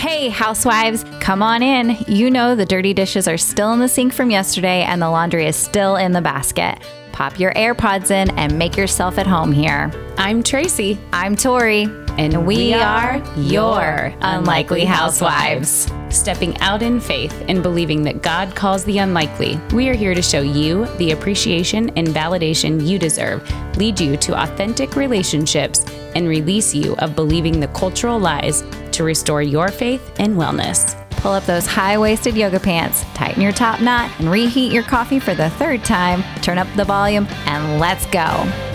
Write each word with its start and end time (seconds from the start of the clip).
Hey, 0.00 0.30
housewives, 0.30 1.04
come 1.20 1.42
on 1.42 1.62
in. 1.62 1.94
You 2.08 2.30
know 2.30 2.54
the 2.54 2.64
dirty 2.64 2.94
dishes 2.94 3.28
are 3.28 3.36
still 3.36 3.74
in 3.74 3.80
the 3.80 3.86
sink 3.86 4.14
from 4.14 4.30
yesterday 4.30 4.80
and 4.80 5.02
the 5.02 5.10
laundry 5.10 5.44
is 5.46 5.56
still 5.56 5.96
in 5.96 6.12
the 6.12 6.22
basket. 6.22 6.78
Pop 7.20 7.38
your 7.38 7.52
AirPods 7.52 8.10
in 8.10 8.30
and 8.38 8.58
make 8.58 8.78
yourself 8.78 9.18
at 9.18 9.26
home 9.26 9.52
here. 9.52 9.92
I'm 10.16 10.42
Tracy. 10.42 10.98
I'm 11.12 11.36
Tori, 11.36 11.82
And 12.16 12.46
we, 12.46 12.56
we 12.56 12.72
are 12.72 13.22
are 13.22 13.38
your 13.38 14.14
Unlikely 14.22 14.86
Housewives. 14.86 15.92
Stepping 16.08 16.56
out 16.60 16.80
in 16.80 16.98
faith 16.98 17.44
and 17.46 17.62
believing 17.62 18.04
that 18.04 18.22
God 18.22 18.56
calls 18.56 18.84
the 18.84 18.96
unlikely, 18.96 19.60
we 19.74 19.90
are 19.90 19.94
here 19.94 20.14
to 20.14 20.22
show 20.22 20.40
you 20.40 20.86
the 20.96 21.10
appreciation 21.10 21.90
and 21.90 22.08
validation 22.08 22.88
you 22.88 22.98
deserve, 22.98 23.46
lead 23.76 24.00
you 24.00 24.16
to 24.16 24.42
authentic 24.42 24.96
relationships, 24.96 25.84
and 26.14 26.26
release 26.26 26.74
you 26.74 26.96
of 27.00 27.14
believing 27.14 27.60
the 27.60 27.68
cultural 27.68 28.18
lies 28.18 28.64
to 28.92 29.04
restore 29.04 29.42
your 29.42 29.68
faith 29.68 30.10
and 30.18 30.36
wellness. 30.36 30.99
Pull 31.20 31.32
up 31.32 31.44
those 31.44 31.66
high 31.66 31.98
waisted 31.98 32.36
yoga 32.36 32.58
pants, 32.58 33.04
tighten 33.14 33.42
your 33.42 33.52
top 33.52 33.80
knot, 33.80 34.10
and 34.18 34.30
reheat 34.30 34.72
your 34.72 34.82
coffee 34.82 35.20
for 35.20 35.34
the 35.34 35.50
third 35.50 35.84
time. 35.84 36.24
Turn 36.40 36.56
up 36.56 36.66
the 36.76 36.84
volume, 36.84 37.26
and 37.44 37.78
let's 37.78 38.06
go. 38.06 38.69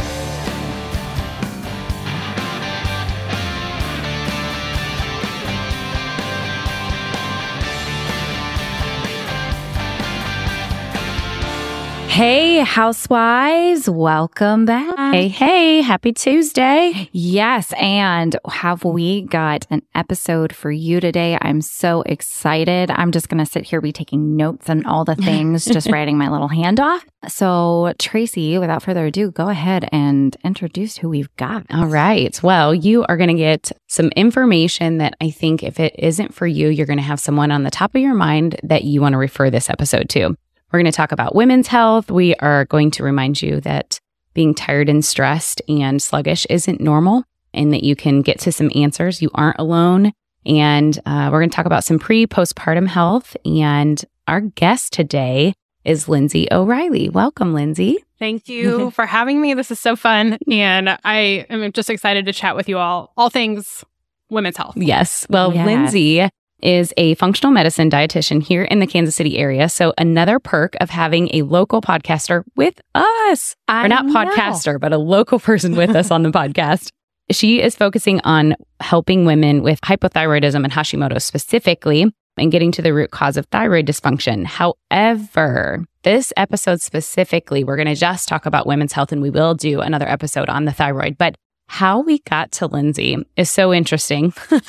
Hey, 12.16 12.60
housewives, 12.60 13.90
welcome 13.90 14.64
back. 14.64 15.14
Hey, 15.14 15.28
hey, 15.28 15.82
happy 15.82 16.14
Tuesday. 16.14 17.10
Yes, 17.12 17.74
and 17.78 18.38
have 18.50 18.86
we 18.86 19.24
got 19.24 19.68
an 19.70 19.82
episode 19.94 20.56
for 20.56 20.72
you 20.72 21.02
today? 21.02 21.38
I'm 21.42 21.60
so 21.60 22.04
excited. 22.04 22.90
I'm 22.90 23.12
just 23.12 23.28
going 23.28 23.44
to 23.44 23.46
sit 23.46 23.66
here, 23.66 23.82
be 23.82 23.92
taking 23.92 24.38
notes 24.38 24.70
and 24.70 24.88
all 24.88 25.04
the 25.04 25.16
things, 25.28 25.66
just 25.66 25.92
writing 25.92 26.18
my 26.18 26.30
little 26.30 26.48
hand 26.48 26.80
off. 26.80 27.06
So, 27.28 27.92
Tracy, 28.00 28.58
without 28.60 28.82
further 28.82 29.08
ado, 29.08 29.32
go 29.32 29.50
ahead 29.50 29.90
and 29.92 30.38
introduce 30.42 30.96
who 30.96 31.10
we've 31.10 31.36
got. 31.36 31.66
All 31.70 31.88
right. 31.88 32.42
Well, 32.42 32.74
you 32.74 33.04
are 33.10 33.18
going 33.18 33.28
to 33.28 33.34
get 33.34 33.74
some 33.88 34.08
information 34.16 35.00
that 35.00 35.18
I 35.20 35.32
think 35.32 35.64
if 35.64 35.82
it 35.82 35.94
isn't 36.00 36.34
for 36.34 36.48
you, 36.48 36.70
you're 36.70 36.88
going 36.88 36.96
to 36.96 37.04
have 37.04 37.20
someone 37.20 37.52
on 37.52 37.64
the 37.64 37.72
top 37.72 37.94
of 37.94 38.00
your 38.02 38.16
mind 38.16 38.58
that 38.64 38.86
you 38.86 39.02
want 39.02 39.12
to 39.12 39.18
refer 39.18 39.50
this 39.50 39.70
episode 39.70 40.08
to. 40.12 40.38
We're 40.76 40.80
going 40.82 40.92
to 40.92 40.98
talk 40.98 41.14
about 41.14 41.36
women's 41.36 41.70
health. 41.70 42.12
We 42.12 42.36
are 42.36 42.66
going 42.66 42.92
to 42.92 43.04
remind 43.04 43.42
you 43.42 43.62
that 43.62 43.98
being 44.34 44.54
tired 44.54 44.90
and 44.90 45.06
stressed 45.06 45.62
and 45.70 46.04
sluggish 46.04 46.46
isn't 46.50 46.82
normal 46.82 47.24
and 47.54 47.72
that 47.72 47.86
you 47.86 47.96
can 47.96 48.22
get 48.22 48.40
to 48.40 48.52
some 48.52 48.70
answers. 48.76 49.22
You 49.22 49.32
aren't 49.34 49.58
alone. 49.58 50.12
And 50.46 51.00
uh, 51.06 51.30
we're 51.32 51.40
going 51.40 51.50
to 51.50 51.56
talk 51.56 51.66
about 51.66 51.86
some 51.86 51.98
pre 51.98 52.28
postpartum 52.28 52.88
health. 52.88 53.38
And 53.46 54.04
our 54.28 54.42
guest 54.42 54.92
today 54.92 55.54
is 55.86 56.10
Lindsay 56.10 56.46
O'Reilly. 56.52 57.08
Welcome, 57.08 57.54
Lindsay. 57.54 58.04
Thank 58.20 58.50
you 58.50 58.92
for 58.92 59.06
having 59.06 59.40
me. 59.40 59.54
This 59.54 59.72
is 59.72 59.80
so 59.80 59.96
fun. 59.96 60.38
And 60.52 60.90
I 61.06 61.46
am 61.50 61.72
just 61.72 61.90
excited 61.90 62.26
to 62.26 62.34
chat 62.34 62.58
with 62.58 62.68
you 62.68 62.80
all, 62.80 63.14
all 63.16 63.30
things 63.30 63.86
women's 64.30 64.58
health. 64.58 64.76
Yes. 64.76 65.26
Well. 65.30 65.52
Lindsay 65.52 66.28
is 66.62 66.94
a 66.98 67.16
functional 67.16 67.52
medicine 67.52 67.90
dietitian 67.90 68.42
here 68.42 68.64
in 68.64 68.80
the 68.80 68.88
Kansas 68.88 69.16
City 69.16 69.38
area. 69.38 69.70
So 69.70 69.94
another 69.98 70.40
perk 70.40 70.76
of 70.82 70.90
having 70.90 71.30
a 71.34 71.44
local 71.44 71.82
podcaster 71.82 72.44
with 72.56 72.80
us. 72.94 73.56
I 73.68 73.86
or 73.86 73.88
not 73.88 74.06
know. 74.06 74.14
podcaster, 74.14 74.80
but 74.80 74.94
a 74.94 74.98
local 74.98 75.40
person 75.40 75.76
with 75.76 75.96
us 75.96 76.12
on 76.12 76.24
the 76.24 76.32
podcast. 76.32 76.90
She 77.32 77.62
is 77.62 77.76
focusing 77.76 78.22
on 78.22 78.56
helping 78.80 79.26
women 79.26 79.64
with 79.64 79.82
hypothyroidism 79.82 80.64
and 80.64 80.72
Hashimoto 80.72 81.22
specifically 81.22 82.06
and 82.38 82.52
getting 82.52 82.72
to 82.74 82.82
the 82.82 82.94
root 82.94 83.12
cause 83.12 83.38
of 83.38 83.46
thyroid 83.48 83.88
dysfunction. 83.88 84.46
However, 84.46 85.86
this 86.04 86.32
episode 86.38 86.82
specifically, 86.82 87.64
we're 87.64 87.78
going 87.78 87.88
to 87.88 87.96
just 87.96 88.28
talk 88.28 88.46
about 88.46 88.68
women's 88.68 88.94
health 88.94 89.12
and 89.12 89.22
we 89.22 89.30
will 89.30 89.56
do 89.56 89.82
another 89.82 90.08
episode 90.08 90.50
on 90.50 90.66
the 90.66 90.74
thyroid. 90.74 91.18
But 91.18 91.36
how 91.68 92.02
we 92.02 92.20
got 92.20 92.52
to 92.54 92.68
Lindsay 92.68 93.18
is 93.36 93.50
so 93.50 93.74
interesting. 93.74 94.34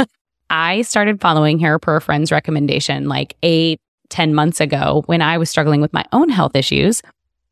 I 0.50 0.82
started 0.82 1.20
following 1.20 1.58
her 1.60 1.78
per 1.78 1.96
a 1.96 2.00
friend's 2.00 2.30
recommendation 2.32 3.08
like 3.08 3.36
eight, 3.42 3.80
ten 4.08 4.34
months 4.34 4.60
ago 4.60 5.02
when 5.06 5.22
I 5.22 5.38
was 5.38 5.50
struggling 5.50 5.80
with 5.80 5.92
my 5.92 6.04
own 6.12 6.28
health 6.28 6.54
issues. 6.54 7.02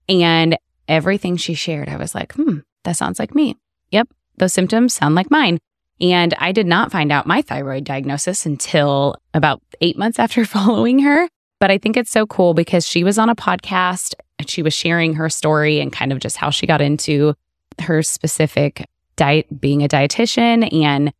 And 0.08 0.56
everything 0.88 1.36
she 1.36 1.54
shared, 1.54 1.88
I 1.88 1.96
was 1.96 2.14
like, 2.14 2.34
hmm, 2.34 2.58
that 2.84 2.96
sounds 2.96 3.18
like 3.18 3.34
me. 3.34 3.56
Yep, 3.90 4.08
those 4.36 4.52
symptoms 4.52 4.94
sound 4.94 5.14
like 5.14 5.30
mine. 5.30 5.58
And 6.00 6.34
I 6.38 6.52
did 6.52 6.66
not 6.66 6.90
find 6.90 7.12
out 7.12 7.26
my 7.26 7.42
thyroid 7.42 7.84
diagnosis 7.84 8.46
until 8.46 9.16
about 9.32 9.62
eight 9.80 9.96
months 9.96 10.18
after 10.18 10.44
following 10.44 11.00
her. 11.00 11.28
But 11.60 11.70
I 11.70 11.78
think 11.78 11.96
it's 11.96 12.10
so 12.10 12.26
cool 12.26 12.52
because 12.52 12.86
she 12.86 13.04
was 13.04 13.18
on 13.18 13.30
a 13.30 13.36
podcast 13.36 14.14
and 14.38 14.50
she 14.50 14.62
was 14.62 14.74
sharing 14.74 15.14
her 15.14 15.30
story 15.30 15.80
and 15.80 15.92
kind 15.92 16.12
of 16.12 16.18
just 16.18 16.36
how 16.36 16.50
she 16.50 16.66
got 16.66 16.82
into 16.82 17.34
her 17.80 18.02
specific 18.02 18.84
diet, 19.16 19.60
being 19.60 19.82
a 19.82 19.88
dietitian. 19.88 20.70
And 20.74 21.12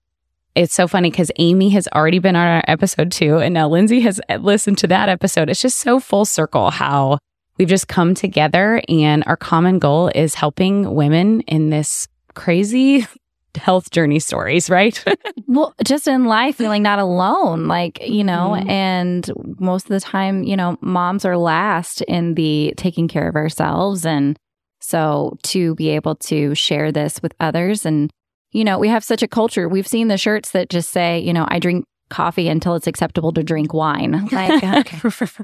it's 0.55 0.75
so 0.75 0.87
funny 0.87 1.11
because 1.11 1.31
Amy 1.37 1.71
has 1.71 1.89
already 1.95 2.19
been 2.19 2.37
on 2.37 2.47
our 2.47 2.65
episode 2.69 3.11
too. 3.13 3.39
And 3.39 3.55
now 3.55 3.69
Lindsay 3.69 4.01
has 4.01 4.21
listened 4.39 4.79
to 4.79 4.87
that 4.89 5.09
episode. 5.09 5.51
It's 5.51 5.61
just 5.63 5.79
so 5.79 5.99
full 6.01 6.25
circle 6.25 6.71
how 6.71 7.19
we've 7.59 7.69
just 7.69 7.89
come 7.89 8.15
together 8.15 8.83
and 8.89 9.23
our 9.27 9.37
common 9.37 9.79
goal 9.79 10.11
is 10.15 10.35
helping 10.35 10.95
women 10.95 11.41
in 11.43 11.71
this 11.71 12.07
crazy 12.35 13.07
health 13.57 13.91
journey 13.91 14.19
stories, 14.19 14.69
right? 14.71 15.03
Well, 15.47 15.73
just 15.87 16.09
in 16.09 16.25
life, 16.25 16.57
feeling 16.57 16.83
not 16.83 16.99
alone, 16.99 17.69
like, 17.69 18.01
you 18.09 18.25
know, 18.25 18.57
Mhm. 18.59 18.69
and 18.69 19.31
most 19.61 19.85
of 19.85 19.91
the 19.91 20.01
time, 20.01 20.43
you 20.43 20.57
know, 20.57 20.77
moms 20.81 21.25
are 21.25 21.37
last 21.37 22.01
in 22.03 22.35
the 22.35 22.75
taking 22.77 23.07
care 23.07 23.29
of 23.29 23.37
ourselves. 23.37 24.05
And 24.05 24.37
so 24.81 25.37
to 25.45 25.77
be 25.77 25.91
able 25.91 26.17
to 26.17 26.55
share 26.57 26.91
this 26.91 27.23
with 27.23 27.35
others, 27.39 27.87
and, 27.87 28.11
you 28.55 28.65
know, 28.65 28.79
we 28.79 28.89
have 28.89 29.05
such 29.05 29.23
a 29.23 29.29
culture. 29.29 29.69
We've 29.69 29.87
seen 29.87 30.09
the 30.09 30.17
shirts 30.17 30.53
that 30.53 30.71
just 30.71 30.91
say, 30.91 31.19
you 31.19 31.33
know, 31.35 31.45
I 31.49 31.59
drink 31.59 31.85
coffee 32.09 32.49
until 32.49 32.75
it's 32.77 32.87
acceptable 32.87 33.33
to 33.33 33.43
drink 33.43 33.75
wine. 33.75 34.29
Like, 34.33 34.89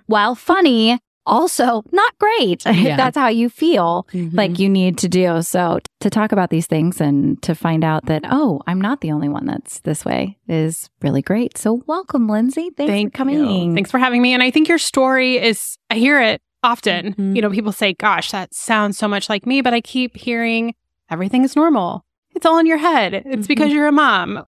while 0.07 0.35
funny, 0.35 0.99
also 1.27 1.83
not 1.93 2.17
great. 2.19 2.65
Yeah. 2.67 2.93
If 2.93 2.97
that's 2.97 3.17
how 3.17 3.29
you 3.29 3.49
feel 3.49 4.07
like 4.13 4.59
you 4.59 4.69
need 4.69 4.97
to 4.99 5.09
do. 5.09 5.43
So 5.43 5.81
to 6.01 6.11
talk 6.11 6.33
about 6.33 6.51
these 6.51 6.67
things 6.67 7.01
and 7.01 7.41
to 7.43 7.55
find 7.55 7.83
out 7.85 8.07
that, 8.07 8.23
oh, 8.31 8.61
I'm 8.67 8.81
not 8.81 9.01
the 9.01 9.11
only 9.13 9.29
one 9.29 9.45
that's 9.47 9.81
this 9.81 10.05
way 10.05 10.39
is 10.49 10.89
really 11.03 11.21
great. 11.23 11.59
So 11.59 11.83
welcome, 11.87 12.29
Lindsay. 12.29 12.71
Thanks 12.77 12.91
Thank 12.91 13.13
for 13.13 13.17
coming. 13.19 13.45
you. 13.47 13.75
Thanks 13.75 13.91
for 13.91 13.99
having 13.99 14.23
me. 14.23 14.33
And 14.35 14.43
I 14.43 14.51
think 14.51 14.69
your 14.69 14.79
story 14.79 15.37
is, 15.39 15.77
I 15.91 15.97
hear 15.97 16.21
it 16.21 16.41
often. 16.63 17.15
Mhm. 17.15 17.35
You 17.37 17.43
know, 17.43 17.51
people 17.51 17.73
say, 17.73 17.95
gosh, 17.95 18.31
that 18.31 18.55
sounds 18.55 18.97
so 18.99 19.09
much 19.09 19.29
like 19.29 19.47
me, 19.47 19.63
but 19.63 19.75
I 19.75 19.81
keep 19.81 20.17
hearing 20.17 20.75
everything 21.11 21.43
is 21.45 21.57
normal. 21.57 22.05
It's 22.35 22.47
all 22.47 22.59
in 22.59 22.67
your 22.67 22.79
head. 22.79 23.15
It's 23.27 23.47
because 23.47 23.73
you're 23.73 23.87
a 23.89 23.93
mom. 23.93 24.45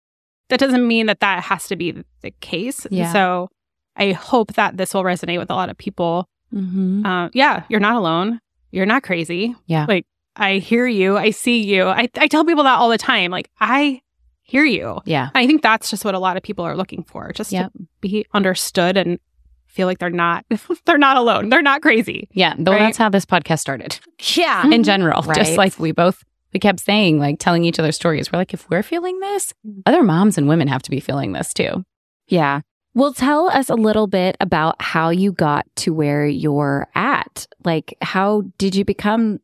That 0.48 0.60
doesn't 0.60 0.86
mean 0.86 1.06
that 1.06 1.20
that 1.20 1.42
has 1.44 1.66
to 1.68 1.76
be 1.76 2.02
the 2.20 2.30
case. 2.40 2.84
And 2.86 2.96
Yeah. 2.96 3.12
So 3.12 3.48
I 3.96 4.12
hope 4.12 4.54
that 4.54 4.76
this 4.76 4.94
will 4.94 5.02
resonate 5.04 5.38
with 5.38 5.50
a 5.50 5.54
lot 5.54 5.68
of 5.70 5.76
people. 5.78 6.28
Mm-hmm. 6.54 7.04
Uh, 7.06 7.28
yeah, 7.32 7.64
you're 7.68 7.80
not 7.80 7.96
alone. 7.96 8.40
You're 8.70 8.86
not 8.86 9.02
crazy. 9.02 9.54
Yeah. 9.66 9.86
Like, 9.88 10.06
I 10.36 10.58
hear 10.58 10.86
you. 10.86 11.16
I 11.18 11.30
see 11.30 11.62
you. 11.62 11.84
I, 11.84 12.08
I 12.16 12.26
tell 12.26 12.44
people 12.44 12.64
that 12.64 12.78
all 12.78 12.88
the 12.88 12.98
time. 12.98 13.30
Like, 13.30 13.50
I 13.60 14.00
hear 14.42 14.64
you. 14.64 14.98
Yeah. 15.04 15.30
I 15.34 15.46
think 15.46 15.62
that's 15.62 15.90
just 15.90 16.04
what 16.04 16.14
a 16.14 16.18
lot 16.18 16.36
of 16.36 16.42
people 16.42 16.64
are 16.64 16.76
looking 16.76 17.02
for, 17.04 17.32
just 17.32 17.52
Yep. 17.52 17.72
to 17.72 17.86
be 18.00 18.26
understood 18.34 18.96
and 18.96 19.18
feel 19.66 19.86
like 19.86 19.98
they're 19.98 20.10
not 20.10 20.44
they're 20.86 20.98
not 20.98 21.16
alone. 21.16 21.48
They're 21.48 21.62
not 21.62 21.80
crazy. 21.82 22.28
Yeah. 22.32 22.54
Though 22.58 22.72
Right? 22.72 22.78
that's 22.80 22.98
how 22.98 23.08
this 23.08 23.24
podcast 23.26 23.60
started 23.60 23.98
Yeah. 24.34 24.66
in 24.70 24.82
general. 24.84 25.22
Just 25.34 25.56
like 25.56 25.78
we 25.78 25.92
both, 25.92 26.22
we 26.52 26.60
kept 26.60 26.80
saying, 26.80 27.18
like 27.18 27.38
telling 27.38 27.64
each 27.64 27.78
other 27.78 27.92
stories. 27.92 28.30
We're 28.30 28.38
like, 28.38 28.54
if 28.54 28.68
we're 28.70 28.82
feeling 28.82 29.18
this, 29.20 29.52
mm. 29.66 29.82
other 29.86 30.02
moms 30.02 30.38
and 30.38 30.48
women 30.48 30.68
have 30.68 30.82
to 30.82 30.90
be 30.90 31.00
feeling 31.00 31.32
this 31.32 31.52
too. 31.54 31.84
Yeah. 32.28 32.60
Well, 32.94 33.14
tell 33.14 33.48
us 33.48 33.70
a 33.70 33.74
little 33.74 34.06
bit 34.06 34.36
about 34.40 34.80
how 34.80 35.10
you 35.10 35.32
got 35.32 35.64
to 35.76 35.94
where 35.94 36.26
you're 36.26 36.88
at. 36.94 37.46
Like, 37.64 37.96
how 38.02 38.42
did 38.58 38.74
you 38.74 38.84
become 38.84 39.40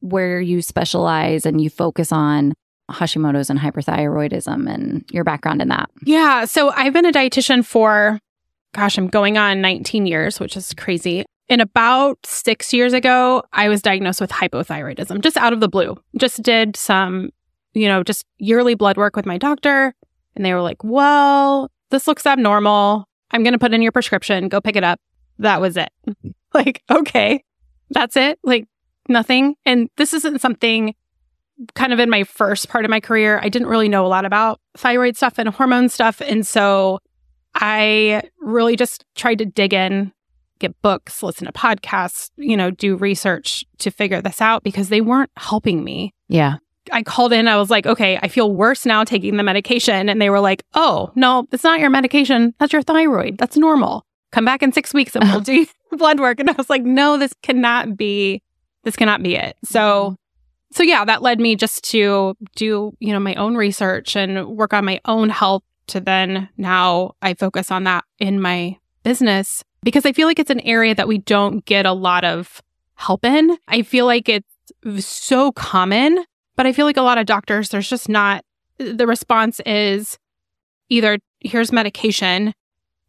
where 0.00 0.40
you 0.40 0.62
specialize 0.62 1.46
and 1.46 1.60
you 1.60 1.68
focus 1.68 2.12
on 2.12 2.54
Hashimoto's 2.90 3.50
and 3.50 3.58
hyperthyroidism 3.58 4.72
and 4.72 5.04
your 5.10 5.24
background 5.24 5.60
in 5.62 5.68
that? 5.68 5.90
Yeah. 6.04 6.44
So 6.44 6.70
I've 6.70 6.92
been 6.92 7.06
a 7.06 7.12
dietitian 7.12 7.64
for 7.64 8.20
gosh, 8.72 8.98
I'm 8.98 9.08
going 9.08 9.38
on 9.38 9.60
19 9.62 10.06
years, 10.06 10.38
which 10.38 10.56
is 10.56 10.74
crazy. 10.74 11.24
And 11.48 11.60
about 11.60 12.18
six 12.24 12.72
years 12.72 12.92
ago, 12.92 13.42
I 13.52 13.68
was 13.68 13.82
diagnosed 13.82 14.20
with 14.20 14.30
hypothyroidism, 14.30 15.20
just 15.22 15.36
out 15.36 15.52
of 15.52 15.60
the 15.60 15.68
blue. 15.68 15.96
Just 16.16 16.42
did 16.42 16.76
some, 16.76 17.30
you 17.72 17.86
know, 17.86 18.02
just 18.02 18.24
yearly 18.38 18.74
blood 18.74 18.96
work 18.96 19.14
with 19.14 19.26
my 19.26 19.38
doctor. 19.38 19.94
And 20.34 20.44
they 20.44 20.52
were 20.52 20.62
like, 20.62 20.82
well, 20.82 21.70
this 21.90 22.06
looks 22.06 22.26
abnormal. 22.26 23.08
I'm 23.30 23.42
going 23.42 23.52
to 23.52 23.58
put 23.58 23.72
in 23.72 23.82
your 23.82 23.92
prescription. 23.92 24.48
Go 24.48 24.60
pick 24.60 24.76
it 24.76 24.84
up. 24.84 25.00
That 25.38 25.60
was 25.60 25.76
it. 25.76 25.90
like, 26.54 26.82
okay, 26.90 27.44
that's 27.90 28.16
it. 28.16 28.38
Like, 28.42 28.66
nothing. 29.08 29.54
And 29.64 29.88
this 29.96 30.12
isn't 30.14 30.40
something 30.40 30.94
kind 31.74 31.92
of 31.92 32.00
in 32.00 32.10
my 32.10 32.24
first 32.24 32.68
part 32.68 32.84
of 32.84 32.90
my 32.90 33.00
career. 33.00 33.40
I 33.42 33.48
didn't 33.48 33.68
really 33.68 33.88
know 33.88 34.04
a 34.04 34.08
lot 34.08 34.24
about 34.24 34.60
thyroid 34.76 35.16
stuff 35.16 35.38
and 35.38 35.48
hormone 35.48 35.88
stuff. 35.88 36.20
And 36.20 36.46
so 36.46 36.98
I 37.54 38.22
really 38.40 38.76
just 38.76 39.04
tried 39.14 39.38
to 39.38 39.46
dig 39.46 39.72
in, 39.72 40.12
get 40.58 40.80
books, 40.82 41.22
listen 41.22 41.46
to 41.46 41.52
podcasts, 41.52 42.30
you 42.36 42.56
know, 42.56 42.70
do 42.70 42.96
research 42.96 43.64
to 43.78 43.90
figure 43.90 44.22
this 44.22 44.40
out 44.40 44.62
because 44.62 44.88
they 44.88 45.00
weren't 45.00 45.30
helping 45.36 45.84
me. 45.84 46.14
Yeah. 46.28 46.56
I 46.92 47.02
called 47.02 47.32
in, 47.32 47.48
I 47.48 47.56
was 47.56 47.70
like, 47.70 47.86
okay, 47.86 48.18
I 48.22 48.28
feel 48.28 48.54
worse 48.54 48.86
now 48.86 49.04
taking 49.04 49.36
the 49.36 49.42
medication. 49.42 50.08
And 50.08 50.20
they 50.20 50.30
were 50.30 50.40
like, 50.40 50.62
oh, 50.74 51.10
no, 51.14 51.46
it's 51.50 51.64
not 51.64 51.80
your 51.80 51.90
medication. 51.90 52.54
That's 52.58 52.72
your 52.72 52.82
thyroid. 52.82 53.38
That's 53.38 53.56
normal. 53.56 54.06
Come 54.32 54.44
back 54.44 54.62
in 54.62 54.72
six 54.72 54.94
weeks 54.94 55.16
and 55.16 55.28
we'll 55.28 55.40
do 55.42 55.66
blood 55.92 56.20
work. 56.20 56.40
And 56.40 56.48
I 56.48 56.52
was 56.52 56.70
like, 56.70 56.82
no, 56.82 57.18
this 57.18 57.32
cannot 57.42 57.96
be, 57.96 58.42
this 58.84 58.96
cannot 58.96 59.22
be 59.22 59.36
it. 59.36 59.56
So, 59.64 59.80
mm-hmm. 59.80 60.14
so 60.72 60.82
yeah, 60.82 61.04
that 61.04 61.22
led 61.22 61.40
me 61.40 61.56
just 61.56 61.84
to 61.90 62.36
do, 62.54 62.92
you 63.00 63.12
know, 63.12 63.20
my 63.20 63.34
own 63.34 63.56
research 63.56 64.16
and 64.16 64.46
work 64.46 64.72
on 64.72 64.84
my 64.84 65.00
own 65.06 65.28
health 65.28 65.62
to 65.88 66.00
then 66.00 66.48
now 66.56 67.14
I 67.22 67.34
focus 67.34 67.70
on 67.70 67.84
that 67.84 68.04
in 68.18 68.40
my 68.40 68.76
business 69.02 69.62
because 69.86 70.04
I 70.04 70.10
feel 70.10 70.26
like 70.26 70.40
it's 70.40 70.50
an 70.50 70.58
area 70.62 70.96
that 70.96 71.06
we 71.06 71.18
don't 71.18 71.64
get 71.64 71.86
a 71.86 71.92
lot 71.92 72.24
of 72.24 72.60
help 72.94 73.24
in. 73.24 73.56
I 73.68 73.82
feel 73.82 74.04
like 74.04 74.28
it's 74.28 74.48
so 74.98 75.52
common, 75.52 76.24
but 76.56 76.66
I 76.66 76.72
feel 76.72 76.86
like 76.86 76.96
a 76.96 77.02
lot 77.02 77.18
of 77.18 77.26
doctors, 77.26 77.68
there's 77.68 77.88
just 77.88 78.08
not, 78.08 78.44
the 78.78 79.06
response 79.06 79.60
is 79.64 80.18
either 80.88 81.20
here's 81.38 81.70
medication 81.70 82.52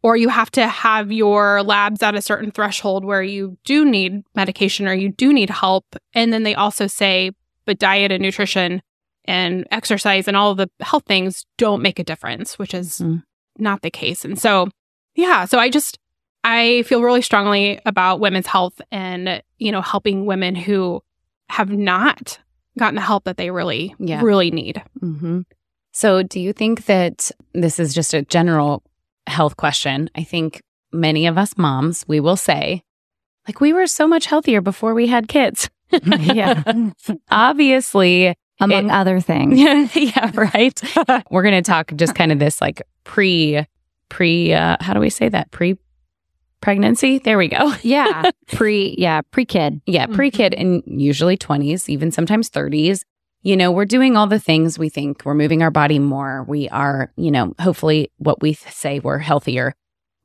or 0.04 0.16
you 0.16 0.28
have 0.28 0.52
to 0.52 0.68
have 0.68 1.10
your 1.10 1.64
labs 1.64 2.00
at 2.00 2.14
a 2.14 2.22
certain 2.22 2.52
threshold 2.52 3.04
where 3.04 3.24
you 3.24 3.58
do 3.64 3.84
need 3.84 4.22
medication 4.36 4.86
or 4.86 4.94
you 4.94 5.08
do 5.08 5.32
need 5.32 5.50
help. 5.50 5.84
And 6.14 6.32
then 6.32 6.44
they 6.44 6.54
also 6.54 6.86
say, 6.86 7.32
but 7.64 7.80
diet 7.80 8.12
and 8.12 8.22
nutrition 8.22 8.82
and 9.24 9.66
exercise 9.72 10.28
and 10.28 10.36
all 10.36 10.54
the 10.54 10.70
health 10.78 11.06
things 11.06 11.44
don't 11.56 11.82
make 11.82 11.98
a 11.98 12.04
difference, 12.04 12.56
which 12.56 12.72
is 12.72 13.00
mm. 13.00 13.24
not 13.58 13.82
the 13.82 13.90
case. 13.90 14.24
And 14.24 14.38
so, 14.38 14.68
yeah, 15.16 15.44
so 15.44 15.58
I 15.58 15.70
just, 15.70 15.98
I 16.44 16.82
feel 16.82 17.02
really 17.02 17.22
strongly 17.22 17.80
about 17.84 18.20
women's 18.20 18.46
health 18.46 18.80
and, 18.90 19.42
you 19.58 19.72
know, 19.72 19.82
helping 19.82 20.26
women 20.26 20.54
who 20.54 21.02
have 21.50 21.70
not 21.70 22.38
gotten 22.78 22.94
the 22.94 23.00
help 23.00 23.24
that 23.24 23.36
they 23.36 23.50
really, 23.50 23.94
yeah. 23.98 24.22
really 24.22 24.50
need. 24.50 24.82
Mm-hmm. 25.00 25.40
So, 25.92 26.22
do 26.22 26.38
you 26.38 26.52
think 26.52 26.86
that 26.86 27.30
this 27.54 27.80
is 27.80 27.92
just 27.92 28.14
a 28.14 28.22
general 28.22 28.82
health 29.26 29.56
question? 29.56 30.08
I 30.14 30.22
think 30.22 30.62
many 30.92 31.26
of 31.26 31.36
us 31.36 31.58
moms, 31.58 32.04
we 32.06 32.20
will 32.20 32.36
say, 32.36 32.82
like, 33.46 33.60
we 33.60 33.72
were 33.72 33.86
so 33.86 34.06
much 34.06 34.26
healthier 34.26 34.60
before 34.60 34.94
we 34.94 35.06
had 35.06 35.26
kids. 35.28 35.70
yeah. 36.02 36.62
Obviously, 37.30 38.34
among 38.60 38.90
it, 38.90 38.92
other 38.92 39.20
things. 39.20 39.58
yeah, 39.96 40.30
right. 40.34 40.80
We're 41.30 41.42
going 41.42 41.62
to 41.62 41.68
talk 41.68 41.92
just 41.96 42.14
kind 42.14 42.30
of 42.30 42.38
this 42.38 42.60
like 42.60 42.82
pre, 43.04 43.66
pre, 44.08 44.52
uh, 44.52 44.76
how 44.80 44.94
do 44.94 45.00
we 45.00 45.10
say 45.10 45.28
that? 45.28 45.50
Pre 45.50 45.76
pregnancy. 46.60 47.18
There 47.18 47.38
we 47.38 47.48
go. 47.48 47.72
yeah. 47.82 48.30
Pre, 48.48 48.94
yeah, 48.98 49.22
pre 49.30 49.44
kid. 49.44 49.80
Yeah, 49.86 50.06
pre 50.06 50.30
kid 50.30 50.54
and 50.54 50.82
usually 50.86 51.36
20s, 51.36 51.88
even 51.88 52.10
sometimes 52.10 52.50
30s. 52.50 53.02
You 53.42 53.56
know, 53.56 53.70
we're 53.70 53.84
doing 53.84 54.16
all 54.16 54.26
the 54.26 54.40
things 54.40 54.78
we 54.78 54.88
think 54.88 55.22
we're 55.24 55.34
moving 55.34 55.62
our 55.62 55.70
body 55.70 55.98
more. 55.98 56.44
We 56.48 56.68
are, 56.70 57.12
you 57.16 57.30
know, 57.30 57.54
hopefully 57.60 58.10
what 58.18 58.42
we 58.42 58.54
say 58.54 58.98
we're 58.98 59.18
healthier. 59.18 59.74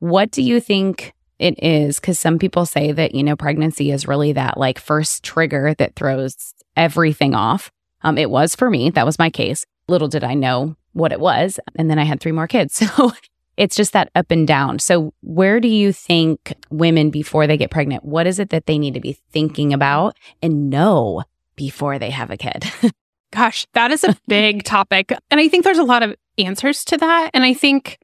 What 0.00 0.30
do 0.30 0.42
you 0.42 0.60
think 0.60 1.14
it 1.38 1.62
is? 1.62 2.00
Because 2.00 2.18
some 2.18 2.38
people 2.38 2.66
say 2.66 2.90
that, 2.92 3.14
you 3.14 3.22
know, 3.22 3.36
pregnancy 3.36 3.92
is 3.92 4.08
really 4.08 4.32
that 4.32 4.58
like 4.58 4.78
first 4.78 5.22
trigger 5.22 5.74
that 5.78 5.94
throws 5.94 6.54
everything 6.76 7.34
off. 7.34 7.70
Um, 8.02 8.18
it 8.18 8.30
was 8.30 8.54
for 8.54 8.68
me. 8.68 8.90
That 8.90 9.06
was 9.06 9.18
my 9.18 9.30
case. 9.30 9.64
Little 9.88 10.08
did 10.08 10.24
I 10.24 10.34
know 10.34 10.76
what 10.92 11.12
it 11.12 11.20
was. 11.20 11.60
And 11.76 11.90
then 11.90 11.98
I 11.98 12.04
had 12.04 12.20
three 12.20 12.32
more 12.32 12.48
kids. 12.48 12.82
So 12.96 13.12
it's 13.56 13.76
just 13.76 13.92
that 13.92 14.10
up 14.14 14.30
and 14.30 14.46
down. 14.46 14.78
So, 14.78 15.14
where 15.20 15.60
do 15.60 15.68
you 15.68 15.92
think 15.92 16.54
women, 16.70 17.10
before 17.10 17.46
they 17.46 17.56
get 17.56 17.70
pregnant, 17.70 18.04
what 18.04 18.26
is 18.26 18.38
it 18.38 18.50
that 18.50 18.66
they 18.66 18.78
need 18.78 18.94
to 18.94 19.00
be 19.00 19.18
thinking 19.30 19.72
about 19.72 20.16
and 20.42 20.70
know 20.70 21.22
before 21.56 21.98
they 21.98 22.10
have 22.10 22.30
a 22.30 22.36
kid? 22.36 22.64
Gosh, 23.32 23.66
that 23.74 23.90
is 23.90 24.04
a 24.04 24.16
big 24.28 24.64
topic. 24.64 25.12
And 25.30 25.40
I 25.40 25.48
think 25.48 25.64
there's 25.64 25.78
a 25.78 25.84
lot 25.84 26.02
of 26.02 26.14
answers 26.38 26.84
to 26.86 26.96
that. 26.98 27.30
And 27.34 27.44
I 27.44 27.54
think, 27.54 27.98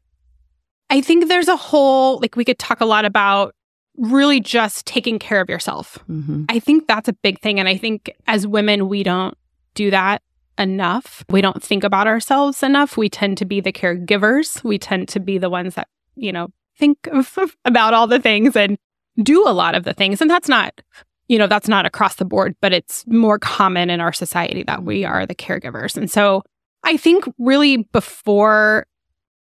I 0.89 1.01
think 1.01 1.29
there's 1.29 1.49
a 1.49 1.57
whole, 1.57 2.19
like, 2.21 2.37
we 2.37 2.45
could 2.45 2.59
talk 2.59 2.81
a 2.81 2.87
lot 2.87 3.05
about 3.05 3.55
really 3.97 4.41
just 4.41 4.87
taking 4.87 5.19
care 5.19 5.41
of 5.41 5.49
yourself. 5.49 5.99
Mm-hmm. 6.09 6.45
I 6.49 6.59
think 6.59 6.87
that's 6.87 7.09
a 7.09 7.13
big 7.13 7.41
thing. 7.41 7.61
And 7.61 7.69
I 7.69 7.77
think 7.77 8.11
as 8.27 8.47
women, 8.47 8.89
we 8.89 9.03
don't 9.03 9.37
do 9.75 9.91
that 9.91 10.23
enough. 10.61 11.25
We 11.31 11.41
don't 11.41 11.63
think 11.63 11.83
about 11.83 12.07
ourselves 12.07 12.63
enough. 12.63 12.97
We 12.97 13.09
tend 13.09 13.39
to 13.39 13.45
be 13.45 13.61
the 13.61 13.73
caregivers. 13.73 14.63
We 14.63 14.79
tend 14.79 15.09
to 15.09 15.21
be 15.21 15.39
the 15.39 15.51
ones 15.51 15.75
that, 15.75 15.89
you 16.15 16.31
know, 16.31 16.49
think 16.79 17.09
about 17.65 17.95
all 17.95 18.07
the 18.07 18.21
things 18.21 18.55
and 18.55 18.77
do 19.23 19.49
a 19.49 19.51
lot 19.51 19.75
of 19.75 19.85
the 19.85 19.95
things. 19.95 20.21
And 20.21 20.31
that's 20.31 20.49
not, 20.49 20.81
you 21.29 21.39
know, 21.39 21.47
that's 21.47 21.69
not 21.69 21.87
across 21.87 22.17
the 22.17 22.25
board, 22.25 22.55
but 22.61 22.73
it's 22.73 23.05
more 23.07 23.39
common 23.39 23.91
in 23.91 24.01
our 24.01 24.13
society 24.13 24.63
that 24.65 24.85
we 24.85 25.05
are 25.05 25.27
the 25.27 25.35
caregivers. 25.35 25.97
And 25.97 26.11
so 26.11 26.43
I 26.85 26.97
think 26.97 27.25
really 27.39 27.79
before 27.79 28.87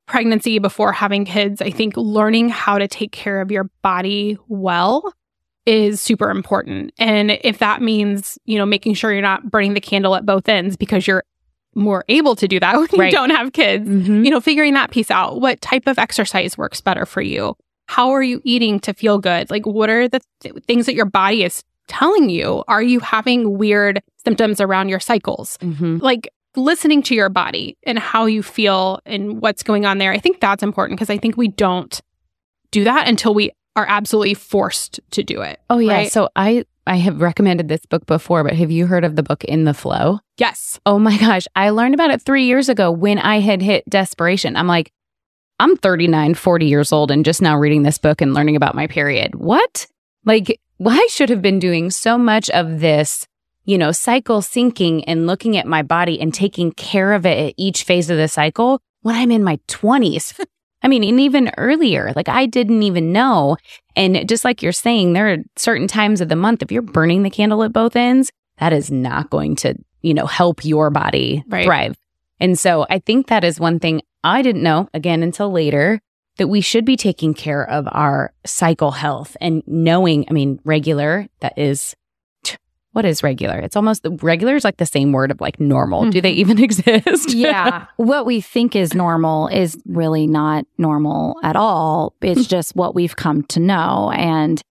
pregnancy, 0.06 0.60
before 0.60 0.92
having 0.92 1.26
kids, 1.26 1.62
I 1.62 1.70
think 1.70 1.96
learning 1.96 2.50
how 2.50 2.78
to 2.78 2.88
take 2.88 3.12
care 3.12 3.40
of 3.40 3.52
your 3.52 3.70
body 3.82 4.38
well 4.48 5.14
is 5.66 6.02
super 6.02 6.30
important. 6.30 6.94
And 6.98 7.32
if 7.44 7.60
that 7.60 7.82
means, 7.82 8.38
you 8.46 8.58
know, 8.58 8.66
making 8.66 8.96
sure 8.96 9.12
you're 9.12 9.22
not 9.22 9.50
burning 9.50 9.74
the 9.74 9.82
candle 9.82 10.16
at 10.16 10.26
both 10.26 10.50
ends 10.50 10.76
because 10.76 11.08
you're 11.08 11.24
more 11.76 12.04
able 12.10 12.36
to 12.36 12.48
do 12.48 12.60
that 12.60 12.76
when 12.92 13.00
right. 13.00 13.06
you 13.08 13.12
don't 13.12 13.30
have 13.30 13.54
kids, 13.54 13.88
mm-hmm. 13.88 14.24
you 14.24 14.32
know, 14.32 14.42
figuring 14.42 14.74
that 14.74 14.92
piece 14.92 15.10
out. 15.10 15.40
What 15.42 15.62
type 15.62 15.88
of 15.88 15.98
exercise 15.98 16.58
works 16.58 16.82
better 16.82 17.06
for 17.06 17.22
you? 17.22 17.56
How 17.88 18.12
are 18.12 18.24
you 18.24 18.42
eating 18.44 18.80
to 18.82 18.94
feel 18.94 19.20
good? 19.20 19.50
Like, 19.50 19.66
what 19.66 19.90
are 19.90 20.08
the 20.08 20.22
th- 20.40 20.56
things 20.68 20.86
that 20.86 20.96
your 20.96 21.06
body 21.06 21.44
is 21.44 21.64
telling 21.88 22.30
you? 22.30 22.64
Are 22.68 22.84
you 22.84 23.00
having 23.00 23.58
weird 23.58 24.02
symptoms 24.24 24.62
around 24.62 24.90
your 24.90 25.00
cycles? 25.00 25.58
Mm-hmm. 25.58 25.98
Like, 25.98 26.30
listening 26.56 27.02
to 27.04 27.16
your 27.16 27.30
body 27.30 27.78
and 27.84 27.98
how 27.98 28.26
you 28.26 28.44
feel 28.44 29.00
and 29.06 29.42
what's 29.42 29.64
going 29.64 29.86
on 29.86 29.98
there. 29.98 30.12
I 30.12 30.20
think 30.20 30.40
that's 30.40 30.64
important 30.64 30.98
because 30.98 31.10
I 31.10 31.18
think 31.18 31.36
we 31.36 31.48
don't 31.48 32.00
do 32.72 32.84
that 32.84 33.08
until 33.08 33.34
we 33.34 33.52
are 33.76 33.86
absolutely 33.88 34.34
forced 34.34 35.00
to 35.12 35.24
do 35.24 35.42
it. 35.42 35.60
Oh 35.70 35.80
yeah. 35.80 35.94
Right? 35.94 36.12
So 36.12 36.30
I 36.36 36.66
I 36.86 36.98
have 36.98 37.22
recommended 37.22 37.70
this 37.70 37.86
book 37.86 38.06
before, 38.06 38.44
but 38.44 38.54
have 38.54 38.70
you 38.70 38.88
heard 38.88 39.06
of 39.06 39.16
the 39.16 39.24
book 39.24 39.44
In 39.46 39.64
the 39.64 39.74
FLO? 39.74 40.20
Yes. 40.38 40.80
Oh 40.86 41.00
my 41.00 41.18
gosh, 41.18 41.48
I 41.56 41.70
learned 41.70 41.94
about 41.94 42.12
it 42.12 42.22
3 42.22 42.44
years 42.44 42.70
ago 42.70 42.92
when 42.92 43.20
I 43.20 43.40
had 43.40 43.62
hit 43.62 43.90
desperation. 43.90 44.56
I'm 44.56 44.68
like 44.68 44.92
I'm 45.60 45.78
39, 45.78 46.34
40 46.34 46.66
years 46.66 46.92
old 46.92 47.12
and 47.12 47.24
just 47.24 47.42
now 47.42 47.58
reading 47.58 47.84
this 47.84 47.98
book 47.98 48.22
and 48.22 48.34
learning 48.34 48.56
about 48.56 48.76
my 48.76 48.88
period. 48.88 49.36
What? 49.36 49.88
Like 50.26 50.60
I 50.86 51.08
should 51.10 51.30
have 51.30 51.42
been 51.42 51.60
doing 51.60 51.90
so 51.90 52.18
much 52.18 52.50
of 52.50 52.80
this, 52.82 53.28
you 53.64 53.78
know, 53.78 53.92
cycle 53.92 54.42
syncing 54.42 55.04
and 55.08 55.26
looking 55.28 55.56
at 55.56 55.68
my 55.68 55.82
body 55.82 56.20
and 56.20 56.34
taking 56.34 56.72
care 56.74 57.14
of 57.14 57.26
it 57.26 57.50
at 57.50 57.54
each 57.56 57.84
phase 57.84 58.10
of 58.10 58.18
the 58.18 58.28
cycle 58.28 58.82
when 59.02 59.16
I'm 59.16 59.32
in 59.32 59.44
my 59.44 59.58
20s. 59.68 60.44
I 60.84 60.90
mean, 60.90 61.04
and 61.04 61.20
even 61.20 61.52
earlier, 61.58 62.12
like 62.16 62.30
I 62.30 62.46
didn't 62.46 62.84
even 62.84 63.14
know. 63.14 63.58
And 63.96 64.28
just 64.28 64.44
like 64.44 64.62
you're 64.62 64.72
saying, 64.72 65.14
there 65.14 65.32
are 65.34 65.38
certain 65.56 65.88
times 65.88 66.20
of 66.20 66.30
the 66.30 66.36
month, 66.36 66.62
if 66.62 66.72
you're 66.72 66.82
burning 66.82 67.24
the 67.24 67.30
candle 67.30 67.64
at 67.64 67.74
both 67.74 67.96
ends, 67.96 68.32
that 68.60 68.74
is 68.74 68.92
not 68.92 69.30
going 69.30 69.56
to, 69.58 69.76
you 70.02 70.14
know, 70.14 70.26
help 70.26 70.66
your 70.66 70.90
body 70.90 71.44
right. 71.48 71.66
thrive. 71.66 71.98
And 72.40 72.60
so 72.60 72.86
I 72.90 73.00
think 73.00 73.28
that 73.28 73.44
is 73.44 73.60
one 73.60 73.80
thing 73.80 74.02
I 74.24 74.42
didn't 74.42 74.64
know 74.64 74.90
again 74.94 75.24
until 75.24 75.52
later 75.52 76.02
that 76.38 76.48
we 76.48 76.62
should 76.62 76.84
be 76.84 76.98
taking 76.98 77.34
care 77.34 77.68
of 77.68 77.88
our 77.92 78.34
cycle 78.46 78.92
health 78.92 79.38
and 79.40 79.64
knowing, 79.68 80.26
I 80.30 80.34
mean, 80.34 80.60
regular, 80.64 81.28
that 81.42 81.58
is 81.58 81.96
what 82.94 83.06
is 83.06 83.24
regular? 83.24 83.60
It's 83.60 83.76
almost 83.76 84.06
regular 84.22 84.56
is 84.56 84.64
like 84.64 84.78
the 84.78 84.86
same 84.86 85.12
word 85.12 85.32
of 85.32 85.42
like 85.42 85.60
normal. 85.60 86.02
Mm-hmm. 86.02 86.10
Do 86.12 86.22
they 86.22 86.32
mm-hmm. 86.32 86.52
even 86.52 86.64
exist? 86.64 87.34
yeah. 87.34 87.88
What 87.98 88.26
we 88.26 88.40
think 88.40 88.76
is 88.76 88.94
normal 88.94 89.48
is 89.48 89.78
really 89.86 90.28
not 90.28 90.66
normal 90.78 91.36
at 91.44 91.56
all. 91.56 92.14
It's 92.22 92.48
just 92.48 92.76
what 92.76 92.96
we've 92.96 93.16
come 93.16 93.44
to 93.44 93.60
know. 93.60 94.12
And, 94.16 94.62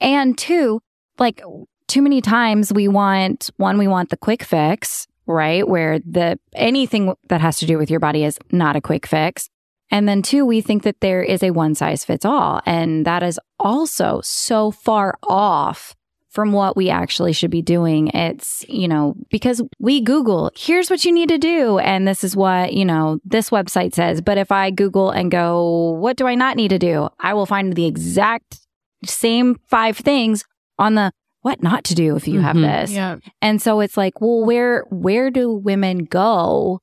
and 0.00 0.36
two, 0.36 0.82
like 1.18 1.40
too 1.86 2.02
many 2.02 2.20
times 2.20 2.72
we 2.72 2.88
want 2.88 3.50
one, 3.56 3.78
we 3.78 3.86
want 3.86 4.10
the 4.10 4.16
quick 4.16 4.42
fix, 4.42 5.06
right? 5.26 5.66
Where 5.66 6.00
the 6.00 6.38
anything 6.54 7.14
that 7.28 7.40
has 7.40 7.58
to 7.58 7.66
do 7.66 7.78
with 7.78 7.90
your 7.90 8.00
body 8.00 8.24
is 8.24 8.38
not 8.50 8.76
a 8.76 8.80
quick 8.80 9.06
fix. 9.06 9.48
And 9.90 10.08
then 10.08 10.20
two, 10.22 10.44
we 10.44 10.60
think 10.60 10.82
that 10.82 11.00
there 11.00 11.22
is 11.22 11.44
a 11.44 11.52
one 11.52 11.76
size 11.76 12.04
fits 12.04 12.24
all. 12.24 12.60
And 12.66 13.06
that 13.06 13.22
is 13.22 13.38
also 13.60 14.20
so 14.24 14.72
far 14.72 15.16
off 15.22 15.94
from 16.36 16.52
what 16.52 16.76
we 16.76 16.90
actually 16.90 17.32
should 17.32 17.50
be 17.50 17.62
doing. 17.62 18.08
It's, 18.08 18.62
you 18.68 18.86
know, 18.86 19.14
because 19.30 19.62
we 19.78 20.02
Google, 20.02 20.50
here's 20.54 20.90
what 20.90 21.02
you 21.02 21.10
need 21.10 21.30
to 21.30 21.38
do. 21.38 21.78
And 21.78 22.06
this 22.06 22.22
is 22.22 22.36
what, 22.36 22.74
you 22.74 22.84
know, 22.84 23.18
this 23.24 23.48
website 23.48 23.94
says. 23.94 24.20
But 24.20 24.36
if 24.36 24.52
I 24.52 24.70
Google 24.70 25.10
and 25.10 25.30
go, 25.30 25.92
what 25.98 26.18
do 26.18 26.26
I 26.26 26.34
not 26.34 26.58
need 26.58 26.68
to 26.68 26.78
do? 26.78 27.08
I 27.18 27.32
will 27.32 27.46
find 27.46 27.72
the 27.72 27.86
exact 27.86 28.60
same 29.02 29.56
five 29.68 29.96
things 29.96 30.44
on 30.78 30.94
the 30.94 31.10
what 31.40 31.62
not 31.62 31.84
to 31.84 31.94
do 31.94 32.16
if 32.16 32.28
you 32.28 32.34
mm-hmm. 32.34 32.42
have 32.42 32.56
this. 32.56 32.92
Yeah. 32.92 33.16
And 33.40 33.62
so 33.62 33.80
it's 33.80 33.96
like, 33.96 34.20
well, 34.20 34.44
where, 34.44 34.84
where 34.90 35.30
do 35.30 35.50
women 35.50 36.04
go 36.04 36.80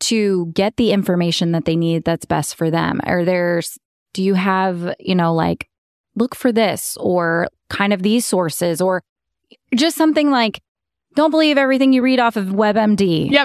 to 0.00 0.46
get 0.54 0.76
the 0.76 0.90
information 0.90 1.52
that 1.52 1.66
they 1.66 1.76
need 1.76 2.02
that's 2.02 2.24
best 2.24 2.56
for 2.56 2.68
them? 2.68 3.00
Or 3.06 3.24
there's, 3.24 3.78
do 4.12 4.24
you 4.24 4.34
have, 4.34 4.96
you 4.98 5.14
know, 5.14 5.34
like 5.34 5.68
look 6.18 6.34
for 6.34 6.52
this 6.52 6.96
or 7.00 7.48
kind 7.70 7.92
of 7.92 8.02
these 8.02 8.26
sources 8.26 8.80
or 8.80 9.02
just 9.74 9.96
something 9.96 10.30
like, 10.30 10.60
don't 11.14 11.30
believe 11.30 11.58
everything 11.58 11.92
you 11.92 12.02
read 12.02 12.20
off 12.20 12.36
of 12.36 12.46
WebMD. 12.46 13.30
Yeah, 13.30 13.44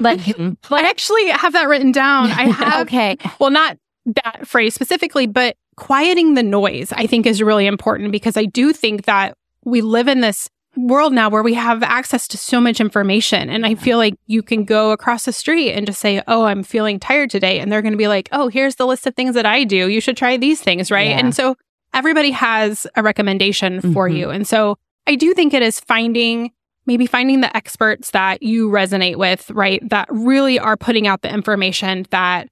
Like, 0.69 0.85
I 0.85 0.89
actually 0.89 1.27
have 1.29 1.53
that 1.53 1.67
written 1.67 1.91
down. 1.91 2.31
I 2.31 2.43
have, 2.49 2.87
okay. 2.87 3.17
well, 3.39 3.49
not 3.49 3.77
that 4.05 4.47
phrase 4.47 4.75
specifically, 4.75 5.27
but 5.27 5.55
quieting 5.75 6.33
the 6.33 6.43
noise, 6.43 6.91
I 6.91 7.07
think 7.07 7.25
is 7.25 7.41
really 7.41 7.65
important 7.65 8.11
because 8.11 8.37
I 8.37 8.45
do 8.45 8.73
think 8.73 9.05
that 9.05 9.35
we 9.63 9.81
live 9.81 10.07
in 10.07 10.21
this 10.21 10.49
world 10.75 11.13
now 11.13 11.29
where 11.29 11.43
we 11.43 11.53
have 11.53 11.83
access 11.83 12.27
to 12.27 12.37
so 12.37 12.59
much 12.59 12.81
information. 12.81 13.49
And 13.49 13.65
I 13.65 13.75
feel 13.75 13.97
like 13.97 14.15
you 14.25 14.41
can 14.41 14.65
go 14.65 14.91
across 14.91 15.25
the 15.25 15.33
street 15.33 15.73
and 15.73 15.85
just 15.85 15.99
say, 15.99 16.21
Oh, 16.27 16.45
I'm 16.45 16.63
feeling 16.63 16.99
tired 16.99 17.29
today. 17.29 17.59
And 17.59 17.71
they're 17.71 17.81
going 17.81 17.93
to 17.93 17.97
be 17.97 18.07
like, 18.07 18.27
Oh, 18.31 18.47
here's 18.47 18.75
the 18.75 18.87
list 18.87 19.05
of 19.05 19.15
things 19.15 19.35
that 19.35 19.45
I 19.45 19.63
do. 19.63 19.87
You 19.87 20.01
should 20.01 20.17
try 20.17 20.35
these 20.37 20.61
things. 20.61 20.89
Right. 20.89 21.09
Yeah. 21.09 21.19
And 21.19 21.35
so 21.35 21.55
everybody 21.93 22.31
has 22.31 22.87
a 22.95 23.03
recommendation 23.03 23.81
for 23.93 24.09
Mhm. 24.09 24.17
you. 24.17 24.29
And 24.29 24.47
so 24.47 24.77
I 25.07 25.15
do 25.15 25.33
think 25.33 25.53
it 25.53 25.61
is 25.61 25.79
finding 25.79 26.51
maybe 26.85 27.05
finding 27.05 27.39
the 27.39 27.55
experts 27.55 28.11
that 28.11 28.43
you 28.43 28.69
resonate 28.69 29.15
with, 29.15 29.49
right? 29.51 29.81
That 29.89 30.05
really 30.11 30.59
are 30.59 30.75
putting 30.75 31.07
out 31.07 31.21
the 31.21 31.33
information 31.33 32.05
that 32.09 32.49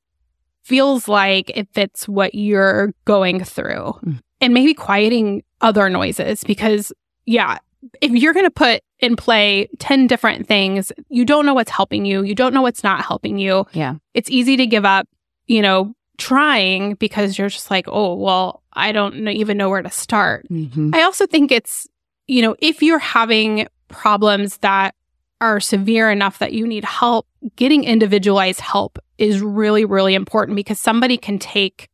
feels 0.63 1.07
like 1.09 1.51
it 1.53 1.67
fits 1.73 2.07
what 2.07 2.33
you're 2.35 2.93
going 3.05 3.43
through 3.43 3.93
Mm. 4.05 4.19
and 4.39 4.53
maybe 4.53 4.73
quieting 4.73 5.43
other 5.59 5.89
noises 5.89 6.43
because 6.45 6.93
yeah 7.25 7.57
if 7.99 8.11
you're 8.11 8.33
going 8.33 8.45
to 8.45 8.51
put 8.51 8.81
in 8.99 9.15
play 9.15 9.67
10 9.79 10.05
different 10.07 10.47
things 10.47 10.91
you 11.09 11.25
don't 11.25 11.45
know 11.45 11.53
what's 11.53 11.71
helping 11.71 12.05
you 12.05 12.23
you 12.23 12.33
don't 12.35 12.53
know 12.53 12.61
what's 12.61 12.83
not 12.83 13.03
helping 13.03 13.37
you 13.39 13.65
Yeah. 13.73 13.95
it's 14.13 14.29
easy 14.29 14.55
to 14.57 14.65
give 14.67 14.85
up 14.85 15.07
you 15.47 15.61
know 15.61 15.93
trying 16.21 16.95
because 16.95 17.37
you're 17.37 17.49
just 17.49 17.71
like 17.71 17.87
oh 17.87 18.13
well 18.13 18.61
i 18.73 18.91
don't 18.91 19.15
know, 19.23 19.31
even 19.31 19.57
know 19.57 19.69
where 19.69 19.81
to 19.81 19.89
start 19.89 20.45
Mhm. 20.49 20.93
I 20.95 21.01
also 21.03 21.25
think 21.25 21.51
it's, 21.51 21.87
you 22.27 22.41
know, 22.41 22.55
if 22.59 22.81
you're 22.81 22.99
having 23.19 23.67
problems 23.87 24.57
that 24.57 24.93
are 25.39 25.59
severe 25.59 26.11
enough 26.11 26.37
that 26.39 26.53
you 26.53 26.67
need 26.67 26.85
help, 26.85 27.25
getting 27.55 27.83
individualized 27.83 28.61
help 28.61 28.99
is 29.17 29.41
really, 29.41 29.85
really 29.85 30.13
important 30.13 30.55
because 30.55 30.79
somebody 30.79 31.17
can 31.17 31.39
take, 31.39 31.89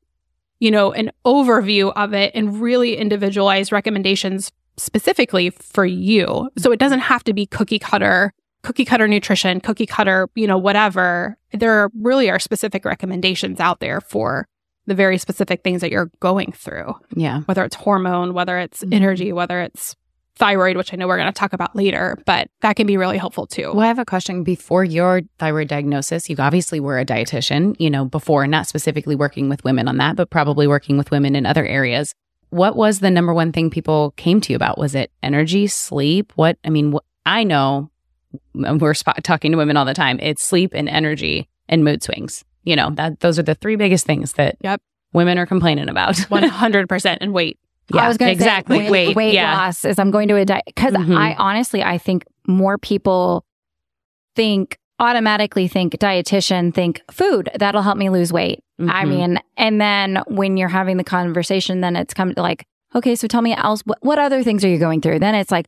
you 0.59 0.69
know, 0.69 0.91
an 0.91 1.11
overview 1.25 1.93
of 1.95 2.13
it 2.13 2.31
and 2.35 2.59
really 2.61 2.97
individualize 2.97 3.71
recommendations 3.71 4.51
specifically 4.77 5.49
for 5.49 5.85
you. 5.85 6.49
So 6.57 6.71
it 6.71 6.79
doesn't 6.79 6.99
have 6.99 7.23
to 7.23 7.33
be 7.33 7.45
cookie 7.45 7.79
cutter, 7.79 8.33
cookie 8.63 8.85
cutter 8.85 9.07
nutrition, 9.07 9.59
cookie 9.61 9.85
cutter, 9.85 10.29
you 10.35 10.47
know, 10.47 10.57
whatever. 10.57 11.37
There 11.53 11.89
really 12.01 12.29
are 12.29 12.39
specific 12.39 12.85
recommendations 12.85 13.59
out 13.59 13.79
there 13.79 14.01
for 14.01 14.47
the 14.87 14.95
very 14.95 15.17
specific 15.17 15.63
things 15.63 15.81
that 15.81 15.91
you're 15.91 16.09
going 16.21 16.51
through 16.53 16.95
Yeah. 17.15 17.41
whether 17.41 17.63
it's 17.65 17.75
hormone, 17.75 18.33
whether 18.33 18.57
it's 18.57 18.83
Mhm. 18.83 18.93
energy, 18.93 19.33
whether 19.33 19.59
it's 19.61 19.95
thyroid, 20.37 20.77
which 20.77 20.93
I 20.93 20.97
know 20.97 21.07
we're 21.07 21.17
going 21.17 21.27
to 21.33 21.37
talk 21.37 21.51
about 21.51 21.75
later, 21.75 22.15
but 22.25 22.47
that 22.61 22.75
can 22.75 22.85
be 22.87 22.95
really 22.95 23.17
helpful 23.17 23.47
too. 23.47 23.71
Well, 23.73 23.81
I 23.81 23.87
have 23.87 23.97
a 23.99 24.05
question. 24.05 24.43
Before 24.43 24.83
your 24.83 25.21
thyroid 25.39 25.67
diagnosis, 25.67 26.29
you 26.29 26.35
obviously 26.37 26.79
were 26.79 26.99
a 26.99 27.05
dietitian, 27.05 27.75
you 27.79 27.89
know, 27.89 28.05
before, 28.05 28.45
not 28.47 28.67
specifically 28.67 29.15
working 29.15 29.49
with 29.49 29.63
women 29.63 29.87
on 29.87 29.97
that, 29.97 30.15
but 30.15 30.29
probably 30.29 30.67
working 30.67 30.95
with 30.97 31.09
women 31.11 31.35
in 31.35 31.45
other 31.47 31.65
areas. 31.65 32.13
What 32.51 32.75
was 32.77 32.99
the 32.99 33.09
number 33.11 33.33
one 33.33 33.51
thing 33.51 33.69
people 33.71 34.11
came 34.15 34.39
to 34.41 34.53
you 34.53 34.55
about? 34.55 34.77
Was 34.77 34.93
it 34.95 35.11
energy, 35.23 35.65
sleep? 35.67 36.31
What, 36.35 36.57
I 36.63 36.69
mean, 36.69 36.91
wh- 36.93 37.05
I 37.25 37.43
know 37.43 37.89
we're 38.53 38.93
spot- 38.93 39.23
talking 39.23 39.51
to 39.51 39.57
women 39.57 39.77
all 39.77 39.85
the 39.85 39.93
time. 39.93 40.19
It's 40.21 40.43
sleep 40.43 40.71
and 40.73 40.87
energy 40.89 41.47
and 41.69 41.83
mood 41.83 42.03
swings. 42.03 42.43
You 42.63 42.75
know, 42.75 42.89
that 42.95 43.19
those 43.21 43.39
are 43.39 43.43
the 43.43 43.55
three 43.55 43.75
biggest 43.77 44.05
things 44.05 44.33
that 44.33 44.57
Yep. 44.61 44.81
women 45.13 45.37
are 45.37 45.45
complaining 45.45 45.87
about. 45.89 46.15
100% 46.29 47.17
and 47.21 47.33
weight. 47.33 47.57
yeah, 47.93 48.01
I 48.03 48.07
was 48.09 48.17
going 48.17 48.29
to 48.29 48.33
exactly. 48.33 48.79
say 48.79 48.89
weight, 48.89 49.15
weight 49.15 49.33
yeah. 49.33 49.55
loss 49.57 49.85
is 49.85 49.97
I'm 49.99 50.11
going 50.11 50.27
to 50.27 50.35
a 50.35 50.43
diet 50.45 50.63
because 50.65 50.93
Mhm. 50.93 51.15
I 51.17 51.35
honestly 51.35 51.81
I 51.83 51.97
think 51.97 52.25
more 52.47 52.77
people 52.77 53.45
think 54.35 54.77
automatically 54.99 55.67
think 55.67 55.93
dietitian 55.99 56.73
think 56.73 57.01
food 57.11 57.49
that'll 57.59 57.81
help 57.83 57.97
me 57.97 58.09
lose 58.09 58.33
weight. 58.33 58.59
I 58.79 59.05
Mhm. 59.05 59.09
mean, 59.09 59.39
and 59.55 59.79
then 59.81 60.21
when 60.27 60.57
you're 60.57 60.67
having 60.69 60.97
the 60.97 61.03
conversation, 61.03 61.81
then 61.81 61.95
it's 61.95 62.13
come 62.13 62.33
to 62.33 62.41
like, 62.41 62.65
okay, 62.95 63.15
so 63.15 63.27
tell 63.27 63.41
me 63.41 63.53
else 63.55 63.81
what, 63.85 63.99
what 64.01 64.19
other 64.19 64.43
things 64.43 64.65
are 64.65 64.69
you 64.69 64.77
going 64.79 65.01
through? 65.01 65.19
Then 65.19 65.35
it's 65.35 65.51
like, 65.51 65.67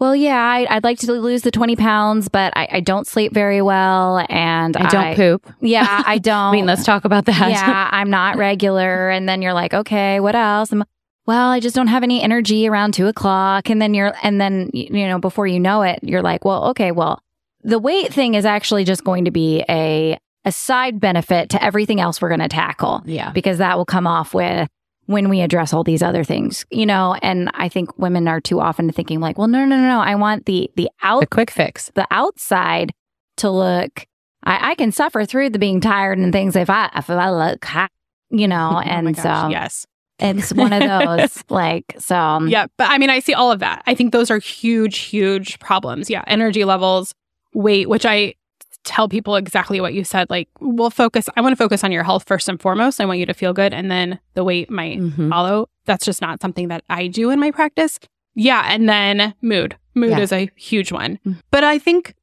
well, 0.00 0.16
yeah, 0.16 0.42
I, 0.42 0.66
I'd 0.76 0.82
like 0.82 0.98
to 1.00 1.12
lose 1.12 1.42
the 1.42 1.50
20 1.50 1.76
pounds, 1.76 2.30
but 2.30 2.54
I, 2.56 2.68
I 2.72 2.80
don't 2.80 3.06
sleep 3.06 3.34
very 3.34 3.60
well, 3.60 4.24
and 4.30 4.74
I 4.74 4.88
don't 4.88 5.14
poop. 5.14 5.46
Yeah, 5.60 6.02
I 6.06 6.16
don't. 6.16 6.34
I 6.38 6.52
mean, 6.52 6.64
let's 6.64 6.84
talk 6.84 7.04
about 7.04 7.26
that. 7.26 7.50
Yeah, 7.50 7.88
I'm 7.92 8.08
not 8.08 8.38
regular. 8.38 9.10
And 9.10 9.28
then 9.28 9.42
you're 9.42 9.52
like, 9.52 9.74
okay, 9.74 10.18
what 10.18 10.34
else? 10.34 10.72
I'm, 10.72 10.84
well, 11.26 11.50
I 11.50 11.60
just 11.60 11.76
don't 11.76 11.88
have 11.88 12.02
any 12.02 12.22
energy 12.22 12.66
around 12.66 12.94
two 12.94 13.08
o'clock. 13.08 13.68
And 13.68 13.80
then 13.80 13.92
you're, 13.92 14.14
and 14.22 14.40
then, 14.40 14.70
you 14.72 15.06
know, 15.06 15.18
before 15.18 15.46
you 15.46 15.60
know 15.60 15.82
it, 15.82 15.98
you're 16.02 16.22
like, 16.22 16.46
well, 16.46 16.68
okay, 16.70 16.92
well, 16.92 17.22
the 17.62 17.78
weight 17.78 18.10
thing 18.10 18.34
is 18.34 18.46
actually 18.46 18.84
just 18.84 19.04
going 19.04 19.26
to 19.26 19.30
be 19.30 19.62
a, 19.68 20.18
a 20.46 20.52
side 20.52 20.98
benefit 20.98 21.50
to 21.50 21.62
everything 21.62 22.00
else 22.00 22.22
we're 22.22 22.28
going 22.30 22.40
to 22.40 22.48
tackle 22.48 23.02
yeah. 23.04 23.32
because 23.32 23.58
that 23.58 23.76
will 23.76 23.84
come 23.84 24.06
off 24.06 24.32
with 24.32 24.66
when 25.10 25.28
we 25.28 25.40
address 25.40 25.72
all 25.74 25.82
these 25.82 26.02
other 26.02 26.22
things, 26.22 26.64
you 26.70 26.86
know, 26.86 27.16
and 27.20 27.50
I 27.54 27.68
think 27.68 27.98
women 27.98 28.28
are 28.28 28.40
too 28.40 28.60
often 28.60 28.90
thinking 28.92 29.18
like, 29.18 29.38
well, 29.38 29.48
no, 29.48 29.64
no, 29.64 29.76
no, 29.76 29.82
no, 29.88 30.00
I 30.00 30.14
want 30.14 30.46
the, 30.46 30.70
the 30.76 30.88
out 31.02 31.20
The 31.20 31.26
quick 31.26 31.50
fix. 31.50 31.90
the 31.96 32.06
outside 32.12 32.92
to 33.38 33.50
look 33.50 34.06
I, 34.44 34.70
I 34.70 34.74
can 34.76 34.92
suffer 34.92 35.24
through 35.24 35.50
the 35.50 35.58
being 35.58 35.80
tired 35.80 36.18
and 36.18 36.32
things 36.32 36.54
if 36.56 36.70
I 36.70 36.90
if 36.94 37.10
I 37.10 37.30
look 37.30 37.64
hot, 37.64 37.90
you 38.30 38.46
know, 38.48 38.70
Oh 38.76 38.78
and 38.78 39.14
gosh, 39.16 39.22
so 39.22 39.48
yes. 39.48 39.86
it's 40.20 40.52
one 40.54 40.72
of 40.72 40.80
those 40.82 41.42
like 41.50 41.84
so 41.98 42.16
um, 42.16 42.48
Yeah, 42.48 42.66
but 42.78 42.88
I 42.90 42.98
mean, 42.98 43.10
I 43.10 43.18
see 43.18 43.34
all 43.34 43.50
of 43.50 43.58
that. 43.60 43.82
I 43.86 43.94
think 43.94 44.12
those 44.12 44.30
are 44.30 44.38
huge, 44.38 44.98
huge 44.98 45.58
problems. 45.58 46.08
Yeah, 46.08 46.22
energy 46.26 46.64
levels, 46.64 47.14
weight, 47.52 47.88
which 47.88 48.06
I 48.06 48.34
tell 48.84 49.08
people 49.08 49.36
exactly 49.36 49.80
what 49.80 49.94
you 49.94 50.04
said. 50.04 50.28
Like, 50.30 50.48
we'll 50.60 50.90
focus, 50.90 51.28
I 51.36 51.40
want 51.40 51.52
to 51.52 51.56
focus 51.56 51.84
on 51.84 51.92
your 51.92 52.02
health 52.02 52.24
first 52.26 52.48
and 52.48 52.60
foremost. 52.60 53.00
I 53.00 53.04
want 53.04 53.18
you 53.18 53.26
to 53.26 53.34
feel 53.34 53.52
good. 53.52 53.74
And 53.74 53.90
then 53.90 54.18
the 54.34 54.44
weight 54.44 54.70
might 54.70 54.98
Mhm. 54.98 55.28
follow. 55.30 55.68
That's 55.84 56.04
just 56.04 56.20
not 56.22 56.40
something 56.40 56.68
that 56.68 56.84
I 56.88 57.06
do 57.06 57.30
in 57.30 57.38
my 57.40 57.50
practice. 57.50 57.98
Yeah. 58.34 58.64
And 58.68 58.88
then 58.88 59.34
mood. 59.42 59.76
Mood 59.94 60.10
Yeah. 60.10 60.20
is 60.20 60.32
a 60.32 60.48
huge 60.56 60.92
one. 60.92 61.18
Mm. 61.26 61.36
But 61.50 61.64
I 61.64 61.78
think 61.78 62.14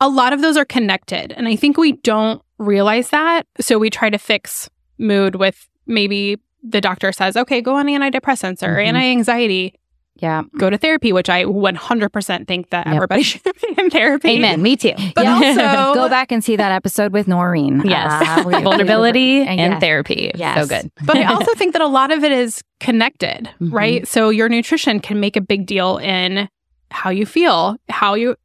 a 0.00 0.08
lot 0.08 0.32
of 0.32 0.40
those 0.40 0.56
are 0.56 0.64
connected. 0.64 1.32
And 1.32 1.46
I 1.46 1.54
think 1.56 1.76
we 1.76 1.92
don't 1.92 2.42
realize 2.58 3.10
that. 3.10 3.46
So 3.60 3.78
we 3.78 3.90
try 3.90 4.10
to 4.10 4.18
fix 4.18 4.68
mood 4.98 5.36
with 5.36 5.68
maybe 5.86 6.38
the 6.62 6.80
doctor 6.80 7.12
says, 7.12 7.36
okay, 7.36 7.60
go 7.60 7.76
on 7.76 7.86
antidepressants 7.86 8.62
or 8.66 8.76
Mhm. 8.76 8.86
anti 8.86 9.00
anxiety, 9.10 9.74
yeah 10.16 10.42
go 10.58 10.70
to 10.70 10.78
therapy, 10.78 11.12
which 11.12 11.28
I 11.28 11.44
100% 11.44 12.46
think 12.46 12.70
that 12.70 12.86
Yep. 12.86 12.94
everybody 12.94 13.22
should 13.30 13.42
be 13.42 13.74
in 13.78 13.90
therapy. 13.90 14.30
Amen. 14.30 14.62
Me 14.62 14.76
too. 14.76 14.92
But 15.14 15.24
Yeah. 15.24 15.34
also, 15.34 15.94
go 16.00 16.08
back 16.08 16.30
and 16.32 16.42
see 16.42 16.56
that 16.56 16.72
episode 16.72 17.12
with 17.12 17.26
Noreen 17.28 17.82
Yes. 17.84 18.12
Uh, 18.38 18.42
Vulnerability 18.62 19.42
and 19.42 19.58
yes. 19.58 19.80
therapy. 19.80 20.30
Yes. 20.34 20.60
So 20.68 20.68
good. 20.68 20.90
but 21.04 21.16
I 21.16 21.24
also 21.24 21.52
think 21.54 21.72
that 21.72 21.82
a 21.82 21.86
lot 21.86 22.10
of 22.12 22.22
it 22.24 22.32
is 22.32 22.62
connected, 22.80 23.48
Mhm. 23.60 23.72
right? 23.72 24.06
So 24.08 24.30
your 24.30 24.48
nutrition 24.48 25.00
can 25.00 25.20
make 25.20 25.36
a 25.36 25.40
big 25.40 25.66
deal 25.66 25.98
in 25.98 26.48
how 26.90 27.10
you 27.10 27.26
feel, 27.26 27.76
how 27.88 28.14
you 28.14 28.36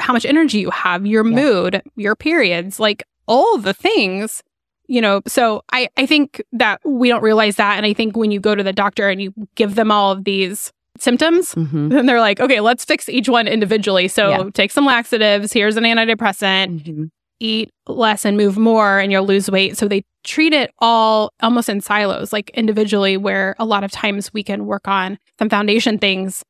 how 0.00 0.12
much 0.12 0.24
energy 0.24 0.58
you 0.58 0.70
have, 0.70 1.06
your 1.06 1.24
Yeah. 1.24 1.36
mood, 1.36 1.82
your 1.96 2.16
periods, 2.16 2.80
like 2.80 3.04
all 3.28 3.56
the 3.58 3.72
things. 3.72 4.42
You 4.88 5.00
know, 5.00 5.20
so 5.28 5.62
I, 5.72 5.88
I 5.96 6.06
think 6.06 6.42
that 6.52 6.80
we 6.84 7.08
don't 7.08 7.22
realize 7.22 7.54
that. 7.56 7.76
And 7.76 7.86
I 7.86 7.92
think 7.92 8.16
when 8.16 8.32
you 8.32 8.40
go 8.40 8.56
to 8.56 8.64
the 8.64 8.72
doctor 8.72 9.08
and 9.08 9.22
you 9.22 9.32
give 9.54 9.76
them 9.76 9.92
all 9.92 10.10
of 10.10 10.24
these 10.24 10.72
symptoms, 11.02 11.54
Mhm. 11.54 11.90
then 11.90 12.06
they're 12.06 12.20
like, 12.20 12.40
okay, 12.40 12.60
let's 12.60 12.84
fix 12.84 13.08
each 13.08 13.28
one 13.28 13.46
individually. 13.48 14.08
So 14.08 14.28
Yeah. 14.30 14.44
take 14.52 14.70
some 14.70 14.84
laxatives, 14.84 15.52
here's 15.52 15.76
an 15.76 15.84
antidepressant, 15.84 16.82
Mhm. 16.84 17.10
eat 17.40 17.70
less 17.86 18.24
and 18.24 18.36
move 18.36 18.58
more 18.58 18.98
and 18.98 19.10
you'll 19.10 19.24
lose 19.24 19.50
weight. 19.50 19.76
So 19.78 19.88
they 19.88 20.02
treat 20.24 20.52
it 20.52 20.70
all 20.78 21.32
almost 21.42 21.68
in 21.68 21.80
silos, 21.80 22.32
like 22.32 22.50
individually, 22.50 23.16
where 23.16 23.54
a 23.58 23.64
lot 23.64 23.82
of 23.84 23.90
times 23.90 24.32
we 24.34 24.42
can 24.42 24.66
work 24.66 24.86
on 24.86 25.18
some 25.38 25.48
foundation 25.48 25.98
things 25.98 26.42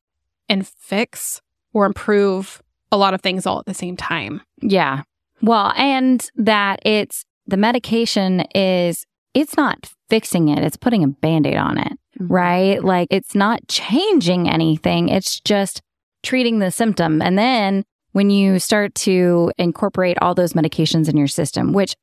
and 0.49 0.67
fix 0.67 1.41
or 1.73 1.87
improve 1.87 2.61
a 2.91 2.97
lot 2.97 3.15
of 3.15 3.21
things 3.21 3.47
all 3.47 3.61
at 3.61 3.67
the 3.67 3.75
same 3.75 3.97
time. 3.97 4.41
yeah 4.61 5.03
well 5.43 5.73
and 5.77 6.29
that 6.37 6.81
it's 6.85 7.25
the 7.47 7.57
medication 7.57 8.41
is 8.55 9.07
it's 9.33 9.57
not 9.57 9.89
fixing 10.11 10.49
it 10.49 10.59
it's 10.63 10.77
putting 10.77 11.03
a 11.05 11.07
band-aid 11.09 11.57
on 11.57 11.79
it 11.79 11.93
Mhm. 12.21 12.27
right? 12.31 12.83
Like 12.85 13.09
it's 13.11 13.35
not 13.35 13.67
changing 13.69 14.49
anything. 14.49 15.09
It's 15.09 15.41
just 15.41 15.81
treating 16.23 16.59
the 16.59 16.71
symptom. 16.71 17.23
And 17.23 17.39
then 17.39 17.85
when 18.13 18.29
you 18.31 18.59
start 18.59 18.95
to 18.97 19.53
incorporate 19.59 20.19
all 20.21 20.35
those 20.35 20.53
medications 20.53 21.09
in 21.09 21.17
your 21.17 21.29
system, 21.29 21.73
which 21.73 21.95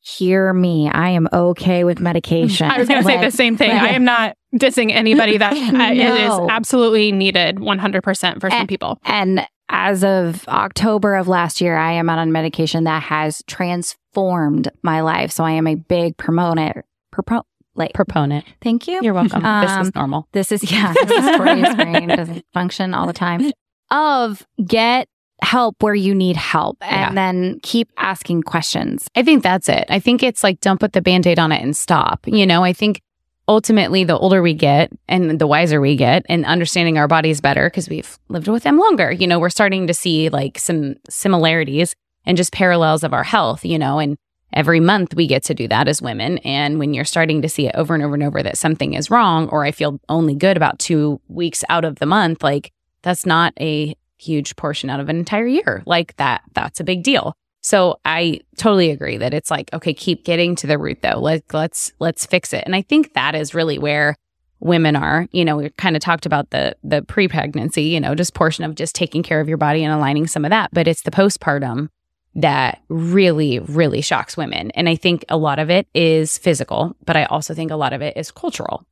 hear 0.00 0.52
me, 0.52 0.88
I 0.90 1.10
am 1.10 1.28
okay 1.32 1.84
with 1.84 1.98
medication. 2.00 2.70
I 2.70 2.78
was 2.78 2.88
going 2.88 3.02
to 3.02 3.06
say 3.08 3.20
the 3.24 3.30
same 3.30 3.56
thing. 3.56 3.70
like- 3.70 3.82
I 3.82 3.88
am 3.94 4.04
not 4.04 4.36
dissing 4.54 4.92
anybody 4.92 5.38
that 5.38 5.52
uh, 5.74 5.92
it 5.92 5.98
is 5.98 6.32
absolutely 6.50 7.10
needed 7.12 7.56
100% 7.56 8.40
for 8.40 8.50
some 8.50 8.60
Eh, 8.60 8.66
people. 8.66 8.98
And 9.04 9.46
as 9.68 10.04
of 10.04 10.46
October 10.48 11.16
of 11.16 11.26
last 11.26 11.60
year, 11.60 11.76
I 11.76 11.92
am 11.92 12.08
on 12.08 12.30
medication 12.30 12.84
that 12.84 13.02
has 13.04 13.42
transformed 13.48 14.68
my 14.82 15.00
life. 15.00 15.32
So 15.32 15.42
I 15.44 15.52
am 15.52 15.66
a 15.66 15.74
big 15.74 16.16
promoter. 16.16 16.84
Propo- 17.12 17.42
like, 17.76 17.92
Proponent. 17.94 18.44
thank 18.62 18.88
you. 18.88 19.00
You're 19.02 19.14
welcome. 19.14 19.42
this 19.42 19.70
Um, 19.70 19.82
is 19.82 19.94
normal. 19.94 20.28
This 20.32 20.50
is 20.52 20.70
yeah. 20.72 20.92
This 20.92 21.10
is 21.10 21.36
Tori's 21.36 21.74
brain 21.76 22.08
doesn't 22.08 22.44
function 22.52 22.94
all 22.94 23.06
the 23.06 23.12
time. 23.12 23.50
Of 23.90 24.46
get 24.64 25.08
help 25.42 25.82
where 25.82 25.94
you 25.94 26.14
need 26.14 26.36
help, 26.36 26.78
and 26.80 26.90
Yeah. 26.90 27.12
then 27.12 27.60
keep 27.62 27.88
asking 27.98 28.42
questions. 28.42 29.08
I 29.14 29.22
think 29.22 29.42
that's 29.42 29.68
it. 29.68 29.84
I 29.90 29.98
think 30.00 30.22
it's 30.22 30.42
like 30.42 30.60
don't 30.60 30.80
put 30.80 30.92
the 30.94 31.02
band 31.02 31.26
aid 31.26 31.38
on 31.38 31.52
it 31.52 31.62
and 31.62 31.76
stop. 31.76 32.26
You 32.26 32.46
know, 32.46 32.64
I 32.64 32.72
think 32.72 33.00
ultimately 33.48 34.02
the 34.02 34.16
older 34.18 34.42
we 34.42 34.54
get 34.54 34.90
and 35.08 35.38
the 35.38 35.46
wiser 35.46 35.80
we 35.80 35.94
get 35.94 36.24
and 36.28 36.44
understanding 36.46 36.98
our 36.98 37.06
bodies 37.06 37.40
better 37.40 37.68
because 37.70 37.88
we've 37.88 38.18
lived 38.28 38.48
with 38.48 38.64
them 38.64 38.78
longer, 38.78 39.12
you 39.12 39.26
know, 39.26 39.38
we're 39.38 39.50
starting 39.50 39.86
to 39.86 39.94
see 39.94 40.28
like 40.30 40.58
some 40.58 40.96
similarities 41.08 41.94
and 42.24 42.36
just 42.36 42.52
parallels 42.52 43.04
of 43.04 43.12
our 43.12 43.22
health, 43.22 43.64
you 43.64 43.78
know, 43.78 43.98
and 44.00 44.16
every 44.52 44.80
month 44.80 45.14
we 45.14 45.26
get 45.26 45.44
to 45.44 45.54
do 45.54 45.68
that 45.68 45.88
as 45.88 46.02
women. 46.02 46.38
And 46.38 46.78
when 46.78 46.94
you're 46.94 47.04
starting 47.04 47.42
to 47.42 47.48
see 47.48 47.66
it 47.66 47.74
over 47.74 47.94
and 47.94 48.02
over 48.02 48.14
and 48.14 48.22
over 48.22 48.42
that 48.42 48.58
something 48.58 48.94
is 48.94 49.10
wrong, 49.10 49.48
or 49.48 49.64
I 49.64 49.72
feel 49.72 50.00
only 50.08 50.34
good 50.34 50.56
about 50.56 50.78
two 50.78 51.20
weeks 51.28 51.64
out 51.68 51.84
of 51.84 51.96
the 51.96 52.06
month, 52.06 52.42
like 52.42 52.72
that's 53.02 53.26
not 53.26 53.52
a 53.60 53.94
huge 54.18 54.56
portion 54.56 54.90
out 54.90 55.00
of 55.00 55.08
an 55.08 55.16
entire 55.18 55.46
year. 55.46 55.82
Like 55.86 56.16
that, 56.16 56.42
that's 56.54 56.80
a 56.80 56.84
big 56.84 57.02
deal. 57.02 57.34
So 57.60 57.98
I 58.04 58.40
totally 58.56 58.90
agree 58.90 59.16
that 59.16 59.34
it's 59.34 59.50
like, 59.50 59.72
okay, 59.72 59.92
keep 59.92 60.24
getting 60.24 60.54
to 60.56 60.66
the 60.66 60.78
root 60.78 61.02
though. 61.02 61.18
Like 61.18 61.52
let's 61.52 61.92
let's 61.98 62.24
fix 62.24 62.52
it. 62.52 62.62
And 62.64 62.76
I 62.76 62.82
think 62.82 63.14
that 63.14 63.34
is 63.34 63.54
really 63.54 63.78
where 63.78 64.16
women 64.60 64.96
are. 64.96 65.26
You 65.32 65.44
know, 65.44 65.56
we 65.56 65.70
kind 65.70 65.96
of 65.96 66.02
talked 66.02 66.26
about 66.26 66.50
the 66.50 66.76
the 66.84 67.02
pre-pregnancy, 67.02 67.82
you 67.82 68.00
know, 68.00 68.14
just 68.14 68.34
portion 68.34 68.64
of 68.64 68.74
just 68.74 68.94
taking 68.94 69.22
care 69.22 69.40
of 69.40 69.48
your 69.48 69.58
body 69.58 69.84
and 69.84 69.92
aligning 69.92 70.26
some 70.26 70.44
of 70.44 70.50
that, 70.50 70.70
but 70.72 70.86
it's 70.86 71.02
the 71.02 71.10
postpartum 71.10 71.88
that 72.36 72.82
really 72.88 73.58
really 73.58 74.00
shocks 74.00 74.36
women. 74.36 74.70
And 74.72 74.88
I 74.88 74.94
think 74.96 75.24
a 75.28 75.36
lot 75.36 75.58
of 75.58 75.70
it 75.70 75.88
is 75.94 76.38
physical, 76.38 76.94
but 77.04 77.16
I 77.16 77.24
also 77.24 77.54
think 77.54 77.70
a 77.70 77.76
lot 77.76 77.92
of 77.92 78.02
it 78.02 78.16
is 78.16 78.30
cultural. 78.30 78.86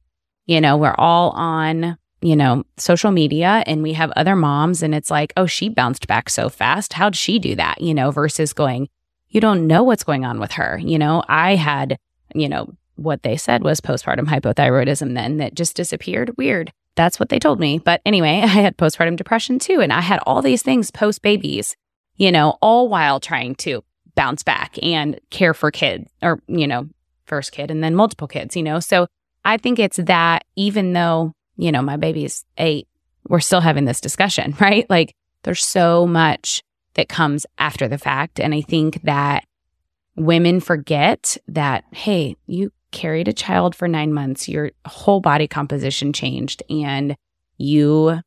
You 0.46 0.60
know, 0.60 0.76
we're 0.76 0.94
all 0.98 1.30
on 1.30 1.96
you 2.24 2.34
know, 2.34 2.64
social 2.78 3.10
media 3.10 3.62
and 3.66 3.82
we 3.82 3.92
have 3.92 4.10
other 4.12 4.34
moms 4.34 4.82
and 4.82 4.94
it's 4.94 5.10
like, 5.10 5.34
oh, 5.36 5.44
she 5.44 5.68
bounced 5.68 6.06
back 6.06 6.30
so 6.30 6.48
fast. 6.48 6.94
How'd 6.94 7.14
she 7.14 7.38
do 7.38 7.54
that? 7.56 7.82
You 7.82 7.92
know, 7.92 8.10
versus 8.10 8.54
going, 8.54 8.88
you 9.28 9.42
don't 9.42 9.66
know 9.66 9.82
what's 9.82 10.04
going 10.04 10.24
on 10.24 10.40
with 10.40 10.52
her. 10.52 10.78
You 10.82 10.98
know, 10.98 11.22
I 11.28 11.54
had, 11.54 11.98
you 12.34 12.48
know, 12.48 12.72
what 12.96 13.24
they 13.24 13.36
said 13.36 13.62
was 13.62 13.82
postpartum 13.82 14.26
hypothyroidism 14.26 15.12
then 15.14 15.36
that 15.36 15.54
just 15.54 15.76
disappeared. 15.76 16.34
Weird. 16.38 16.72
That's 16.94 17.20
what 17.20 17.28
they 17.28 17.38
told 17.38 17.60
me. 17.60 17.78
But 17.78 18.00
anyway, 18.06 18.40
I 18.42 18.46
had 18.46 18.78
postpartum 18.78 19.16
depression 19.16 19.58
too. 19.58 19.82
And 19.82 19.92
I 19.92 20.00
had 20.00 20.20
all 20.24 20.40
these 20.40 20.62
things 20.62 20.90
post 20.90 21.20
babies, 21.20 21.76
you 22.16 22.30
know, 22.33 22.56
all 22.61 22.88
while 22.88 23.21
trying 23.21 23.54
to 23.56 23.83
bounce 24.14 24.42
back 24.42 24.76
and 24.83 25.21
care 25.30 25.54
for 25.54 25.71
kids 25.71 26.11
or, 26.23 26.40
you 26.47 26.66
know, 26.66 26.88
first 27.26 27.52
kid 27.52 27.71
and 27.71 27.83
then 27.83 27.94
multiple 27.94 28.28
kids, 28.28 28.54
you 28.54 28.62
know. 28.62 28.80
So 28.80 29.06
I 29.44 29.56
think 29.56 29.78
it's 29.78 29.97
that 29.97 30.44
even 30.56 30.92
though 30.92 31.33
you 31.56 31.73
know, 31.73 31.83
my 31.83 31.97
baby's 31.97 32.44
eight, 32.59 32.88
we're 33.28 33.40
still 33.40 33.61
having 33.61 33.85
this 33.85 34.00
discussion, 34.00 34.54
right? 34.61 34.88
Like 34.88 35.14
there's 35.42 35.66
so 35.66 36.06
much 36.06 36.62
that 36.94 37.09
comes 37.09 37.47
after 37.59 37.88
the 37.88 37.99
fact. 37.99 38.38
And 38.38 38.54
I 38.54 38.61
think 38.61 39.02
that 39.02 39.44
women 40.16 40.61
forget 40.61 41.37
that, 41.49 41.85
hey, 41.92 42.37
you 42.47 42.73
carried 42.92 43.26
a 43.26 43.33
child 43.33 43.75
for 43.75 43.88
nine 43.88 44.12
months, 44.12 44.49
your 44.49 44.71
whole 44.87 45.21
body 45.21 45.49
composition 45.49 46.12
changed, 46.12 46.62
and 46.71 47.16
you, 47.59 48.21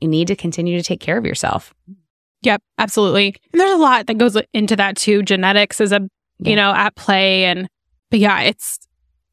you 0.00 0.08
need 0.08 0.26
to 0.28 0.36
continue 0.36 0.76
to 0.76 0.82
take 0.82 1.00
care 1.00 1.16
of 1.16 1.24
yourself. 1.24 1.72
Yep, 2.42 2.62
absolutely. 2.78 3.34
And 3.52 3.60
there's 3.60 3.72
a 3.72 3.76
lot 3.76 4.06
that 4.06 4.18
goes 4.18 4.36
into 4.54 4.76
that 4.76 4.96
too. 4.96 5.22
Genetics 5.22 5.80
is 5.80 5.92
a 5.92 6.00
Yeah. 6.38 6.50
you 6.50 6.56
know 6.56 6.72
at 6.72 6.94
play, 6.94 7.44
and 7.44 7.68
but 8.10 8.20
yeah, 8.20 8.40
it's 8.42 8.78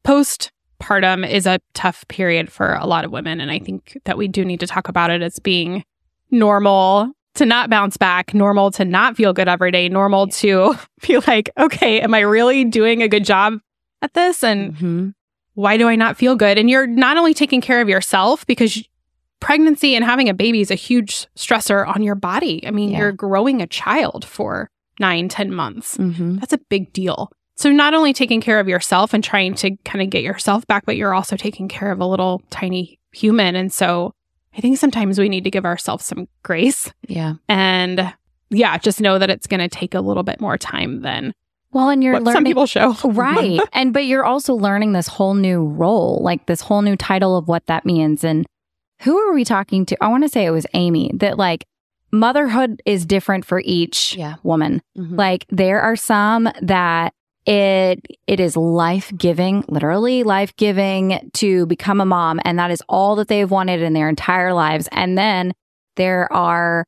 postpartum 0.04 1.28
is 1.28 1.46
a 1.46 1.60
tough 1.74 2.06
period 2.08 2.50
for 2.50 2.74
a 2.74 2.86
lot 2.86 3.04
of 3.04 3.10
women, 3.12 3.40
and 3.40 3.50
I 3.50 3.58
think 3.58 3.98
that 4.04 4.18
we 4.18 4.28
do 4.28 4.44
need 4.44 4.60
to 4.60 4.66
talk 4.66 4.88
about 4.88 5.10
it 5.10 5.22
as 5.22 5.38
being 5.38 5.84
normal 6.30 7.12
to 7.34 7.44
not 7.46 7.68
bounce 7.70 7.96
back, 7.96 8.32
normal 8.34 8.70
to 8.72 8.84
not 8.84 9.16
feel 9.16 9.32
good 9.32 9.48
every 9.48 9.70
day, 9.70 9.88
normal 9.88 10.26
to 10.28 10.74
feel 11.00 11.22
like, 11.26 11.50
okay, 11.58 12.00
am 12.00 12.14
I 12.14 12.20
really 12.20 12.64
doing 12.64 13.02
a 13.02 13.08
good 13.08 13.24
job 13.24 13.54
at 14.02 14.14
this? 14.14 14.42
And 14.42 14.72
Mm-hmm. 14.74 15.08
why 15.54 15.76
do 15.76 15.86
I 15.88 15.96
not 15.96 16.16
feel 16.16 16.34
good? 16.34 16.58
And 16.58 16.68
you're 16.70 16.86
not 16.86 17.16
only 17.16 17.34
taking 17.34 17.60
care 17.60 17.80
of 17.80 17.88
yourself 17.88 18.46
because 18.46 18.82
pregnancy 19.40 19.94
and 19.94 20.04
having 20.04 20.28
a 20.28 20.34
baby 20.34 20.60
is 20.60 20.70
a 20.70 20.74
huge 20.74 21.26
stressor 21.36 21.86
on 21.86 22.02
your 22.02 22.14
body. 22.14 22.66
I 22.66 22.70
mean, 22.70 22.90
Yeah. 22.90 22.98
you're 22.98 23.12
growing 23.12 23.60
a 23.62 23.66
child 23.66 24.24
for 24.24 24.68
nine, 24.98 25.28
ten 25.28 25.52
months. 25.54 25.96
Mm-hmm. 25.96 26.36
That's 26.38 26.52
a 26.52 26.58
big 26.70 26.92
deal. 26.92 27.30
So, 27.58 27.70
not 27.70 27.94
only 27.94 28.12
taking 28.12 28.40
care 28.40 28.60
of 28.60 28.68
yourself 28.68 29.14
and 29.14 29.24
trying 29.24 29.54
to 29.56 29.76
kind 29.84 30.02
of 30.02 30.10
get 30.10 30.22
yourself 30.22 30.66
back, 30.66 30.84
but 30.84 30.96
you're 30.96 31.14
also 31.14 31.36
taking 31.36 31.68
care 31.68 31.90
of 31.90 32.00
a 32.00 32.06
little 32.06 32.42
tiny 32.50 32.98
human. 33.12 33.56
And 33.56 33.72
so, 33.72 34.12
I 34.56 34.60
think 34.60 34.78
sometimes 34.78 35.18
we 35.18 35.28
need 35.28 35.44
to 35.44 35.50
give 35.50 35.64
ourselves 35.64 36.04
some 36.06 36.28
grace 36.42 36.90
Yeah. 37.08 37.34
and, 37.48 38.12
yeah, 38.50 38.76
just 38.78 39.00
know 39.00 39.18
that 39.18 39.28
it's 39.30 39.46
going 39.46 39.60
to 39.60 39.68
take 39.68 39.94
a 39.94 40.00
little 40.00 40.22
bit 40.22 40.40
more 40.40 40.56
time 40.56 41.00
than 41.02 41.32
Well, 41.72 41.88
and 41.90 42.02
you're 42.02 42.20
what 42.20 42.32
some 42.32 42.44
people 42.44 42.64
show. 42.66 42.94
right. 43.04 43.60
And 43.74 43.92
but 43.92 44.06
you're 44.06 44.24
also 44.24 44.54
learning 44.54 44.92
this 44.92 45.08
whole 45.08 45.34
new 45.34 45.62
role, 45.64 46.20
like 46.22 46.46
this 46.46 46.60
whole 46.62 46.80
new 46.82 46.96
title 46.96 47.36
of 47.36 47.48
what 47.48 47.66
that 47.66 47.84
means. 47.84 48.22
And 48.24 48.46
who 49.02 49.16
are 49.18 49.32
we 49.32 49.44
talking 49.44 49.84
to? 49.86 49.96
I 50.02 50.08
want 50.08 50.24
to 50.24 50.28
say 50.28 50.44
it 50.46 50.50
was 50.50 50.66
Amy 50.74 51.10
that 51.14 51.38
like 51.38 51.64
motherhood 52.12 52.80
is 52.86 53.04
different 53.06 53.44
for 53.44 53.60
each 53.64 54.16
Yeah. 54.16 54.34
woman. 54.42 54.80
Mhm. 54.96 55.18
Like 55.18 55.44
there 55.50 55.80
are 55.80 55.96
some 55.96 56.48
that 56.62 57.12
it 57.46 58.00
it 58.26 58.40
is 58.40 58.56
life-giving, 58.56 59.64
literally 59.68 60.22
life-giving 60.24 61.30
to 61.34 61.66
become 61.66 62.00
a 62.00 62.06
mom 62.06 62.40
and 62.44 62.58
that 62.58 62.70
is 62.70 62.82
all 62.88 63.14
that 63.16 63.28
they've 63.28 63.50
wanted 63.50 63.82
in 63.82 63.92
their 63.92 64.08
entire 64.08 64.52
lives. 64.52 64.88
And 64.92 65.16
then 65.16 65.52
there 65.96 66.32
are 66.32 66.84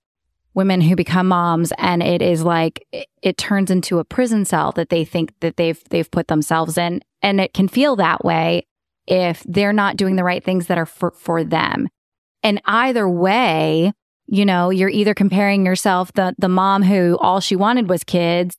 women 0.55 0.81
who 0.81 0.97
become 0.97 1.29
moms 1.29 1.73
and 1.79 2.03
it 2.03 2.21
is 2.23 2.42
like 2.42 2.85
it, 2.90 3.07
it 3.23 3.37
turns 3.38 3.71
into 3.71 3.99
a 4.01 4.05
prison 4.05 4.44
cell 4.44 4.73
that 4.73 4.88
they 4.88 5.05
think 5.05 5.33
that 5.40 5.57
they've 5.57 5.81
they've 5.90 6.11
put 6.11 6.27
themselves 6.29 6.77
in 6.77 7.03
and 7.23 7.40
it 7.40 7.55
can 7.55 7.68
feel 7.68 7.94
that 7.97 8.25
way 8.25 8.66
if 9.07 9.44
they're 9.47 9.73
not 9.73 9.97
doing 9.97 10.16
the 10.16 10.25
right 10.25 10.42
things 10.44 10.66
that 10.66 10.77
are 10.79 10.87
for, 10.87 11.12
for 11.12 11.44
them. 11.44 11.88
And 12.42 12.61
either 12.64 13.09
way, 13.09 13.92
you 14.27 14.44
know, 14.44 14.70
you're 14.70 14.88
either 14.88 15.14
comparing 15.14 15.64
yourself 15.66 16.12
the 16.12 16.35
the 16.38 16.48
mom 16.48 16.83
who 16.83 17.16
all 17.20 17.40
she 17.40 17.57
wanted 17.57 17.88
was 17.88 18.05
kids 18.05 18.57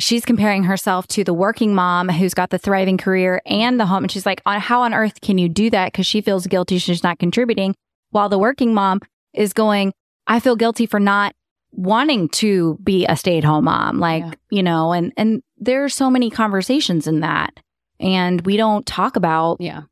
she's 0.00 0.24
comparing 0.24 0.62
herself 0.62 1.08
to 1.08 1.24
the 1.24 1.34
working 1.34 1.74
mom 1.74 2.08
who's 2.08 2.32
got 2.32 2.50
the 2.50 2.58
thriving 2.58 2.96
career 2.96 3.42
and 3.46 3.80
the 3.80 3.86
home 3.86 4.04
and 4.04 4.12
she's 4.12 4.24
like 4.24 4.40
how 4.46 4.82
on 4.82 4.94
earth 4.94 5.20
can 5.20 5.38
you 5.38 5.48
do 5.48 5.68
that 5.70 5.90
because 5.92 6.06
she 6.06 6.20
feels 6.20 6.46
guilty 6.46 6.78
she's 6.78 7.02
not 7.02 7.18
contributing 7.18 7.74
while 8.10 8.28
the 8.28 8.38
working 8.38 8.72
mom 8.72 9.00
is 9.34 9.52
going 9.52 9.92
i 10.28 10.38
feel 10.38 10.54
guilty 10.54 10.86
for 10.86 11.00
not 11.00 11.34
wanting 11.72 12.28
to 12.28 12.78
be 12.84 13.06
a 13.06 13.16
stay-at-home 13.16 13.64
mom 13.64 13.98
like 13.98 14.22
Yeah. 14.22 14.32
you 14.50 14.62
know 14.62 14.92
and 14.92 15.12
and 15.16 15.42
there's 15.56 15.94
so 15.94 16.08
many 16.10 16.30
conversations 16.30 17.08
in 17.08 17.18
that 17.20 17.58
and 17.98 18.40
we 18.46 18.56
don't 18.56 18.86
talk 18.86 19.16
about 19.16 19.56
Yeah. 19.60 19.82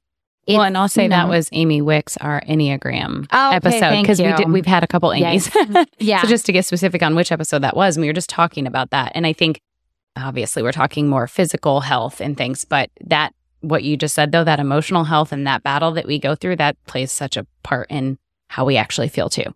Well, 0.48 0.62
and 0.62 0.76
I'll 0.76 0.88
say 0.88 1.04
you 1.04 1.08
that 1.10 1.28
was 1.28 1.48
Amy 1.52 1.82
Wicks, 1.82 2.16
our 2.18 2.40
Enneagram 2.42 3.26
Oh, 3.32 3.48
okay, 3.48 3.56
episode, 3.56 4.00
because 4.00 4.20
we 4.20 4.32
did, 4.32 4.50
we've 4.50 4.66
had 4.66 4.84
a 4.84 4.86
couple 4.86 5.12
Amy's. 5.12 5.50
yeah 5.98 6.20
So 6.22 6.28
just 6.28 6.46
to 6.46 6.52
get 6.52 6.64
specific 6.64 7.02
on 7.02 7.14
which 7.14 7.32
episode 7.32 7.60
that 7.60 7.76
was, 7.76 7.96
and 7.96 8.02
we 8.02 8.08
were 8.08 8.12
just 8.14 8.30
talking 8.30 8.66
about 8.66 8.90
that. 8.90 9.12
And 9.14 9.26
I 9.26 9.32
think 9.32 9.60
obviously 10.16 10.62
we're 10.62 10.72
talking 10.72 11.08
more 11.08 11.26
physical 11.26 11.80
health 11.80 12.20
and 12.20 12.36
things, 12.36 12.64
but 12.64 12.90
that 13.04 13.34
what 13.60 13.82
you 13.82 13.96
just 13.96 14.14
said 14.14 14.32
though, 14.32 14.44
that 14.44 14.60
emotional 14.60 15.04
health 15.04 15.32
and 15.32 15.46
that 15.46 15.62
battle 15.62 15.92
that 15.92 16.06
we 16.06 16.18
go 16.18 16.34
through, 16.34 16.56
that 16.56 16.76
plays 16.86 17.10
such 17.10 17.36
a 17.36 17.46
part 17.62 17.90
in 17.90 18.18
how 18.48 18.64
we 18.64 18.76
actually 18.76 19.08
feel 19.08 19.28
too. 19.28 19.54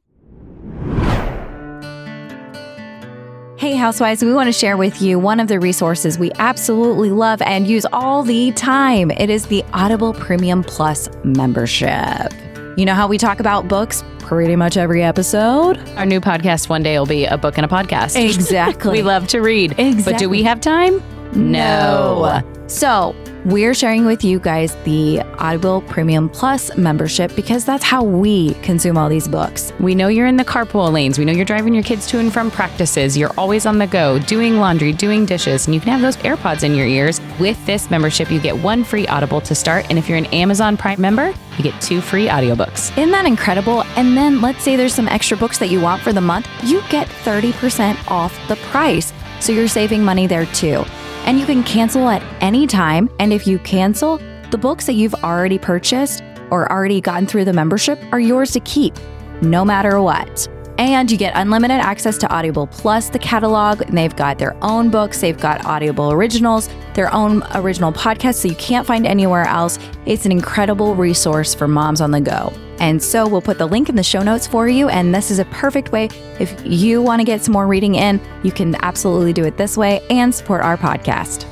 Hey, 3.61 3.75
Housewives, 3.75 4.25
we 4.25 4.33
want 4.33 4.47
to 4.47 4.55
share 4.55 4.79
with 4.79 5.03
you 5.03 5.19
one 5.19 5.39
of 5.39 5.47
the 5.47 5.61
resources 5.61 6.19
we 6.19 6.33
absolutely 6.39 7.11
love 7.11 7.43
and 7.43 7.69
use 7.69 7.85
all 7.93 8.23
the 8.23 8.53
time. 8.53 9.11
It 9.11 9.29
is 9.29 9.45
the 9.49 9.63
Audible 9.75 10.15
Premium 10.15 10.65
Plus 10.65 11.11
membership. 11.25 12.33
You 12.79 12.87
know 12.87 12.95
how 12.95 13.07
we 13.07 13.19
talk 13.19 13.39
about 13.39 13.69
books 13.69 14.03
pretty 14.21 14.57
much 14.57 14.79
every 14.79 15.03
episode? 15.03 15.77
Our 15.99 16.07
new 16.07 16.23
podcast 16.23 16.71
one 16.71 16.83
day 16.83 16.99
will 16.99 17.05
be 17.05 17.27
a 17.27 17.37
book 17.37 17.59
and 17.59 17.67
a 17.67 17.69
podcast. 17.69 18.17
Exactly. 18.25 18.93
we 18.93 19.03
love 19.03 19.27
to 19.29 19.41
read. 19.41 19.77
But 20.07 20.17
do 20.17 20.31
we 20.31 20.43
have 20.43 20.63
time? 20.63 21.03
No. 21.35 22.43
So, 22.67 23.15
we're 23.47 23.73
sharing 23.73 24.05
with 24.05 24.23
you 24.23 24.39
guys 24.39 24.77
the 24.85 25.23
Audible 25.39 25.81
Premium 25.83 26.29
Plus 26.29 26.77
membership 26.77 27.35
because 27.35 27.65
that's 27.65 27.83
how 27.83 28.03
we 28.03 28.53
consume 28.63 28.99
all 28.99 29.09
these 29.09 29.27
books. 29.27 29.73
We 29.81 29.95
know 29.95 30.09
you're 30.09 30.27
in 30.27 30.37
the 30.37 30.45
carpool 30.45 30.93
lanes. 30.93 31.19
We 31.19 31.25
know 31.25 31.33
you're 31.33 31.47
driving 31.47 31.73
your 31.73 31.83
kids 31.83 32.07
to 32.09 32.19
and 32.19 32.31
from 32.31 32.51
practices. 32.51 33.17
You're 33.17 33.33
always 33.39 33.65
on 33.65 33.79
the 33.79 33.87
go, 33.87 34.19
doing 34.19 34.59
laundry, 34.59 34.93
doing 34.93 35.25
dishes, 35.25 35.67
and 35.67 35.75
you 35.75 35.81
can 35.81 35.91
have 35.91 36.03
those 36.03 36.19
AirPods 36.19 36.65
in 36.65 36.75
your 36.75 36.87
ears. 36.87 37.19
With 37.41 37.65
this 37.65 37.91
membership, 37.91 38.31
you 38.31 38.41
get 38.41 38.57
one 38.59 38.85
free 38.85 39.07
Audible 39.07 39.41
to 39.41 39.55
start. 39.55 39.87
And 39.89 39.99
if 39.99 40.07
you're 40.07 40.19
an 40.19 40.27
Amazon 40.27 40.77
Prime 40.77 41.01
member, 41.01 41.33
you 41.57 41.65
get 41.65 41.81
two 41.81 42.03
free 42.03 42.27
audiobooks. 42.27 42.97
Isn't 42.99 43.11
that 43.11 43.25
incredible? 43.25 43.85
And 43.97 44.17
then 44.17 44.43
let's 44.43 44.63
say 44.63 44.77
there's 44.77 44.95
some 44.95 45.09
extra 45.09 45.37
books 45.37 45.59
that 45.59 45.71
you 45.71 45.81
want 45.81 46.03
for 46.03 46.13
the 46.13 46.21
month, 46.21 46.47
you 46.63 46.83
get 46.91 47.09
30% 47.09 48.11
off 48.11 48.39
the 48.49 48.57
price. 48.57 49.15
So 49.41 49.53
you're 49.53 49.67
saving 49.67 50.05
money 50.05 50.27
there 50.27 50.45
too. 50.47 50.85
And 51.31 51.39
you 51.39 51.47
can 51.47 51.63
cancel 51.63 52.09
at 52.09 52.25
any 52.43 52.67
time. 52.67 53.09
And 53.21 53.33
if 53.33 53.47
you 53.47 53.61
cancel, 53.61 54.19
the 54.51 54.59
books 54.59 54.87
that 54.87 54.95
you've 54.95 55.15
already 55.15 55.61
purchased 55.61 56.25
or 56.51 56.69
already 56.73 57.01
gotten 57.01 57.25
through 57.25 57.45
the 57.45 57.53
membership 57.53 58.01
are 58.11 58.19
yours 58.19 58.51
to 58.51 58.61
keep, 58.61 58.95
no 59.41 59.65
matter 59.65 60.01
what. 60.01 60.49
And 60.81 61.11
you 61.11 61.19
get 61.19 61.35
unlimited 61.37 61.77
access 61.79 62.17
to 62.17 62.29
Audible 62.33 62.67
Plus, 62.67 63.11
the 63.11 63.19
catalog, 63.19 63.83
and 63.83 63.99
they've 63.99 64.17
got 64.17 64.39
their 64.39 64.57
own 64.65 64.89
books, 64.89 65.21
they've 65.21 65.39
got 65.39 65.63
Audible 65.67 66.11
originals, 66.11 66.71
their 66.95 67.13
own 67.13 67.43
original 67.55 67.93
podcasts, 67.93 68.37
so 68.37 68.49
you 68.49 68.55
can't 68.55 68.87
find 68.87 69.07
anywhere 69.07 69.45
else. 69.45 69.79
It's 70.07 70.25
an 70.25 70.33
incredible 70.33 70.95
resource 70.95 71.55
for 71.55 71.69
moms 71.69 72.01
on 72.01 72.13
the 72.13 72.21
go. 72.23 72.51
And 72.79 73.03
so 73.03 73.29
we'll 73.29 73.43
put 73.43 73.59
the 73.59 73.67
link 73.67 73.91
in 73.91 73.95
the 73.95 74.03
show 74.03 74.23
notes 74.23 74.47
for 74.47 74.69
you. 74.69 74.89
And 74.89 75.15
this 75.15 75.31
is 75.31 75.39
a 75.39 75.45
perfect 75.45 75.93
way. 75.93 76.09
If 76.39 76.59
you 76.65 77.03
want 77.03 77.21
to 77.21 77.25
get 77.25 77.43
some 77.45 77.53
more 77.53 77.67
reading 77.67 77.97
in, 77.97 78.19
you 78.43 78.51
can 78.51 78.75
absolutely 78.83 79.35
do 79.35 79.45
it 79.45 79.59
this 79.59 79.77
way 79.77 80.01
and 80.09 80.35
support 80.35 80.63
our 80.63 80.79
podcast. 80.79 81.45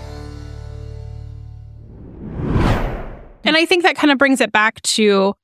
And 3.44 3.58
I 3.58 3.66
think 3.66 3.82
that 3.82 3.94
kind 3.94 4.10
of 4.10 4.16
brings 4.16 4.40
it 4.40 4.52
back 4.52 4.80
to 4.80 5.34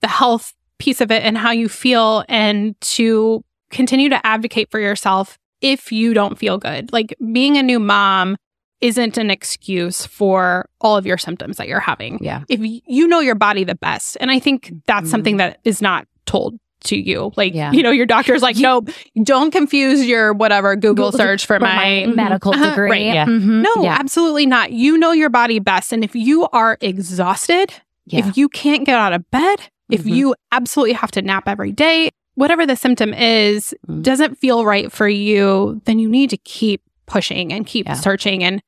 the 0.00 0.08
health 0.08 0.54
piece 0.84 1.00
of 1.00 1.10
it 1.10 1.22
and 1.22 1.38
how 1.38 1.50
you 1.50 1.68
feel 1.68 2.24
and 2.28 2.78
to 2.80 3.42
continue 3.70 4.08
to 4.10 4.26
advocate 4.26 4.70
for 4.70 4.78
yourself 4.80 5.38
if 5.60 5.90
you 5.90 6.12
don't 6.14 6.38
feel 6.38 6.58
good. 6.58 6.92
Like 6.92 7.14
being 7.32 7.56
a 7.56 7.62
new 7.62 7.80
mom 7.80 8.36
isn't 8.80 9.16
an 9.16 9.30
excuse 9.30 10.04
for 10.04 10.68
all 10.80 10.96
of 10.96 11.06
your 11.06 11.16
symptoms 11.16 11.56
that 11.56 11.68
you're 11.68 11.80
having. 11.80 12.18
Yeah. 12.22 12.42
If 12.50 12.60
you 12.86 13.08
know 13.08 13.20
your 13.20 13.34
body 13.34 13.64
the 13.64 13.74
best. 13.76 14.18
And 14.20 14.30
I 14.30 14.38
think 14.38 14.72
that's 14.86 15.10
something 15.10 15.38
that 15.38 15.58
is 15.64 15.80
not 15.80 16.06
told 16.26 16.58
to 16.84 16.96
you. 17.00 17.32
Like, 17.34 17.54
Yeah. 17.54 17.72
you 17.72 17.82
know, 17.82 17.90
your 17.90 18.04
doctor's 18.04 18.42
like, 18.42 18.58
no, 18.58 18.82
don't 19.22 19.50
confuse 19.52 20.04
your 20.04 20.34
whatever 20.34 20.76
Google 20.76 21.12
search 21.12 21.46
for, 21.46 21.58
my, 21.58 22.04
medical 22.14 22.52
Uh-huh, 22.54 22.70
degree. 22.70 22.90
right, 22.90 23.02
yeah. 23.14 23.24
Mhm. 23.24 23.62
No, 23.62 23.82
Yeah. 23.84 23.96
absolutely 23.98 24.44
not. 24.44 24.72
You 24.72 24.98
know 24.98 25.12
your 25.12 25.30
body 25.30 25.60
best. 25.60 25.94
And 25.94 26.04
if 26.04 26.14
you 26.14 26.46
are 26.52 26.76
exhausted, 26.82 27.72
Yeah. 28.04 28.18
if 28.28 28.36
you 28.36 28.50
can't 28.50 28.84
get 28.84 28.96
out 28.96 29.14
of 29.14 29.30
bed, 29.30 29.70
if 29.90 30.04
Mhm. 30.04 30.14
you 30.16 30.34
absolutely 30.52 30.92
have 30.94 31.10
to 31.12 31.22
nap 31.22 31.48
every 31.48 31.72
day, 31.72 32.10
whatever 32.34 32.66
the 32.66 32.76
symptom 32.76 33.12
is, 33.14 33.74
Mm. 33.88 34.02
doesn't 34.02 34.38
feel 34.38 34.64
right 34.64 34.90
for 34.90 35.08
you, 35.08 35.80
then 35.84 35.98
you 35.98 36.08
need 36.08 36.30
to 36.30 36.36
keep 36.38 36.82
pushing 37.06 37.52
and 37.52 37.66
keep 37.66 37.86
Yeah. 37.86 37.94
searching. 37.94 38.42
And 38.42 38.60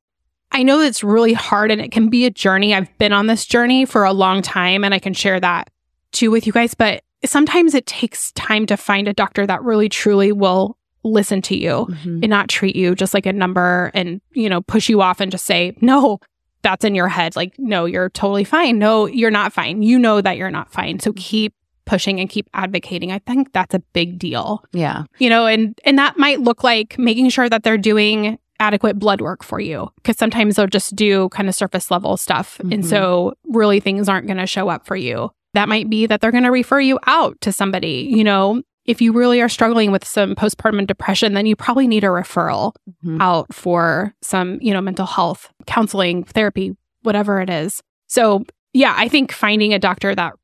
I 0.52 0.62
know 0.62 0.81
it's 0.81 1.02
really 1.02 1.33
hard 1.33 1.70
and 1.70 1.81
it 1.81 1.90
can 1.90 2.09
be 2.09 2.24
a 2.26 2.31
journey. 2.31 2.74
I've 2.74 2.96
been 2.98 3.12
on 3.12 3.26
this 3.26 3.44
journey 3.46 3.85
for 3.85 4.05
a 4.05 4.12
long 4.12 4.42
time 4.42 4.85
and 4.85 4.94
I 4.94 4.98
can 4.98 5.14
share 5.14 5.40
that 5.40 5.70
too 6.12 6.31
with 6.31 6.46
you 6.46 6.52
guys. 6.52 6.74
But 6.74 7.02
sometimes 7.24 7.74
it 7.74 7.87
takes 7.87 8.31
time 8.33 8.66
to 8.66 8.76
find 8.76 9.09
a 9.09 9.12
doctor 9.12 9.46
that 9.46 9.62
really 9.64 9.88
truly 9.88 10.33
will 10.33 10.76
listen 11.02 11.40
to 11.42 11.57
you 11.57 11.87
Mhm. 12.05 12.20
and 12.22 12.29
not 12.29 12.48
treat 12.48 12.76
you 12.76 12.94
just 12.94 13.14
like 13.14 13.26
a 13.26 13.33
number 13.33 13.90
and, 13.94 14.20
you 14.35 14.48
know, 14.48 14.61
push 14.61 14.88
you 14.88 15.00
off 15.00 15.20
and 15.20 15.31
just 15.33 15.44
say, 15.46 15.76
no, 15.81 16.18
that's 16.66 16.85
in 16.85 16.96
your 16.96 17.07
head. 17.09 17.37
Like, 17.37 17.55
no, 17.59 17.85
you're 17.85 18.11
totally 18.11 18.42
fine. 18.42 18.79
No, 18.81 19.07
you're 19.07 19.31
not 19.31 19.52
fine. 19.52 19.83
You 19.83 19.98
know 20.00 20.20
that 20.20 20.37
you're 20.37 20.50
not 20.50 20.72
fine. 20.72 20.98
So 20.98 21.12
keep 21.14 21.55
pushing 21.85 22.18
and 22.18 22.29
keep 22.29 22.48
advocating. 22.55 23.12
I 23.12 23.20
think 23.20 23.52
that's 23.52 23.72
a 23.72 23.79
big 23.92 24.18
deal. 24.18 24.64
Yeah. 24.72 25.05
You 25.18 25.31
know, 25.31 25.46
and 25.46 25.79
and 25.85 25.96
that 25.98 26.18
might 26.18 26.40
look 26.40 26.64
like 26.64 26.98
making 26.98 27.29
sure 27.31 27.48
that 27.48 27.62
they're 27.62 27.79
doing 27.79 28.38
adequate 28.59 28.98
blood 28.98 29.20
work 29.20 29.44
for 29.44 29.61
you 29.61 29.88
because 29.96 30.16
sometimes 30.18 30.57
they'll 30.57 30.66
just 30.66 30.96
do 30.96 31.29
kind 31.29 31.48
of 31.48 31.55
surface 31.55 31.90
level 31.90 32.16
stuff 32.16 32.59
and 32.61 32.83
Mhm. 32.83 32.85
so 32.85 33.35
really 33.44 33.79
things 33.81 34.09
aren't 34.09 34.26
going 34.26 34.38
to 34.38 34.46
show 34.46 34.68
up 34.68 34.87
for 34.87 34.96
you. 34.96 35.31
That 35.55 35.68
might 35.68 35.88
be 35.88 36.07
that 36.07 36.20
they're 36.20 36.33
going 36.33 36.42
to 36.44 36.50
refer 36.50 36.81
you 36.81 36.98
out 37.07 37.40
to 37.42 37.52
somebody, 37.52 38.09
you 38.11 38.24
know, 38.24 38.62
if 38.87 39.01
you 39.01 39.12
really 39.12 39.40
are 39.40 39.49
struggling 39.49 39.90
with 39.90 40.07
some 40.07 40.35
postpartum 40.35 40.87
depression, 40.87 41.35
then 41.35 41.46
you 41.46 41.57
probably 41.57 41.87
need 41.87 42.05
a 42.05 42.09
referral 42.09 42.72
Mhm. 43.05 43.20
out 43.20 43.53
for 43.53 44.14
some, 44.22 44.59
you 44.61 44.72
know, 44.72 44.81
mental 44.81 45.07
health 45.07 45.51
counseling, 45.66 46.25
therapy, 46.25 46.77
whatever 47.03 47.40
it 47.40 47.51
is. 47.51 47.83
So, 48.07 48.44
yeah, 48.72 48.94
I 48.96 49.09
think 49.09 49.33
finding 49.33 49.72
a 49.75 49.79
doctor 49.79 50.14
that 50.14 50.35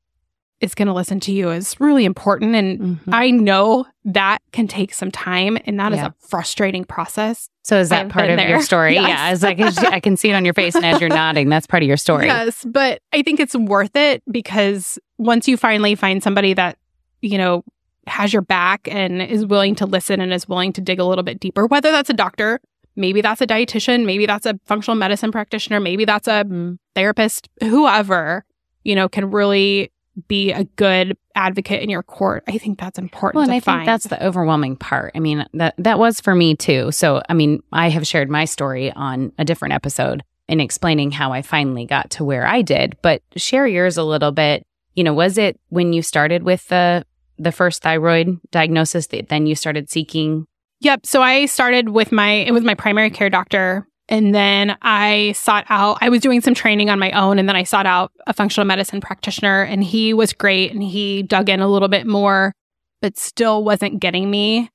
is 0.59 0.75
going 0.75 0.87
to 0.87 0.93
listen 0.93 1.19
to 1.19 1.31
you 1.33 1.49
is 1.51 1.75
really 1.79 2.05
important. 2.05 2.55
And 2.55 2.79
Mhm. 2.79 2.99
I 3.13 3.31
know 3.31 3.85
that 4.05 4.37
can 4.53 4.67
take 4.67 4.93
some 4.93 5.11
time, 5.11 5.57
and 5.65 5.77
that 5.79 5.91
is 5.91 5.97
Yeah. 5.99 6.07
a 6.07 6.11
frustrating 6.27 6.85
process. 6.85 7.49
So 7.63 7.79
is 7.79 7.89
that 7.89 8.05
I've 8.05 8.11
part 8.11 8.29
of 8.29 8.39
your 8.39 8.61
story? 8.61 8.93
Yes. 8.95 9.07
Yeah. 9.07 9.31
It's 9.31 9.43
like 9.43 9.91
I 9.93 9.99
can 9.99 10.15
see 10.15 10.29
it 10.29 10.33
on 10.35 10.45
your 10.45 10.53
face, 10.53 10.75
and 10.75 10.85
as 10.85 11.01
you're 11.01 11.09
nodding, 11.09 11.49
that's 11.49 11.67
part 11.67 11.83
of 11.83 11.87
your 11.87 11.97
story. 11.97 12.27
Yes, 12.27 12.65
but 12.65 13.01
I 13.13 13.21
think 13.23 13.39
it's 13.41 13.55
worth 13.55 13.95
it 13.95 14.23
because 14.31 14.97
once 15.17 15.47
you 15.49 15.57
finally 15.57 15.95
find 15.95 16.23
somebody 16.23 16.53
that, 16.53 16.77
you 17.21 17.37
know, 17.37 17.63
has 18.07 18.33
your 18.33 18.41
back 18.41 18.87
and 18.91 19.21
is 19.21 19.45
willing 19.45 19.75
to 19.75 19.85
listen 19.85 20.19
and 20.21 20.33
is 20.33 20.47
willing 20.47 20.73
to 20.73 20.81
dig 20.81 20.99
a 20.99 21.05
little 21.05 21.23
bit 21.23 21.39
deeper, 21.39 21.65
whether 21.67 21.91
that's 21.91 22.09
a 22.09 22.13
doctor, 22.13 22.59
maybe 22.95 23.21
that's 23.21 23.41
a 23.41 23.47
dietitian, 23.47 24.05
maybe 24.05 24.25
that's 24.25 24.45
a 24.45 24.59
functional 24.65 24.95
medicine 24.95 25.31
practitioner, 25.31 25.79
maybe 25.79 26.05
that's 26.05 26.27
a 26.27 26.43
Mhm. 26.45 26.77
therapist, 26.95 27.49
whoever, 27.61 28.45
you 28.83 28.95
know, 28.95 29.07
can 29.09 29.31
really 29.31 29.91
be 30.27 30.51
a 30.51 30.63
good 30.75 31.17
advocate 31.33 31.81
in 31.81 31.89
your 31.89 32.03
court. 32.03 32.43
I 32.47 32.59
think 32.59 32.77
that's 32.77 32.99
important 32.99 33.35
Well, 33.35 33.43
and 33.43 33.51
to 33.51 33.55
I 33.55 33.59
find. 33.61 33.79
think 33.79 33.85
that's 33.87 34.07
the 34.07 34.23
overwhelming 34.23 34.75
part. 34.75 35.11
I 35.15 35.19
mean, 35.19 35.45
that 35.55 35.73
that 35.79 35.97
was 35.97 36.19
for 36.21 36.35
me 36.35 36.55
too. 36.55 36.91
So, 36.91 37.23
I 37.29 37.33
mean, 37.33 37.63
I 37.71 37.89
have 37.89 38.05
shared 38.05 38.29
my 38.29 38.45
story 38.45 38.91
on 38.91 39.31
a 39.39 39.45
different 39.45 39.73
episode 39.73 40.21
in 40.47 40.59
explaining 40.59 41.09
how 41.11 41.31
I 41.33 41.41
finally 41.41 41.85
got 41.85 42.11
to 42.11 42.23
where 42.23 42.45
I 42.45 42.61
did, 42.61 42.95
but 43.01 43.23
share 43.37 43.65
yours 43.65 43.97
a 43.97 44.03
little 44.03 44.31
bit. 44.31 44.67
You 44.93 45.03
know, 45.03 45.13
was 45.15 45.39
it 45.39 45.59
when 45.69 45.93
you 45.93 46.03
started 46.03 46.43
with 46.43 46.67
the 46.67 47.05
the 47.37 47.51
first 47.51 47.81
thyroid 47.81 48.39
diagnosis 48.51 49.07
that 49.07 49.29
then 49.29 49.45
you 49.45 49.55
started 49.55 49.89
seeking? 49.89 50.45
Yep. 50.81 51.05
So 51.05 51.21
I 51.21 51.45
started 51.45 51.89
with 51.89 52.11
my 52.11 52.31
it 52.31 52.51
was 52.51 52.63
my 52.63 52.75
primary 52.75 53.09
care 53.09 53.29
doctor 53.29 53.87
and 54.09 54.35
then 54.35 54.77
I 54.81 55.31
sought 55.31 55.65
out 55.69 55.97
I 56.01 56.09
was 56.09 56.21
doing 56.21 56.41
some 56.41 56.53
training 56.53 56.89
on 56.89 56.99
my 56.99 57.11
own 57.11 57.39
and 57.39 57.47
then 57.47 57.55
I 57.55 57.63
sought 57.63 57.85
out 57.85 58.11
a 58.27 58.33
functional 58.33 58.67
medicine 58.67 58.99
practitioner 58.99 59.63
and 59.63 59.83
he 59.83 60.13
was 60.13 60.33
great 60.33 60.71
and 60.71 60.83
he 60.83 61.23
dug 61.23 61.49
in 61.49 61.61
a 61.61 61.67
little 61.67 61.87
bit 61.87 62.05
more 62.05 62.53
but 63.01 63.17
still 63.17 63.63
wasn't 63.63 63.99
getting 63.99 64.29
me 64.29 64.69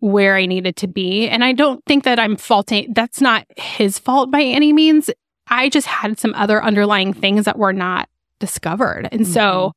where 0.00 0.36
I 0.36 0.46
needed 0.46 0.76
to 0.76 0.88
be. 0.88 1.28
And 1.28 1.42
I 1.42 1.52
don't 1.52 1.82
think 1.86 2.04
that 2.04 2.18
I'm 2.18 2.36
faulting 2.36 2.92
that's 2.94 3.20
not 3.20 3.46
his 3.56 3.98
fault 3.98 4.30
by 4.30 4.42
any 4.42 4.72
means. 4.72 5.10
I 5.48 5.68
just 5.68 5.86
had 5.86 6.18
some 6.18 6.34
other 6.34 6.62
underlying 6.62 7.12
things 7.12 7.44
that 7.44 7.58
were 7.58 7.72
not 7.72 8.08
discovered. 8.40 9.08
And 9.12 9.26
so 9.26 9.40
mm-hmm. 9.40 9.75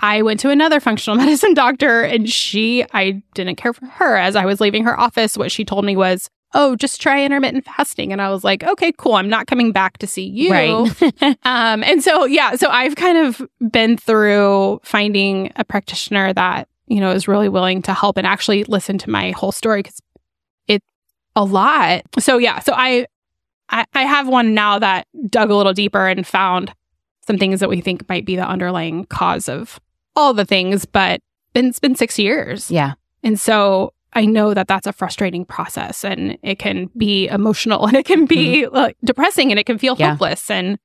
I 0.00 0.22
went 0.22 0.40
to 0.40 0.50
another 0.50 0.80
functional 0.80 1.16
medicine 1.24 1.54
doctor 1.54 2.02
and 2.02 2.28
she, 2.28 2.84
I 2.92 3.22
didn't 3.34 3.56
care 3.56 3.72
for 3.72 3.86
her. 3.86 4.16
As 4.16 4.36
I 4.36 4.44
was 4.44 4.60
leaving 4.60 4.84
her 4.84 4.98
office, 4.98 5.36
what 5.36 5.50
she 5.50 5.64
told 5.64 5.84
me 5.84 5.96
was, 5.96 6.28
Oh, 6.54 6.76
just 6.76 7.02
try 7.02 7.22
intermittent 7.22 7.66
fasting. 7.66 8.10
And 8.10 8.22
I 8.22 8.30
was 8.30 8.42
like, 8.42 8.62
Okay, 8.62 8.92
cool. 8.96 9.14
I'm 9.14 9.28
not 9.28 9.46
coming 9.46 9.72
back 9.72 9.98
to 9.98 10.06
see 10.06 10.24
you. 10.24 10.50
Right. 10.50 11.36
Um, 11.44 11.82
and 11.82 12.02
so, 12.02 12.24
yeah, 12.24 12.56
so 12.56 12.68
I've 12.70 12.96
kind 12.96 13.18
of 13.18 13.42
been 13.70 13.96
through 13.96 14.80
finding 14.82 15.52
a 15.56 15.64
practitioner 15.64 16.32
that, 16.32 16.68
you 16.86 17.00
know, 17.00 17.10
is 17.10 17.28
really 17.28 17.48
willing 17.48 17.82
to 17.82 17.94
help 17.94 18.16
and 18.16 18.26
actually 18.26 18.64
listen 18.64 18.98
to 18.98 19.10
my 19.10 19.32
whole 19.32 19.52
story 19.52 19.80
because 19.80 20.00
it's 20.66 20.86
a 21.36 21.44
lot. 21.44 22.02
So, 22.18 22.38
yeah, 22.38 22.60
so 22.60 22.72
I, 22.74 23.06
I, 23.70 23.84
I 23.94 24.02
have 24.02 24.28
one 24.28 24.54
now 24.54 24.78
that 24.78 25.06
dug 25.28 25.50
a 25.50 25.54
little 25.54 25.74
deeper 25.74 26.06
and 26.06 26.26
found 26.26 26.72
some 27.26 27.38
things 27.38 27.60
that 27.60 27.68
we 27.68 27.80
think 27.80 28.08
might 28.08 28.24
be 28.24 28.36
the 28.36 28.46
underlying 28.46 29.04
cause 29.04 29.48
of 29.48 29.80
all 30.18 30.34
the 30.34 30.44
things, 30.44 30.84
but 30.84 31.20
it's 31.54 31.78
been 31.78 31.94
six 31.94 32.18
years. 32.18 32.70
yeah. 32.70 32.94
And 33.22 33.38
so 33.40 33.92
I 34.12 34.24
know 34.26 34.54
that 34.54 34.68
that's 34.68 34.86
a 34.86 34.92
frustrating 34.92 35.44
process 35.44 36.04
and 36.04 36.38
it 36.42 36.58
can 36.58 36.90
be 36.96 37.26
emotional 37.28 37.86
and 37.88 37.96
it 37.96 38.04
can 38.06 38.26
be 38.26 38.66
like, 38.66 38.96
depressing 39.04 39.50
and 39.50 39.58
it 39.58 39.64
can 39.66 39.78
feel 39.78 39.94
Mm-hmm. 39.94 40.02
Yeah. 40.02 40.10
hopeless. 40.12 40.50
And 40.50 40.78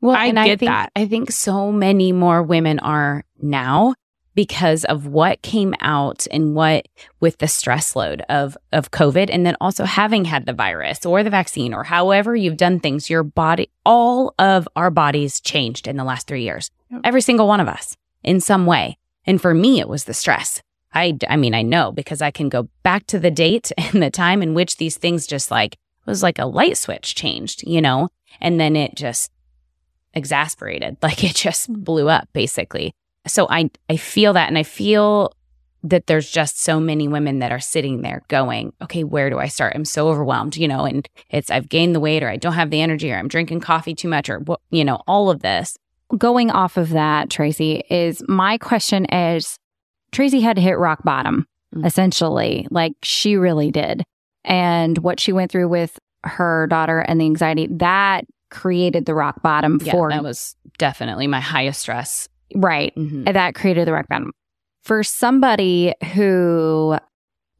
Well, 0.00 0.14
I 0.16 0.26
and 0.26 0.38
I 0.38 0.44
get 0.46 0.58
think, 0.60 0.70
that. 0.70 0.90
I 0.96 1.06
think 1.06 1.30
so 1.32 1.72
many 1.72 2.12
more 2.12 2.42
women 2.42 2.78
are 2.80 3.24
now 3.40 3.94
because 4.34 4.84
of 4.84 5.06
what 5.06 5.42
came 5.42 5.74
out 5.80 6.26
and 6.30 6.54
what 6.54 6.86
with 7.20 7.38
the 7.38 7.48
stress 7.48 7.96
load 7.96 8.22
of 8.28 8.56
of 8.72 8.90
COVID 8.92 9.28
and 9.32 9.44
then 9.44 9.56
also 9.60 9.84
having 9.84 10.24
had 10.26 10.46
the 10.46 10.52
virus 10.52 11.04
or 11.04 11.24
the 11.24 11.30
vaccine 11.30 11.74
or 11.74 11.82
however 11.84 12.36
you've 12.36 12.56
done 12.56 12.78
things 12.78 13.10
your 13.10 13.24
body 13.24 13.68
all 13.84 14.34
of 14.38 14.68
our 14.76 14.90
bodies 14.90 15.40
changed 15.40 15.88
in 15.88 15.96
the 15.96 16.04
last 16.04 16.28
3 16.28 16.42
years 16.42 16.70
every 17.02 17.20
single 17.20 17.48
one 17.48 17.58
of 17.60 17.66
us 17.66 17.96
in 18.28 18.40
some 18.40 18.66
way. 18.66 18.98
And 19.24 19.40
for 19.40 19.54
me 19.54 19.80
it 19.80 19.88
was 19.88 20.04
the 20.04 20.14
stress. 20.14 20.62
I 20.92 21.16
I 21.28 21.36
mean 21.36 21.54
I 21.54 21.62
know 21.62 21.90
because 21.90 22.20
I 22.20 22.30
can 22.30 22.50
go 22.50 22.68
back 22.82 23.06
to 23.06 23.18
the 23.18 23.30
date 23.30 23.72
and 23.78 24.02
the 24.02 24.10
time 24.10 24.42
in 24.42 24.54
which 24.54 24.76
these 24.76 24.98
things 24.98 25.26
just 25.26 25.50
like 25.50 25.76
was 26.06 26.22
like 26.22 26.38
a 26.38 26.46
light 26.46 26.76
switch 26.76 27.14
changed 27.14 27.66
you 27.66 27.80
know? 27.80 28.08
And 28.40 28.60
then 28.60 28.76
it 28.76 28.94
just 28.94 29.30
exasperated. 30.14 30.98
Like 31.02 31.24
it 31.24 31.34
just 31.34 31.66
hmm. 31.66 31.80
blew 31.80 32.08
up 32.08 32.28
basically. 32.34 32.92
So 33.26 33.48
i 33.48 33.70
i 33.88 33.96
feel 33.96 34.34
that. 34.34 34.48
And 34.48 34.58
i 34.58 34.62
feel 34.62 35.32
that 35.84 36.06
there's 36.06 36.28
just 36.30 36.60
so 36.60 36.80
many 36.80 37.06
women 37.06 37.38
that 37.38 37.52
are 37.52 37.60
sitting 37.60 38.02
there 38.02 38.22
going 38.28 38.72
okay 38.82 39.04
where 39.04 39.30
do 39.30 39.38
i 39.38 39.48
start? 39.48 39.74
I'm 39.74 39.86
so 39.86 40.08
overwhelmed 40.08 40.56
you 40.56 40.68
know? 40.68 40.84
And 40.84 41.08
it's 41.30 41.50
i've 41.50 41.70
gained 41.70 41.94
the 41.94 42.04
weight 42.06 42.22
or 42.22 42.28
i 42.28 42.36
don't 42.36 42.60
have 42.60 42.70
the 42.70 42.82
energy 42.82 43.10
or 43.10 43.16
i'm 43.16 43.28
drinking 43.28 43.60
coffee 43.60 43.94
too 43.94 44.08
much 44.08 44.28
or 44.28 44.44
you 44.70 44.84
know 44.84 45.00
all 45.06 45.30
of 45.30 45.40
this 45.40 45.78
Going 46.16 46.50
off 46.50 46.76
of 46.76 46.90
that, 46.90 47.28
Tracy, 47.28 47.82
is 47.90 48.22
my 48.28 48.56
question 48.58 49.04
is 49.06 49.58
Tracy 50.12 50.40
had 50.40 50.56
to 50.56 50.62
hit 50.62 50.78
rock 50.78 51.02
bottom, 51.04 51.46
Mm. 51.74 51.84
essentially, 51.84 52.66
like 52.70 52.94
she 53.02 53.36
really 53.36 53.70
did. 53.70 54.02
And 54.42 54.96
what 54.98 55.20
she 55.20 55.32
went 55.32 55.52
through 55.52 55.68
with 55.68 55.98
her 56.24 56.66
daughter 56.68 57.00
and 57.00 57.20
the 57.20 57.26
anxiety, 57.26 57.66
that 57.72 58.24
created 58.50 59.04
the 59.04 59.14
rock 59.14 59.42
bottom 59.42 59.78
Yeah, 59.84 59.92
for 59.92 60.08
that 60.08 60.22
was 60.22 60.56
definitely 60.78 61.26
my 61.26 61.40
highest 61.40 61.80
stress. 61.80 62.26
right. 62.54 62.94
Mhm. 62.96 63.30
That 63.30 63.54
created 63.54 63.86
the 63.86 63.92
rock 63.92 64.06
bottom. 64.08 64.32
For 64.84 65.02
somebody 65.02 65.92
who 66.14 66.96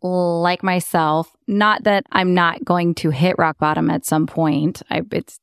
like 0.03 0.63
myself, 0.63 1.31
not 1.47 1.85
that 1.85 2.05
I'm 2.11 2.33
not 2.33 2.65
going 2.65 2.95
to 2.95 3.11
hit 3.11 3.37
rock 3.37 3.59
bottom 3.59 3.91
at 3.91 4.07
some 4.07 4.27
point. 4.27 4.81
I 4.91 5.03
it's 5.13 5.39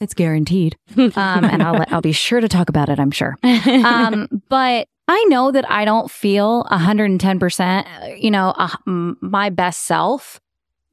it's 0.00 0.14
guaranteed. 0.14 0.76
Um, 0.96 1.44
and 1.44 1.62
I'll 1.62 1.74
let, 1.74 1.92
I'll 1.92 2.00
be 2.00 2.12
sure 2.12 2.40
to 2.40 2.48
talk 2.48 2.68
about 2.68 2.88
it, 2.88 2.98
I'm 2.98 3.10
sure. 3.10 3.36
um, 3.42 4.42
but 4.48 4.88
I 5.08 5.24
know 5.28 5.52
that 5.52 5.70
I 5.70 5.84
don't 5.84 6.10
feel 6.10 6.64
110%, 6.70 7.84
uh, 7.86 8.14
you 8.16 8.30
know, 8.30 8.52
uh, 8.56 8.68
m- 8.86 9.16
my 9.20 9.50
best 9.50 9.82
self, 9.84 10.40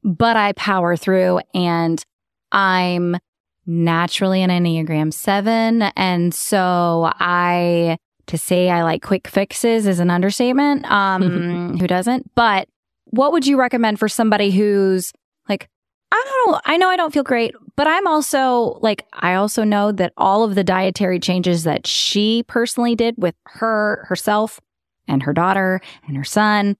but 0.03 0.37
I 0.37 0.51
power 0.53 0.95
through 0.95 1.39
and 1.53 2.03
I'm 2.51 3.17
naturally 3.65 4.41
an 4.43 4.49
Enneagram 4.49 5.13
7. 5.13 5.81
And 5.95 6.33
so 6.33 7.11
I, 7.19 7.97
to 8.27 8.37
say 8.37 8.69
I 8.69 8.83
like 8.83 9.01
quick 9.01 9.27
fixes 9.27 9.87
is 9.87 9.99
an 9.99 10.11
understatement. 10.11 10.89
Um, 10.91 11.77
who 11.79 11.87
doesn't? 11.87 12.29
But 12.35 12.67
what 13.05 13.31
would 13.31 13.47
you 13.47 13.57
recommend 13.57 13.99
for 13.99 14.07
somebody 14.07 14.51
who's 14.51 15.11
like, 15.49 15.69
I 16.11 16.23
don't 16.25 16.51
know. 16.51 16.61
I 16.65 16.77
know 16.77 16.89
I 16.89 16.95
don't 16.97 17.11
feel 17.13 17.23
great, 17.23 17.55
but 17.75 17.87
I'm 17.87 18.05
also 18.07 18.77
like, 18.81 19.05
I 19.13 19.35
also 19.35 19.63
know 19.63 19.91
that 19.91 20.13
all 20.17 20.43
of 20.43 20.55
the 20.55 20.63
dietary 20.63 21.19
changes 21.19 21.63
that 21.63 21.87
she 21.87 22.43
personally 22.47 22.95
did 22.95 23.15
with 23.17 23.35
her, 23.45 24.05
herself 24.07 24.59
and 25.07 25.23
her 25.23 25.33
daughter 25.33 25.81
and 26.07 26.15
her 26.15 26.23
son, 26.23 26.77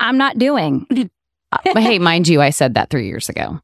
I'm 0.00 0.18
not 0.18 0.38
doing. 0.38 0.86
but 1.50 1.76
hey, 1.78 1.98
mind 1.98 2.26
you, 2.26 2.40
I 2.40 2.50
said 2.50 2.74
that 2.74 2.90
three 2.90 3.06
years 3.06 3.28
ago. 3.28 3.60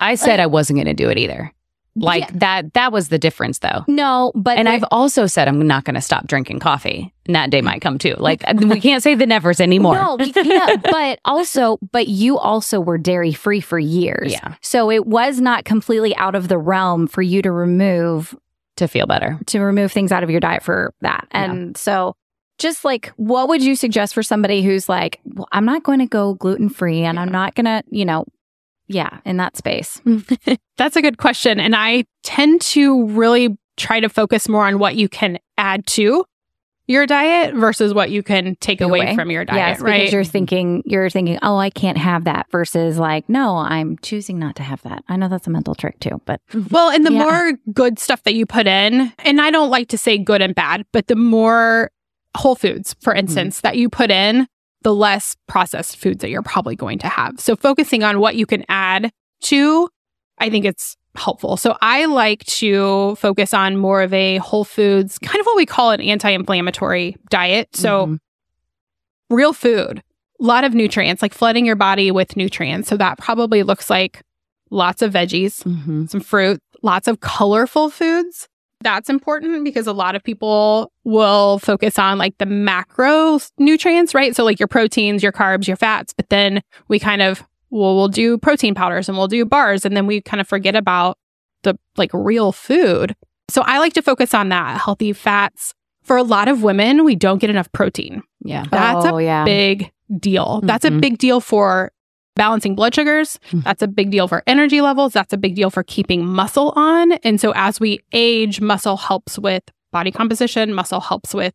I 0.00 0.16
said 0.16 0.40
I 0.40 0.46
wasn't 0.46 0.78
going 0.78 0.86
to 0.86 0.94
do 0.94 1.08
it 1.08 1.18
either. 1.18 1.53
Like 1.96 2.22
Yeah. 2.22 2.30
that, 2.34 2.74
that 2.74 2.92
was 2.92 3.08
the 3.08 3.18
difference 3.18 3.60
though. 3.60 3.84
No, 3.86 4.32
but 4.34 4.58
And 4.58 4.66
there- 4.66 4.74
I've 4.74 4.84
also 4.90 5.26
said 5.26 5.46
I'm 5.48 5.64
not 5.66 5.84
going 5.84 5.94
to 5.94 6.00
stop 6.00 6.26
drinking 6.26 6.58
coffee. 6.58 7.12
And 7.26 7.34
that 7.36 7.50
day 7.50 7.60
might 7.62 7.80
come 7.80 7.98
too. 7.98 8.14
Like 8.18 8.42
we 8.56 8.80
can't 8.80 9.02
say 9.02 9.14
the 9.14 9.26
nevers 9.26 9.60
anymore. 9.60 9.94
No, 9.94 10.16
we 10.16 10.32
can't. 10.32 10.82
but 10.90 11.20
also, 11.24 11.78
but 11.92 12.08
you 12.08 12.36
also 12.38 12.80
were 12.80 12.98
dairy 12.98 13.32
free 13.32 13.60
for 13.60 13.78
years. 13.78 14.32
Yeah. 14.32 14.54
So 14.60 14.90
it 14.90 15.06
was 15.06 15.40
not 15.40 15.64
completely 15.64 16.14
out 16.16 16.34
of 16.34 16.48
the 16.48 16.58
realm 16.58 17.06
for 17.06 17.22
you 17.22 17.40
to 17.42 17.50
remove 17.52 18.34
to 18.76 18.88
feel 18.88 19.06
better. 19.06 19.38
to 19.46 19.60
remove 19.60 19.92
things 19.92 20.10
out 20.10 20.24
of 20.24 20.30
your 20.30 20.40
diet 20.40 20.62
for 20.64 20.92
that. 21.02 21.28
Yeah. 21.32 21.44
And 21.44 21.76
so 21.76 22.16
just 22.58 22.84
like 22.84 23.12
what 23.16 23.48
would 23.48 23.62
you 23.62 23.76
suggest 23.76 24.14
for 24.14 24.22
somebody 24.22 24.62
who's 24.62 24.88
like, 24.88 25.20
well, 25.24 25.46
I'm 25.52 25.64
not 25.64 25.84
going 25.84 26.00
to 26.00 26.06
go 26.06 26.34
gluten 26.34 26.68
free 26.68 27.02
and 27.02 27.18
I'm 27.20 27.30
not 27.30 27.54
going 27.54 27.66
to, 27.66 27.82
you 27.90 28.04
know, 28.04 28.24
yeah, 28.86 29.20
in 29.24 29.36
that 29.38 29.56
space. 29.56 30.00
Mm. 30.04 30.58
That's 30.76 30.96
a 30.96 31.02
good 31.02 31.18
question. 31.18 31.60
And 31.60 31.74
I 31.74 32.04
tend 32.22 32.60
to 32.62 33.06
really 33.08 33.56
try 33.76 34.00
to 34.00 34.08
focus 34.08 34.48
more 34.48 34.66
on 34.66 34.78
what 34.78 34.96
you 34.96 35.08
can 35.08 35.38
add 35.58 35.86
to 35.86 36.24
your 36.86 37.06
diet 37.06 37.54
versus 37.54 37.94
what 37.94 38.10
you 38.10 38.22
can 38.22 38.56
take 38.56 38.80
away, 38.82 39.00
away. 39.00 39.14
from 39.14 39.30
your 39.30 39.44
diet, 39.44 39.56
yes, 39.56 39.80
right? 39.80 40.00
because 40.00 40.12
you're 40.12 40.24
thinking 40.24 40.82
you're 40.84 41.08
thinking, 41.08 41.38
oh, 41.42 41.56
I 41.56 41.70
can't 41.70 41.96
have 41.96 42.24
that 42.24 42.50
versus 42.50 42.98
like, 42.98 43.26
no, 43.28 43.56
I'm 43.56 43.96
choosing 43.98 44.38
not 44.38 44.56
to 44.56 44.62
have 44.62 44.82
that. 44.82 45.02
I 45.08 45.16
know 45.16 45.28
that's 45.28 45.46
a 45.46 45.50
mental 45.50 45.74
trick 45.74 45.98
too, 46.00 46.20
but 46.26 46.40
mm-hmm. 46.52 46.74
Well, 46.74 46.90
and 46.90 47.06
the 47.06 47.12
Yeah. 47.12 47.22
more 47.22 47.52
good 47.72 47.98
stuff 47.98 48.22
that 48.24 48.34
you 48.34 48.44
put 48.44 48.66
in, 48.66 49.12
and 49.20 49.40
I 49.40 49.50
don't 49.50 49.70
like 49.70 49.88
to 49.88 49.98
say 49.98 50.18
good 50.18 50.42
and 50.42 50.54
bad, 50.54 50.84
but 50.92 51.06
the 51.06 51.16
more 51.16 51.90
whole 52.36 52.54
foods, 52.54 52.94
for 53.00 53.12
mm-hmm. 53.12 53.20
instance, 53.20 53.62
that 53.62 53.76
you 53.76 53.88
put 53.88 54.10
in, 54.10 54.46
the 54.84 54.94
less 54.94 55.34
processed 55.48 55.96
foods 55.96 56.18
that 56.20 56.30
you're 56.30 56.42
probably 56.42 56.76
going 56.76 56.98
to 57.00 57.08
have. 57.08 57.40
So 57.40 57.56
focusing 57.56 58.04
on 58.04 58.20
what 58.20 58.36
you 58.36 58.46
can 58.46 58.64
add 58.68 59.10
to, 59.42 59.88
I 60.38 60.48
think 60.50 60.64
it's 60.64 60.96
helpful. 61.16 61.56
So 61.56 61.76
I 61.80 62.04
like 62.06 62.44
to 62.46 63.16
focus 63.16 63.52
on 63.54 63.76
more 63.76 64.02
of 64.02 64.12
a 64.12 64.36
whole 64.38 64.64
foods, 64.64 65.18
kind 65.18 65.40
of 65.40 65.46
what 65.46 65.56
we 65.56 65.66
call 65.66 65.90
an 65.90 66.00
anti-inflammatory 66.00 67.16
diet. 67.30 67.68
So 67.74 68.06
Mhm. 68.06 68.18
real 69.30 69.52
food, 69.52 70.02
a 70.40 70.44
lot 70.44 70.64
of 70.64 70.74
nutrients, 70.74 71.22
like 71.22 71.34
flooding 71.34 71.66
your 71.66 71.76
body 71.76 72.10
with 72.10 72.36
nutrients. 72.36 72.88
So 72.88 72.96
that 72.96 73.18
probably 73.18 73.62
looks 73.62 73.88
like 73.90 74.22
lots 74.70 75.02
of 75.02 75.12
veggies, 75.12 75.62
Mhm. 75.64 76.10
some 76.10 76.20
fruit, 76.20 76.60
lots 76.82 77.08
of 77.08 77.20
colorful 77.20 77.90
foods. 77.90 78.48
That's 78.84 79.08
important 79.10 79.64
because 79.64 79.86
a 79.88 79.92
lot 79.92 80.14
of 80.14 80.22
people 80.22 80.92
will 81.02 81.58
focus 81.58 81.98
on 81.98 82.18
like 82.18 82.38
the 82.38 82.46
macro 82.46 83.40
nutrients, 83.58 84.14
right? 84.14 84.36
So 84.36 84.44
like 84.44 84.60
your 84.60 84.68
proteins, 84.68 85.22
your 85.22 85.32
carbs, 85.32 85.66
your 85.66 85.76
fats, 85.76 86.12
but 86.12 86.28
then 86.28 86.62
we 86.88 86.98
kind 87.00 87.22
of 87.22 87.42
well 87.70 87.96
we'll 87.96 88.08
do 88.08 88.38
protein 88.38 88.74
powders 88.74 89.08
and 89.08 89.18
we'll 89.18 89.26
do 89.26 89.44
bars 89.44 89.84
and 89.84 89.96
then 89.96 90.06
we 90.06 90.20
kind 90.20 90.40
of 90.40 90.46
forget 90.46 90.76
about 90.76 91.18
the 91.64 91.76
like 91.96 92.10
real 92.12 92.52
food. 92.52 93.16
So 93.48 93.62
I 93.62 93.78
like 93.78 93.94
to 93.94 94.02
focus 94.02 94.34
on 94.34 94.50
that, 94.50 94.80
healthy 94.80 95.12
fats. 95.12 95.74
For 96.02 96.16
a 96.18 96.22
lot 96.22 96.48
of 96.48 96.62
women, 96.62 97.02
we 97.04 97.16
don't 97.16 97.38
get 97.38 97.48
enough 97.50 97.72
protein. 97.72 98.22
Yeah. 98.44 98.64
That's 98.70 99.06
oh, 99.06 99.16
yeah. 99.18 99.44
Big 99.46 99.90
deal. 100.18 100.60
That's 100.62 100.84
a 100.84 100.90
Mhm. 100.90 101.00
big 101.00 101.18
deal 101.18 101.40
for 101.40 101.90
balancing 102.36 102.74
blood 102.74 102.94
sugars. 102.94 103.38
Mhm. 103.52 103.64
That's 103.64 103.82
a 103.82 103.86
big 103.88 104.10
deal 104.10 104.26
for 104.28 104.42
energy 104.46 104.80
levels. 104.80 105.12
That's 105.12 105.32
a 105.32 105.36
big 105.38 105.54
deal 105.54 105.70
for 105.70 105.82
keeping 105.82 106.26
muscle 106.26 106.72
on. 106.76 107.12
And 107.24 107.40
so 107.40 107.52
as 107.54 107.78
we 107.80 108.00
age, 108.12 108.60
muscle 108.60 108.96
helps 108.96 109.38
with 109.38 109.62
body 109.92 110.10
composition, 110.10 110.74
muscle 110.74 111.00
helps 111.00 111.32
with 111.34 111.54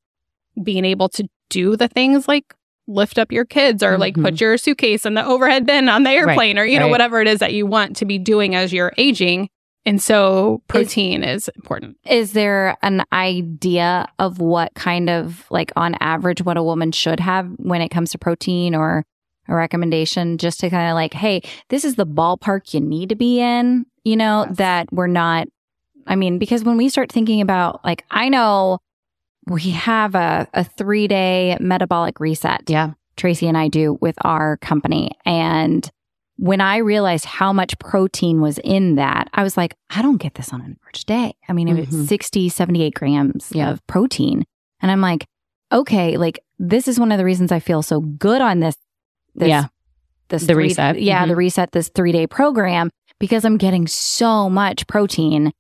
being 0.64 0.86
able 0.86 1.10
to 1.10 1.28
do 1.50 1.76
the 1.76 1.88
things 1.88 2.28
like 2.28 2.54
lift 2.88 3.20
up 3.20 3.32
your 3.32 3.46
kids 3.46 3.84
or 3.84 3.98
like 3.98 4.16
Mhm. 4.16 4.24
put 4.24 4.42
your 4.42 4.58
suitcase 4.58 5.06
in 5.06 5.14
the 5.14 5.26
overhead 5.26 5.66
bin 5.66 5.90
on 5.90 6.04
the 6.04 6.10
airplane 6.10 6.58
or 6.58 6.66
you 6.66 6.80
know 6.80 6.86
right. 6.86 6.92
whatever 6.92 7.22
it 7.22 7.28
is 7.28 7.40
that 7.40 7.54
you 7.54 7.66
want 7.66 7.96
to 7.98 8.06
be 8.06 8.18
doing 8.18 8.56
as 8.56 8.74
you're 8.74 8.94
aging. 8.98 9.50
And 9.86 10.02
so 10.02 10.62
protein 10.68 11.24
is 11.24 11.50
important. 11.56 11.98
Is 12.06 12.34
there 12.34 12.78
an 12.82 13.04
idea 13.14 14.08
of 14.20 14.40
what 14.40 14.74
kind 14.74 15.10
of 15.10 15.46
like 15.50 15.72
on 15.76 15.96
average 16.00 16.42
what 16.44 16.58
a 16.58 16.64
woman 16.64 16.92
should 16.92 17.20
have 17.20 17.48
when 17.58 17.82
it 17.82 17.90
comes 17.90 18.12
to 18.12 18.18
protein 18.18 18.76
or 18.76 19.06
a 19.50 19.56
recommendation 19.56 20.38
just 20.38 20.60
to 20.62 20.70
kind 20.70 20.90
of 20.90 20.96
like, 20.96 21.14
hey, 21.14 21.42
this 21.70 21.84
is 21.84 21.96
the 21.96 22.06
ballpark 22.06 22.74
you 22.74 22.80
need 22.80 23.10
to 23.10 23.16
be 23.16 23.40
in, 23.42 23.86
you 24.04 24.16
know, 24.16 24.46
Yes. 24.48 24.58
that 24.58 24.94
we're 24.94 25.08
not 25.08 25.48
I 26.08 26.16
mean, 26.16 26.40
because 26.40 26.64
when 26.64 26.78
we 26.78 26.90
start 26.90 27.12
thinking 27.12 27.42
about 27.42 27.84
like 27.86 28.04
I 28.10 28.30
know 28.30 28.80
we 29.48 29.72
have 29.72 30.16
a, 30.16 30.48
a 30.54 30.64
three 30.64 31.08
day 31.08 31.58
metabolic 31.60 32.20
reset. 32.20 32.64
Yeah. 32.68 32.92
Tracy 33.18 33.48
and 33.48 33.58
I 33.58 33.68
do 33.68 33.98
with 34.02 34.16
our 34.22 34.58
company. 34.58 35.12
And 35.26 35.90
when 36.38 36.62
I 36.62 36.78
realized 36.78 37.26
how 37.26 37.52
much 37.52 37.78
protein 37.80 38.40
was 38.42 38.60
in 38.60 38.96
that, 38.96 39.30
I 39.34 39.44
was 39.44 39.58
like, 39.58 39.76
I 39.90 40.02
don't 40.02 40.18
get 40.22 40.36
this 40.36 40.54
on 40.54 40.62
an 40.62 40.78
average 40.82 41.06
day. 41.06 41.34
I 41.50 41.54
mean, 41.54 41.68
it 41.68 41.76
Mhm. 41.90 41.92
was 41.98 42.08
60, 42.08 42.48
78 42.50 42.94
grams 42.94 43.52
Yeah. 43.54 43.70
of 43.72 43.86
protein. 43.88 44.46
And 44.82 44.90
I'm 44.90 45.02
like, 45.02 45.26
okay, 45.72 46.16
like 46.18 46.40
this 46.58 46.88
is 46.88 47.00
one 47.00 47.12
of 47.12 47.18
the 47.18 47.26
reasons 47.26 47.52
I 47.52 47.60
feel 47.60 47.82
so 47.82 48.00
good 48.00 48.42
on 48.42 48.60
this. 48.62 48.76
This 49.36 49.50
Yeah. 49.50 49.66
This 50.30 50.44
The 50.46 50.54
three- 50.54 50.64
reset. 50.66 51.02
Yeah. 51.02 51.24
Mhm. 51.26 51.28
The 51.30 51.36
reset, 51.36 51.72
this 51.72 51.90
three 51.90 52.12
day 52.12 52.28
program, 52.28 52.90
because 53.20 53.44
I'm 53.46 53.58
getting 53.58 53.88
so 53.88 54.50
much 54.50 54.86
protein 54.88 55.52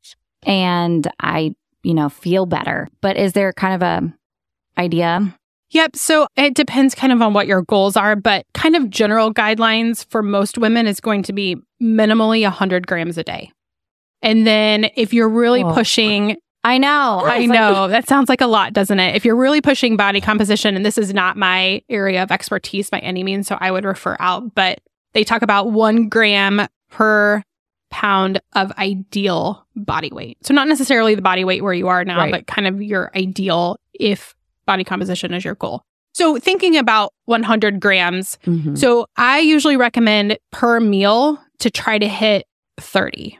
and 0.43 1.07
I, 1.19 1.53
you 1.83 1.93
know, 1.93 2.09
feel 2.09 2.45
better. 2.45 2.87
But 3.01 3.17
is 3.17 3.33
there 3.33 3.51
kind 3.53 3.73
of 3.75 3.81
a 3.81 4.13
idea? 4.79 5.35
Yep. 5.71 5.95
So 5.95 6.27
it 6.35 6.55
depends 6.55 6.95
kind 6.95 7.11
of 7.13 7.21
on 7.21 7.33
what 7.33 7.45
your 7.47 7.61
goals 7.63 7.95
are, 7.97 8.15
but 8.15 8.45
kind 8.53 8.75
of 8.75 8.89
general 8.89 9.33
guidelines 9.33 10.05
for 10.09 10.21
most 10.23 10.57
women 10.57 10.87
is 10.87 10.99
going 10.99 11.23
to 11.23 11.33
be 11.33 11.57
minimally 11.81 12.43
100 12.43 12.87
grams 12.87 13.17
a 13.17 13.23
day. 13.23 13.51
And 14.21 14.45
then 14.47 14.89
if 14.95 15.13
you're 15.13 15.29
really 15.29 15.63
Whoa. 15.63 15.73
pushing, 15.73 16.37
I 16.63 16.77
know. 16.77 17.21
I 17.25 17.45
know 17.45 17.87
that 17.87 18.07
sounds 18.07 18.27
like 18.29 18.41
a 18.41 18.47
lot, 18.47 18.73
doesn't 18.73 18.99
it? 18.99 19.15
If 19.15 19.23
you're 19.23 19.35
really 19.35 19.61
pushing 19.61 19.95
body 19.95 20.19
composition, 20.19 20.75
and 20.75 20.85
this 20.85 20.97
is 20.97 21.13
not 21.13 21.37
my 21.37 21.81
area 21.89 22.21
of 22.21 22.31
expertise 22.31 22.89
by 22.89 22.99
any 22.99 23.23
means, 23.23 23.47
so 23.47 23.57
I 23.61 23.71
would 23.71 23.85
refer 23.85 24.17
out, 24.19 24.53
but 24.55 24.79
they 25.13 25.23
talk 25.23 25.41
about 25.41 25.71
one 25.71 26.09
gram 26.09 26.67
per 26.89 27.41
pound 27.91 28.39
of 28.53 28.71
ideal 28.77 29.65
body 29.75 30.09
weight. 30.11 30.37
So 30.45 30.53
not 30.53 30.67
necessarily 30.67 31.15
the 31.15 31.21
body 31.21 31.43
weight 31.43 31.63
where 31.63 31.73
you 31.73 31.87
are 31.87 32.03
now, 32.03 32.19
Right. 32.19 32.31
but 32.31 32.45
kind 32.47 32.67
of 32.67 32.81
your 32.81 33.09
ideal 33.15 33.77
if 33.93 34.35
body 34.65 34.83
composition 34.83 35.33
is 35.33 35.43
your 35.43 35.55
goal. 35.55 35.81
So 36.13 36.37
thinking 36.37 36.75
about 36.77 37.13
100 37.25 37.79
grams, 37.79 38.37
Mhm. 38.45 38.77
so 38.77 39.07
I 39.15 39.39
usually 39.39 39.77
recommend 39.77 40.37
per 40.51 40.79
meal 40.79 41.39
to 41.59 41.71
try 41.71 41.97
to 41.97 42.07
hit 42.07 42.45
30. 42.79 43.39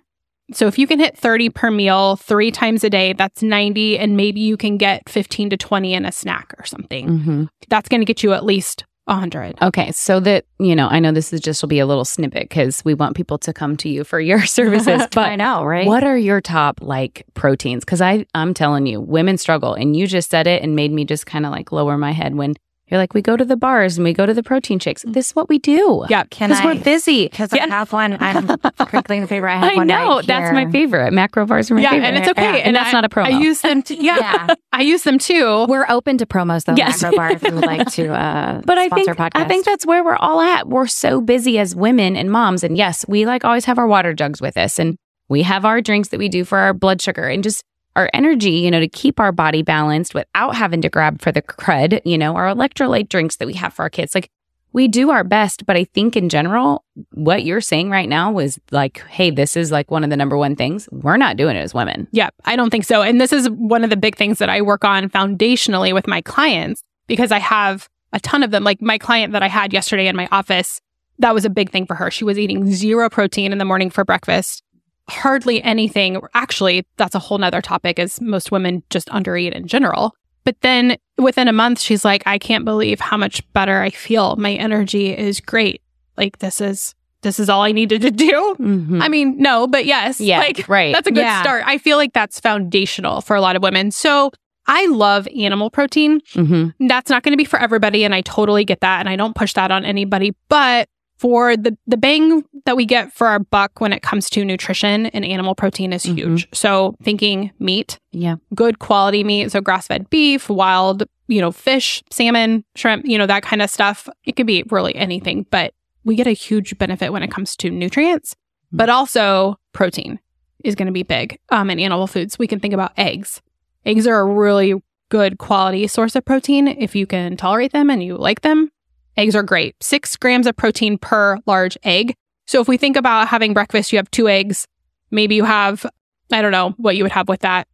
So 0.54 0.68
if 0.68 0.78
you 0.80 0.88
can 0.88 1.00
hit 1.00 1.18
30 1.18 1.50
per 1.50 1.70
meal 1.72 2.16
three 2.16 2.52
times 2.52 2.84
a 2.84 2.90
day, 2.90 3.14
that's 3.14 3.42
90. 3.44 3.98
And 4.00 4.18
maybe 4.18 4.40
you 4.40 4.58
can 4.58 4.78
get 4.78 5.08
15 5.10 5.52
to 5.52 5.58
20 5.58 5.94
in 5.94 6.06
a 6.06 6.12
snack 6.12 6.54
or 6.58 6.66
something. 6.66 7.08
Mhm. 7.08 7.48
That's 7.70 7.90
going 7.90 8.02
to 8.02 8.06
get 8.06 8.24
you 8.24 8.34
at 8.34 8.44
least 8.46 8.86
100. 9.06 9.56
Okay, 9.62 9.92
so 9.92 10.20
that 10.20 10.46
you 10.60 10.76
know, 10.76 10.88
I 10.88 11.00
know 11.00 11.12
this 11.12 11.34
is 11.34 11.42
just 11.42 11.64
will 11.64 11.70
be 11.70 11.80
a 11.80 11.86
little 11.88 12.06
snippet 12.06 12.44
because 12.44 12.86
we 12.86 12.94
want 12.94 13.16
people 13.16 13.40
to 13.40 13.52
come 13.52 13.76
to 13.78 13.90
you 13.90 14.04
for 14.04 14.20
your 14.20 14.46
services. 14.58 15.02
But 15.12 15.30
I 15.30 15.36
know, 15.36 15.64
right? 15.64 15.88
what 15.88 16.04
are 16.04 16.18
your 16.18 16.42
top 16.42 16.78
like 16.82 17.26
proteins? 17.34 17.84
Because 17.84 18.02
I 18.02 18.26
I'm 18.36 18.54
telling 18.54 18.86
you, 18.86 19.02
women 19.02 19.38
struggle, 19.38 19.74
and 19.74 19.96
you 19.96 20.06
just 20.06 20.30
said 20.30 20.46
it 20.46 20.62
and 20.62 20.76
made 20.76 20.92
me 20.92 21.06
just 21.06 21.26
kind 21.26 21.46
of 21.46 21.52
like 21.52 21.72
lower 21.72 21.98
my 21.98 22.12
head 22.12 22.36
when 22.36 22.54
You're 22.90 22.98
like, 23.00 23.14
we 23.14 23.22
go 23.22 23.38
to 23.38 23.46
the 23.46 23.56
bars 23.56 23.98
and 23.98 24.04
we 24.04 24.14
go 24.14 24.26
to 24.26 24.34
the 24.34 24.42
protein 24.44 24.80
shakes. 24.80 25.04
This 25.08 25.28
is 25.30 25.36
what 25.36 25.48
we 25.50 25.60
do. 25.60 26.06
Yeah. 26.10 26.24
Can 26.30 26.50
Because 26.50 26.64
I? 26.64 26.74
we're 26.74 26.84
busy. 26.84 27.28
Because 27.28 27.54
Yeah. 27.54 27.66
I 27.66 27.68
have 27.70 27.94
one. 27.94 28.18
I'm 28.20 28.48
crinkling 28.88 29.22
the 29.22 29.28
paper. 29.28 29.48
I 29.48 29.58
have 29.58 29.72
I 29.72 29.76
one. 29.76 29.88
know. 29.88 30.16
right 30.18 30.26
that's 30.26 30.54
my 30.54 30.70
favorite. 30.72 31.14
Macro 31.14 31.46
bars 31.46 31.70
are 31.70 31.76
my 31.76 31.82
yeah, 31.82 31.92
favorite. 31.92 32.08
and 32.08 32.18
it's 32.18 32.28
okay. 32.30 32.42
Yeah, 32.60 32.66
And, 32.66 32.76
that's 32.76 32.90
I, 32.90 32.92
not 32.92 33.06
a 33.06 33.10
promo. 33.10 33.26
I 33.26 33.40
use 33.40 33.62
them 33.62 33.82
too. 33.84 33.96
Yeah, 33.96 34.18
Yeah. 34.20 34.56
I 34.74 34.82
use 34.82 35.04
them 35.04 35.18
too. 35.20 35.66
We're 35.70 35.86
open 35.90 36.18
to 36.18 36.26
promos 36.26 36.66
though. 36.66 36.76
Yes. 36.76 37.02
Macro 37.04 37.18
Bar, 37.18 37.32
if 37.34 37.44
you 37.44 37.54
would 37.54 37.66
like 37.66 37.92
to 37.94 38.14
uh, 38.14 38.62
but 38.66 38.78
I 38.78 38.90
think 38.90 39.10
podcast. 39.10 39.32
I 39.36 39.46
think 39.48 39.66
that's 39.66 39.86
where 39.86 40.04
we're 40.04 40.16
all 40.16 40.42
at. 40.42 40.68
We're 40.68 40.88
so 40.88 41.22
busy 41.22 41.60
as 41.60 41.76
women 41.76 42.16
and 42.16 42.32
moms, 42.32 42.64
and 42.64 42.78
yes, 42.78 43.06
we 43.08 43.26
like 43.26 43.44
always 43.46 43.66
have 43.66 43.78
our 43.78 43.88
water 43.88 44.14
jugs 44.14 44.42
with 44.42 44.58
us, 44.58 44.80
and 44.80 44.98
we 45.28 45.44
have 45.44 45.64
our 45.66 45.82
drinks 45.82 46.10
that 46.10 46.18
we 46.18 46.28
do 46.30 46.44
for 46.44 46.58
our 46.58 46.74
blood 46.74 47.02
sugar 47.02 47.28
and 47.28 47.44
just 47.44 47.64
our 47.96 48.10
energy, 48.14 48.52
you 48.52 48.72
know, 48.72 48.80
to 48.80 48.88
keep 48.88 49.20
our 49.20 49.32
body 49.32 49.62
balanced 49.62 50.14
without 50.14 50.56
having 50.56 50.82
to 50.82 50.90
grab 50.90 51.22
for 51.22 51.32
the 51.32 51.42
crud. 51.42 52.02
You 52.06 52.18
know, 52.18 52.36
our 52.36 52.48
electrolyte 52.48 53.10
drinks 53.10 53.38
that 53.38 53.48
we 53.48 53.54
have 53.56 53.74
for 53.74 53.84
our 53.84 53.90
kids, 53.90 54.16
like 54.16 54.30
we 54.72 54.88
do 54.88 55.10
our 55.10 55.24
best. 55.24 55.66
But 55.66 55.76
I 55.76 55.84
think 55.86 56.16
in 56.16 56.30
general, 56.30 56.84
what 57.14 57.44
you're 57.44 57.62
saying 57.62 57.90
right 57.90 58.08
now 58.08 58.32
was 58.32 58.60
like, 58.72 59.00
hey, 59.08 59.32
this 59.32 59.58
is 59.58 59.72
like 59.72 59.90
one 59.92 60.04
of 60.04 60.10
the 60.10 60.18
number 60.18 60.38
one 60.38 60.56
things. 60.56 60.88
We're 60.92 61.18
not 61.18 61.38
doing 61.38 61.56
it 61.56 61.62
as 61.62 61.74
women. 61.74 62.08
Yeah, 62.12 62.30
I 62.46 62.56
don't 62.56 62.70
think 62.70 62.86
so. 62.86 63.02
And 63.02 63.20
this 63.20 63.34
is 63.34 63.50
one 63.50 63.84
of 63.84 63.90
the 63.90 63.98
big 63.98 64.16
things 64.16 64.40
that 64.40 64.50
I 64.50 64.62
work 64.62 64.86
on 64.86 65.10
foundationally 65.10 65.94
with 65.94 66.08
my 66.08 66.22
clients 66.22 66.84
because 67.08 67.32
I 67.32 67.40
have 67.40 67.90
a 68.14 68.20
ton 68.20 68.44
of 68.44 68.52
them. 68.52 68.64
Like 68.64 68.82
my 68.82 68.98
client 68.98 69.34
that 69.34 69.44
I 69.44 69.48
had 69.48 69.74
yesterday 69.74 70.08
in 70.08 70.16
my 70.16 70.28
office, 70.32 70.82
that 71.20 71.34
was 71.34 71.46
a 71.46 71.50
big 71.50 71.70
thing 71.70 71.86
for 71.86 71.96
her. 71.96 72.10
She 72.10 72.24
was 72.24 72.40
eating 72.40 72.72
zero 72.72 73.10
protein 73.10 73.52
in 73.52 73.58
the 73.58 73.66
morning 73.66 73.90
for 73.90 74.06
breakfast, 74.06 74.64
hardly 75.10 75.62
anything. 75.64 76.22
Actually, 76.34 76.86
that's 76.98 77.16
a 77.16 77.20
whole 77.20 77.38
nother 77.38 77.62
topic 77.62 78.00
as 78.00 78.20
most 78.22 78.52
women 78.52 78.84
just 78.90 79.08
undereat 79.10 79.52
in 79.54 79.68
general. 79.68 80.14
But 80.46 80.56
then 80.62 80.98
within 81.18 81.48
a 81.48 81.54
month, 81.54 81.80
she's 81.80 82.04
like, 82.06 82.24
I 82.26 82.38
can't 82.38 82.66
believe 82.66 83.00
how 83.00 83.18
much 83.18 83.42
better 83.54 83.82
I 83.82 83.90
feel. 83.90 84.36
My 84.38 84.54
energy 84.54 85.16
is 85.16 85.40
great. 85.40 85.82
Like 86.18 86.40
this 86.40 86.62
is 86.62 86.96
this 87.22 87.38
is 87.40 87.50
all 87.50 87.62
I 87.64 87.74
needed 87.74 88.02
to 88.04 88.12
do. 88.12 88.56
Mm-hmm. 88.60 89.02
I 89.02 89.10
mean, 89.10 89.38
no, 89.38 89.68
but 89.68 89.86
yes. 89.86 90.22
Yeah, 90.22 90.40
Like 90.40 90.68
right. 90.70 90.94
that's 90.96 91.08
a 91.08 91.12
good 91.12 91.20
Yeah. 91.22 91.42
start. 91.42 91.64
I 91.66 91.78
feel 91.78 91.98
like 91.98 92.14
that's 92.14 92.40
foundational 92.40 93.20
for 93.22 93.36
a 93.36 93.42
lot 93.42 93.58
of 93.58 93.62
women. 93.62 93.92
So 93.92 94.32
I 94.68 94.86
love 94.88 95.28
animal 95.38 95.70
protein. 95.70 96.22
mm-hmm. 96.34 96.88
That's 96.88 97.10
not 97.10 97.24
going 97.24 97.34
to 97.34 97.38
be 97.38 97.44
for 97.44 97.60
everybody, 97.60 98.04
and 98.06 98.16
I 98.16 98.22
totally 98.22 98.64
get 98.64 98.80
that, 98.82 99.00
and 99.02 99.10
I 99.10 99.16
don't 99.18 99.36
push 99.36 99.54
that 99.54 99.70
on 99.72 99.84
anybody. 99.84 100.34
But 100.48 100.88
for 101.20 101.56
the 101.58 101.78
the 101.86 101.98
bang 101.98 102.44
that 102.66 102.76
we 102.78 102.86
get 102.86 103.14
for 103.14 103.28
our 103.28 103.40
buck 103.40 103.80
when 103.82 103.94
it 103.94 104.02
comes 104.02 104.30
to 104.32 104.44
nutrition 104.46 105.06
and 105.08 105.24
animal 105.26 105.54
protein 105.54 105.94
is 105.94 106.04
Mhm. 106.06 106.16
huge. 106.18 106.48
So 106.54 106.96
thinking 107.04 107.52
meat, 107.60 108.00
Yeah. 108.12 108.36
good 108.56 108.80
quality 108.80 109.24
meat, 109.24 109.52
so 109.52 109.62
grass 109.62 109.88
fed 109.88 110.10
beef, 110.10 110.50
wild, 110.50 111.04
you 111.28 111.42
know, 111.42 111.52
fish, 111.52 112.02
salmon, 112.10 112.64
shrimp, 112.76 113.06
you 113.06 113.18
know, 113.18 113.26
that 113.28 113.44
kind 113.44 113.62
of 113.62 113.70
stuff. 113.70 114.08
It 114.24 114.36
could 114.36 114.48
be 114.48 114.64
really 114.72 114.96
anything, 114.96 115.46
but 115.52 115.74
we 116.06 116.16
get 116.16 116.26
a 116.28 116.32
huge 116.32 116.78
benefit 116.78 117.12
when 117.12 117.22
it 117.22 117.30
comes 117.32 117.56
to 117.58 117.70
nutrients, 117.70 118.36
but 118.72 118.90
also 118.90 119.60
protein 119.74 120.20
is 120.64 120.76
going 120.76 120.86
to 120.88 120.92
be 120.94 121.04
big 121.04 121.38
um, 121.50 121.70
in 121.70 121.80
animal 121.80 122.08
foods. 122.08 122.40
We 122.40 122.48
can 122.48 122.60
think 122.60 122.74
about 122.74 122.94
eggs. 122.98 123.42
Eggs 123.86 124.08
are 124.08 124.20
a 124.22 124.26
really 124.26 124.74
good 125.10 125.38
quality 125.38 125.86
source 125.88 126.16
of 126.16 126.24
protein 126.26 126.68
if 126.68 126.96
you 126.96 127.06
can 127.08 127.36
tolerate 127.36 127.72
them 127.74 127.90
and 127.90 128.02
you 128.04 128.16
like 128.16 128.42
them. 128.42 128.72
Eggs 129.20 129.36
are 129.36 129.44
great. 129.44 129.76
Six 129.84 130.16
grams 130.16 130.48
of 130.48 130.56
protein 130.56 130.98
per 130.98 131.38
large 131.46 131.78
egg. 131.84 132.16
So 132.48 132.62
if 132.62 132.68
we 132.68 132.78
think 132.78 132.96
about 132.96 133.28
having 133.28 133.54
breakfast, 133.54 133.92
you 133.92 133.98
have 134.00 134.10
two 134.12 134.28
eggs. 134.30 134.66
Maybe 135.12 135.36
you 135.36 135.44
have, 135.44 135.86
I 136.32 136.42
don't 136.42 136.52
know 136.54 136.74
what 136.78 136.96
you 136.96 137.04
would 137.04 137.12
have 137.12 137.28
with 137.28 137.42
that, 137.42 137.68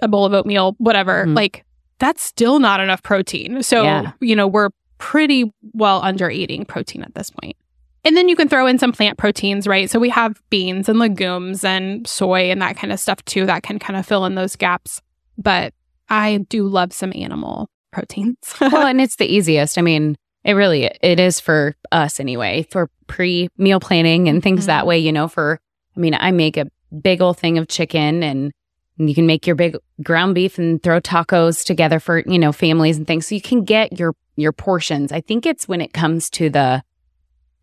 a 0.00 0.08
bowl 0.08 0.24
of 0.24 0.32
oatmeal, 0.34 0.74
whatever. 0.78 1.24
Mhm. 1.24 1.36
Like 1.36 1.64
that's 1.98 2.22
still 2.22 2.58
not 2.58 2.80
enough 2.80 3.02
protein. 3.02 3.62
So, 3.62 3.82
Yeah. 3.84 4.12
you 4.20 4.34
know, 4.36 4.46
we're 4.48 4.70
pretty 4.98 5.52
well 5.72 6.00
under 6.02 6.28
eating 6.30 6.64
protein 6.64 7.02
at 7.02 7.14
this 7.14 7.30
point. 7.30 7.56
And 8.04 8.16
then 8.16 8.28
you 8.28 8.34
can 8.36 8.48
throw 8.48 8.66
in 8.66 8.78
some 8.78 8.92
plant 8.92 9.18
proteins, 9.18 9.66
right? 9.68 9.88
So 9.88 9.98
we 10.00 10.08
have 10.08 10.40
beans 10.50 10.88
and 10.88 10.98
legumes 10.98 11.64
and 11.64 12.06
soy 12.06 12.50
and 12.50 12.60
that 12.62 12.76
kind 12.76 12.92
of 12.92 12.98
stuff 12.98 13.24
too 13.24 13.46
that 13.46 13.62
can 13.62 13.78
kind 13.78 13.96
of 13.98 14.04
fill 14.04 14.24
in 14.24 14.34
those 14.34 14.56
gaps. 14.56 15.00
But 15.36 15.74
I 16.08 16.38
do 16.48 16.66
love 16.66 16.92
some 16.92 17.12
animal 17.14 17.68
proteins. 17.92 18.36
well, 18.60 18.86
and 18.86 19.00
it's 19.00 19.16
the 19.16 19.26
easiest. 19.26 19.78
I 19.78 19.82
mean, 19.82 20.16
it 20.48 20.54
really 20.54 20.90
it 21.02 21.20
is 21.20 21.38
for 21.40 21.76
us 21.92 22.18
anyway, 22.18 22.66
for 22.70 22.88
pre 23.06 23.50
meal 23.58 23.80
planning 23.80 24.28
and 24.28 24.42
things 24.42 24.64
that 24.64 24.84
Mhm. 24.84 24.86
way, 24.86 24.98
you 24.98 25.12
know, 25.12 25.28
for 25.28 25.60
I 25.94 26.00
mean, 26.00 26.14
I 26.18 26.30
make 26.30 26.56
a 26.56 26.66
big 27.02 27.20
old 27.20 27.36
thing 27.38 27.58
of 27.58 27.68
chicken 27.68 28.22
and 28.22 28.50
you 28.96 29.14
can 29.14 29.26
make 29.26 29.46
your 29.46 29.56
big 29.56 29.76
ground 30.02 30.34
beef 30.34 30.58
and 30.58 30.82
throw 30.82 31.00
tacos 31.00 31.64
together 31.64 32.00
for, 32.00 32.22
you 32.26 32.38
know, 32.38 32.52
families 32.52 32.96
and 32.96 33.06
things. 33.06 33.26
So 33.26 33.34
you 33.34 33.42
can 33.42 33.64
get 33.64 33.98
your 33.98 34.14
your 34.36 34.52
portions. 34.52 35.12
I 35.12 35.20
think 35.20 35.44
it's 35.44 35.68
when 35.68 35.82
it 35.82 35.92
comes 35.92 36.30
to 36.30 36.48
the 36.48 36.82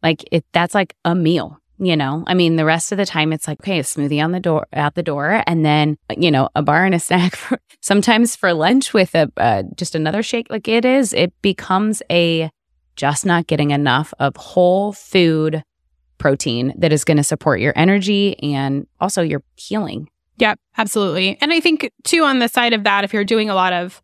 like 0.03 0.23
it 0.31 0.45
that's 0.53 0.75
like 0.75 0.95
a 1.03 1.15
meal. 1.15 1.59
You 1.77 1.97
know, 1.97 2.23
I 2.25 2.35
mean, 2.35 2.55
the 2.55 2.63
rest 2.63 2.93
of 2.93 2.97
the 2.97 3.05
time 3.05 3.33
it's 3.33 3.49
like, 3.49 3.59
okay, 3.61 3.79
a 3.79 3.83
smoothie 3.83 4.23
on 4.23 4.31
the 4.31 4.39
door, 4.39 4.65
out 4.71 4.95
the 4.95 5.03
door, 5.03 5.43
and 5.45 5.65
then, 5.65 5.97
you 6.15 6.31
know, 6.31 6.47
a 6.55 6.61
bar 6.61 6.85
and 6.85 6.95
a 6.95 6.99
snack 6.99 7.35
for 7.35 7.59
sometimes 7.81 8.33
for 8.33 8.53
lunch 8.53 8.93
with 8.93 9.13
a, 9.13 9.29
uh, 9.35 9.63
just 9.75 9.93
another 9.93 10.23
shake. 10.23 10.47
Like 10.49 10.69
it 10.69 10.85
is, 10.85 11.11
it 11.11 11.33
becomes 11.41 12.01
a 12.09 12.49
just 12.95 13.25
not 13.25 13.47
getting 13.47 13.71
enough 13.71 14.13
of 14.19 14.35
whole 14.37 14.93
food 14.93 15.63
protein 16.17 16.73
that 16.77 16.93
is 16.93 17.03
going 17.03 17.17
to 17.17 17.23
support 17.23 17.59
your 17.59 17.73
energy 17.75 18.37
and 18.41 18.87
also 19.01 19.21
your 19.21 19.41
healing. 19.55 20.09
Yeah, 20.37 20.55
absolutely. 20.77 21.37
And 21.41 21.51
I 21.53 21.59
think 21.59 21.91
too 22.03 22.23
on 22.23 22.39
the 22.39 22.47
side 22.47 22.73
of 22.73 22.83
that, 22.83 23.03
if 23.03 23.13
you're 23.13 23.23
doing 23.23 23.49
a 23.49 23.55
lot 23.55 23.73
of 23.73 24.01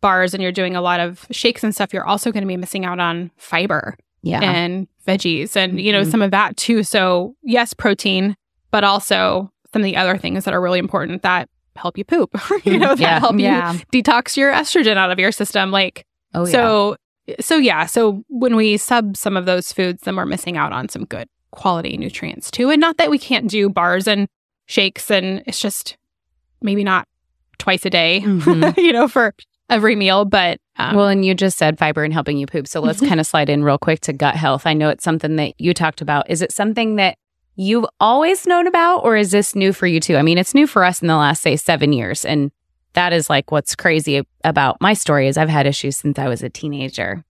bars 0.00 0.34
and 0.34 0.42
you're 0.42 0.52
doing 0.52 0.76
a 0.76 0.80
lot 0.82 1.00
of 1.00 1.26
shakes 1.30 1.64
and 1.64 1.74
stuff, 1.74 1.92
you're 1.92 2.06
also 2.06 2.30
going 2.30 2.42
to 2.42 2.46
be 2.48 2.56
missing 2.56 2.84
out 2.84 3.00
on 3.00 3.30
fiber 3.36 3.96
Yeah. 4.22 4.40
and 4.42 4.86
veggies 5.06 5.56
and 5.56 5.80
you 5.80 5.92
know 5.92 6.02
Mhm. 6.02 6.10
some 6.10 6.22
of 6.22 6.30
that 6.32 6.56
too. 6.56 6.82
So 6.82 7.34
yes, 7.42 7.72
protein, 7.74 8.36
but 8.70 8.84
also 8.84 9.50
some 9.72 9.82
of 9.82 9.84
the 9.86 9.96
other 9.96 10.16
things 10.18 10.44
that 10.44 10.52
are 10.54 10.60
really 10.60 10.78
important 10.78 11.22
that 11.22 11.48
help 11.76 11.96
you 11.98 12.04
poop. 12.04 12.30
you 12.64 12.78
know, 12.78 12.88
that 12.94 13.00
Yeah. 13.00 13.20
help 13.20 13.38
Yeah. 13.38 13.72
you 13.72 14.02
detox 14.02 14.36
your 14.36 14.52
estrogen 14.52 14.96
out 14.96 15.10
of 15.10 15.18
your 15.18 15.32
system. 15.32 15.70
Like 15.70 16.04
oh, 16.34 16.44
yeah. 16.46 16.52
so 16.52 16.96
so 17.40 17.56
yeah, 17.56 17.86
so 17.86 18.24
when 18.28 18.56
we 18.56 18.76
sub 18.76 19.16
some 19.16 19.36
of 19.36 19.46
those 19.46 19.72
foods, 19.72 20.02
then 20.02 20.16
we're 20.16 20.26
missing 20.26 20.56
out 20.56 20.72
on 20.72 20.88
some 20.88 21.04
good 21.04 21.28
quality 21.50 21.96
nutrients 21.96 22.50
too. 22.50 22.70
And 22.70 22.80
not 22.80 22.98
that 22.98 23.10
we 23.10 23.18
can't 23.18 23.48
do 23.48 23.68
bars 23.68 24.06
and 24.06 24.28
shakes 24.66 25.10
and 25.10 25.42
it's 25.46 25.60
just 25.60 25.96
maybe 26.60 26.84
not 26.84 27.06
twice 27.58 27.84
a 27.86 27.90
day, 27.90 28.22
Mhm. 28.24 28.76
you 28.78 28.92
know, 28.92 29.08
for 29.08 29.34
every 29.70 29.96
meal, 29.96 30.24
but 30.24 30.58
um, 30.78 30.94
well, 30.94 31.08
and 31.08 31.24
you 31.24 31.34
just 31.34 31.56
said 31.58 31.78
fiber 31.78 32.04
and 32.04 32.12
helping 32.12 32.36
you 32.38 32.46
poop. 32.46 32.68
So 32.68 32.80
let's 32.80 33.00
kind 33.00 33.18
of 33.20 33.26
slide 33.26 33.48
in 33.48 33.64
real 33.64 33.78
quick 33.78 34.00
to 34.00 34.12
gut 34.12 34.34
health. 34.36 34.66
I 34.66 34.74
know 34.74 34.88
it's 34.90 35.04
something 35.04 35.36
that 35.36 35.54
you 35.58 35.72
talked 35.72 36.00
about. 36.02 36.28
Is 36.30 36.42
it 36.42 36.52
something 36.52 36.96
that 36.96 37.16
you've 37.56 37.86
always 37.98 38.46
known 38.46 38.66
about, 38.66 38.98
or 38.98 39.16
is 39.16 39.30
this 39.30 39.54
new 39.56 39.72
for 39.72 39.86
you 39.86 39.98
too? 40.00 40.16
I 40.16 40.22
mean, 40.22 40.36
it's 40.36 40.54
new 40.54 40.66
for 40.66 40.84
us 40.84 41.00
in 41.00 41.08
the 41.08 41.16
last, 41.16 41.40
say, 41.40 41.56
seven 41.56 41.92
years. 41.94 42.24
And 42.26 42.50
that 42.96 43.12
is 43.12 43.30
like 43.30 43.50
what's 43.52 43.74
crazy 43.76 44.26
about 44.42 44.80
my 44.80 44.92
story 44.92 45.28
is 45.28 45.38
I've 45.38 45.48
had 45.48 45.66
issues 45.66 45.96
since 45.96 46.18
I 46.18 46.28
was 46.28 46.42
a 46.42 46.50
teenager. 46.50 47.24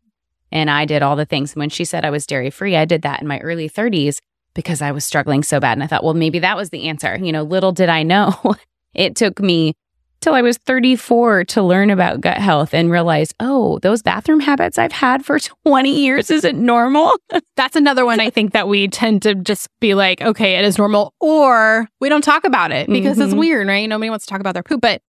And 0.52 0.70
I 0.70 0.84
did 0.86 1.02
all 1.02 1.16
the 1.16 1.26
things. 1.26 1.52
And 1.52 1.60
when 1.60 1.70
she 1.70 1.84
said 1.84 2.04
I 2.04 2.10
was 2.10 2.24
dairy 2.24 2.50
free, 2.50 2.76
I 2.76 2.84
did 2.86 3.02
that 3.02 3.20
in 3.20 3.26
my 3.28 3.40
early 3.40 3.68
30s 3.68 4.18
because 4.54 4.80
I 4.80 4.92
was 4.92 5.04
struggling 5.04 5.42
so 5.42 5.60
bad. 5.60 5.72
And 5.72 5.82
I 5.82 5.86
thought, 5.88 6.04
well, 6.04 6.14
maybe 6.14 6.38
that 6.38 6.56
was 6.56 6.70
the 6.70 6.88
answer. 6.88 7.16
You 7.16 7.32
know, 7.32 7.42
little 7.42 7.72
did 7.72 7.88
I 7.88 8.04
know 8.04 8.32
it 8.94 9.16
took 9.16 9.40
me 9.40 9.74
till 10.20 10.34
I 10.34 10.42
was 10.42 10.56
34 10.58 11.44
to 11.46 11.62
learn 11.62 11.90
about 11.90 12.20
gut 12.20 12.38
health 12.38 12.72
and 12.72 12.90
realize, 12.90 13.34
oh, 13.40 13.78
those 13.80 14.02
bathroom 14.02 14.40
habits 14.40 14.78
I've 14.78 14.92
had 14.92 15.26
for 15.26 15.38
20 15.66 15.90
years 15.90 16.30
isn't 16.30 16.58
normal. 16.58 17.12
that's 17.56 17.76
another 17.76 18.06
one 18.06 18.20
I 18.20 18.30
think 18.30 18.52
that 18.52 18.68
we 18.68 18.86
tend 18.88 19.22
to 19.22 19.34
just 19.34 19.68
be 19.80 19.94
like, 19.94 20.22
okay, 20.22 20.54
it 20.58 20.64
is 20.64 20.78
normal, 20.78 21.12
or 21.20 21.88
we 22.00 22.08
don't 22.08 22.22
talk 22.24 22.44
about 22.44 22.70
it 22.72 22.86
because 22.88 23.18
it's 23.18 23.34
Mhm. 23.34 23.38
weird, 23.38 23.66
right? 23.68 23.86
Nobody 23.88 24.10
wants 24.10 24.24
to 24.26 24.30
talk 24.30 24.40
about 24.40 24.54
their 24.54 24.62
poop, 24.62 24.80
but 24.80 25.02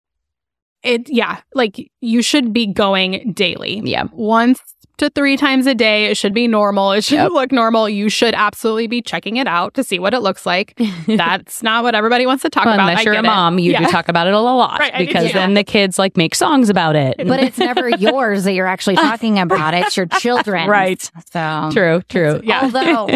it, 0.84 1.08
yeah, 1.08 1.40
like 1.54 1.90
you 2.00 2.22
should 2.22 2.52
be 2.52 2.66
going 2.66 3.32
daily. 3.32 3.80
Yeah. 3.84 4.04
once 4.12 4.60
to 4.98 5.10
three 5.10 5.36
times 5.36 5.66
a 5.66 5.74
day. 5.74 6.06
It 6.06 6.16
should 6.16 6.32
be 6.32 6.46
normal. 6.46 6.92
It 6.92 7.02
should 7.02 7.16
Yep. 7.16 7.32
look 7.32 7.50
normal. 7.50 7.88
You 7.88 8.08
should 8.08 8.32
absolutely 8.32 8.86
be 8.86 9.02
checking 9.02 9.38
it 9.38 9.48
out 9.48 9.74
to 9.74 9.82
see 9.82 9.98
what 9.98 10.14
it 10.14 10.20
looks 10.20 10.46
like. 10.46 10.78
That's 11.08 11.64
not 11.64 11.82
what 11.82 11.96
everybody 11.96 12.26
wants 12.26 12.42
to 12.44 12.48
talk 12.48 12.64
Well, 12.66 12.74
about. 12.74 12.88
unless 12.90 13.00
I 13.00 13.02
you're 13.02 13.14
a 13.14 13.16
get 13.16 13.24
it. 13.24 13.26
mom, 13.26 13.58
you 13.58 13.72
Yeah. 13.72 13.80
do 13.80 13.86
talk 13.90 14.08
about 14.08 14.28
it 14.28 14.34
a 14.34 14.38
lot 14.38 14.78
Right, 14.78 14.96
because 14.96 15.24
yeah. 15.26 15.32
then 15.32 15.54
the 15.54 15.64
kids 15.64 15.98
like 15.98 16.16
make 16.16 16.36
songs 16.36 16.68
about 16.68 16.94
it. 16.94 17.16
But 17.26 17.40
it's 17.42 17.58
never 17.58 17.88
yours 17.98 18.44
that 18.44 18.52
you're 18.52 18.68
actually 18.68 18.94
talking 18.94 19.40
about. 19.40 19.74
It's 19.74 19.96
your 19.96 20.06
children. 20.06 20.68
Right. 20.70 21.10
So 21.32 21.70
true, 21.72 22.02
true. 22.08 22.40
Yeah. 22.44 22.60
Although 22.62 23.08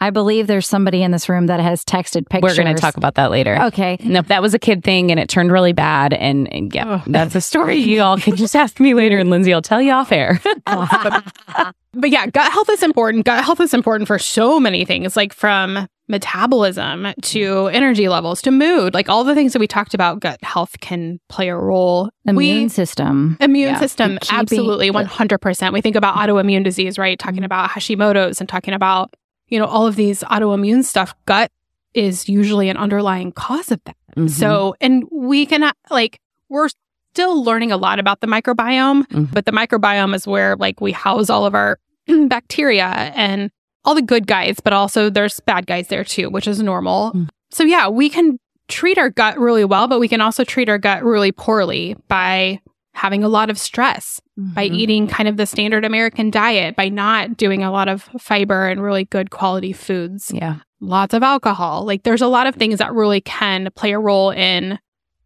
I 0.00 0.10
believe 0.10 0.46
there's 0.46 0.68
somebody 0.68 1.02
in 1.02 1.10
this 1.10 1.28
room 1.28 1.46
that 1.46 1.60
has 1.60 1.84
texted 1.84 2.28
pictures. 2.28 2.56
We're 2.58 2.64
going 2.64 2.76
to 2.76 2.80
talk 2.80 2.96
about 2.96 3.14
that 3.14 3.30
later. 3.30 3.56
Okay. 3.64 3.96
No, 4.04 4.22
that 4.22 4.42
was 4.42 4.52
a 4.54 4.58
kid 4.58 4.84
thing 4.84 5.10
and 5.10 5.18
it 5.18 5.28
turned 5.28 5.50
really 5.50 5.72
bad. 5.72 6.12
And, 6.12 6.52
and 6.52 6.74
yeah, 6.74 6.86
Ugh. 6.86 7.02
that's 7.06 7.34
a 7.34 7.40
story 7.40 7.76
you 7.76 8.02
all 8.02 8.18
can 8.18 8.36
just 8.36 8.54
ask 8.54 8.78
me 8.78 8.94
later 8.94 9.18
and 9.18 9.30
Lindsay 9.30 9.54
will 9.54 9.62
tell 9.62 9.80
you 9.80 9.92
off 9.92 10.12
air. 10.12 10.40
But 11.98 12.10
yeah, 12.10 12.26
gut 12.26 12.52
health 12.52 12.68
is 12.68 12.82
important. 12.82 13.24
Gut 13.24 13.42
health 13.42 13.58
is 13.58 13.72
important 13.72 14.06
for 14.06 14.18
so 14.18 14.60
many 14.60 14.84
things, 14.84 15.16
like 15.16 15.32
from 15.32 15.88
metabolism 16.08 17.08
to 17.22 17.66
energy 17.68 18.08
levels 18.08 18.42
to 18.42 18.50
mood. 18.50 18.92
Like 18.92 19.08
all 19.08 19.24
the 19.24 19.34
things 19.34 19.54
that 19.54 19.60
we 19.60 19.66
talked 19.66 19.94
about, 19.94 20.20
gut 20.20 20.38
health 20.42 20.78
can 20.80 21.18
play 21.30 21.48
a 21.48 21.56
role. 21.56 22.10
Immune 22.26 22.64
we, 22.64 22.68
system. 22.68 23.38
Immune 23.40 23.70
Yeah. 23.70 23.80
system, 23.80 24.18
absolutely, 24.30 24.90
100%. 24.90 25.72
We 25.72 25.80
think 25.80 25.96
about 25.96 26.16
autoimmune 26.16 26.64
disease, 26.64 26.98
right? 26.98 27.18
Talking 27.18 27.44
about 27.44 27.70
Hashimoto's 27.70 28.40
and 28.40 28.48
talking 28.48 28.74
about, 28.74 29.14
you 29.48 29.58
know, 29.58 29.66
all 29.66 29.86
of 29.86 29.96
these 29.96 30.20
autoimmune 30.24 30.84
stuff. 30.84 31.14
Gut 31.26 31.50
is 31.94 32.28
usually 32.28 32.68
an 32.68 32.76
underlying 32.76 33.32
cause 33.32 33.70
of 33.70 33.80
that. 33.84 33.96
Mhm. 34.16 34.28
So, 34.30 34.74
and 34.80 35.04
we 35.10 35.46
can, 35.46 35.70
like, 35.90 36.20
we're 36.48 36.68
still 37.14 37.42
learning 37.42 37.72
a 37.72 37.76
lot 37.76 37.98
about 37.98 38.20
the 38.20 38.26
microbiome, 38.26 39.06
Mhm. 39.08 39.32
but 39.32 39.46
the 39.46 39.52
microbiome 39.52 40.14
is 40.14 40.26
where, 40.26 40.56
like, 40.56 40.80
we 40.80 40.92
house 40.92 41.30
all 41.30 41.46
of 41.46 41.54
our 41.54 41.78
bacteria 42.28 42.86
and 43.14 43.50
all 43.84 43.94
the 43.94 44.02
good 44.02 44.26
guys, 44.26 44.60
but 44.60 44.72
also 44.72 45.08
there's 45.10 45.40
bad 45.40 45.66
guys 45.66 45.88
there 45.88 46.04
too, 46.04 46.28
which 46.28 46.46
is 46.46 46.60
normal. 46.62 47.12
Mm. 47.12 47.28
So, 47.50 47.64
yeah, 47.64 47.88
we 47.88 48.10
can 48.10 48.38
treat 48.68 48.98
our 48.98 49.10
gut 49.10 49.38
really 49.38 49.64
well, 49.64 49.86
but 49.86 50.00
we 50.00 50.08
can 50.08 50.20
also 50.20 50.42
treat 50.44 50.68
our 50.68 50.76
gut 50.78 51.04
really 51.04 51.30
poorly 51.32 51.96
by 52.08 52.60
having 52.96 53.22
a 53.22 53.28
lot 53.28 53.50
of 53.50 53.58
stress, 53.58 54.20
by 54.36 54.68
Mhm. 54.68 54.74
eating 54.74 55.06
kind 55.06 55.28
of 55.28 55.36
the 55.36 55.46
standard 55.46 55.84
American 55.84 56.30
diet, 56.30 56.74
by 56.76 56.88
not 56.88 57.36
doing 57.36 57.62
a 57.62 57.70
lot 57.70 57.88
of 57.88 58.08
fiber 58.18 58.66
and 58.68 58.82
really 58.82 59.04
good 59.04 59.30
quality 59.30 59.72
foods 59.72 60.32
yeah. 60.34 60.56
lots 60.80 61.14
of 61.14 61.22
alcohol. 61.22 61.84
Like 61.84 62.02
there's 62.02 62.22
a 62.22 62.26
lot 62.26 62.46
of 62.46 62.54
things 62.54 62.78
that 62.78 62.92
really 62.94 63.20
can 63.20 63.68
play 63.76 63.92
a 63.92 63.98
role 63.98 64.30
in 64.30 64.78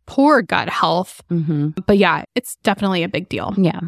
poor 0.06 0.42
gut 0.42 0.68
health. 0.68 1.22
hmm 1.28 1.68
But 1.86 1.96
yeah, 1.98 2.24
it's 2.34 2.56
definitely 2.62 3.02
a 3.02 3.08
big 3.08 3.28
deal. 3.28 3.54
Yeah. 3.56 3.80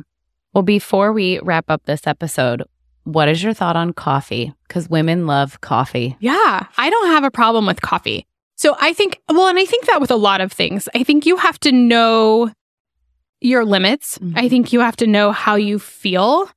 Well, 0.54 0.62
before 0.62 1.12
we 1.12 1.38
wrap 1.40 1.66
up 1.68 1.82
this 1.84 2.06
episode, 2.06 2.62
what 3.04 3.28
is 3.28 3.42
your 3.42 3.54
thought 3.54 3.74
on 3.76 3.92
coffee? 3.92 4.52
Because 4.68 4.88
women 4.88 5.26
love 5.26 5.60
coffee. 5.60 6.16
Yeah, 6.20 6.66
I 6.78 6.90
don't 6.90 7.08
have 7.08 7.24
a 7.24 7.30
problem 7.30 7.66
with 7.66 7.80
coffee. 7.82 8.26
So 8.54 8.76
I 8.80 8.92
think, 8.92 9.20
well, 9.28 9.48
and 9.48 9.58
I 9.58 9.64
think 9.64 9.86
that 9.86 10.00
with 10.00 10.10
a 10.12 10.16
lot 10.16 10.40
of 10.40 10.52
things, 10.52 10.88
I 10.94 11.02
think 11.02 11.26
you 11.26 11.36
have 11.36 11.58
to 11.60 11.72
know 11.72 12.52
your 13.44 13.64
limits. 13.64 14.18
Mhm. 14.18 14.32
I 14.36 14.48
think 14.48 14.72
you 14.72 14.80
have 14.80 14.96
to 14.96 15.06
know 15.06 15.32
how 15.32 15.54
you 15.56 15.78
feel. 15.78 16.48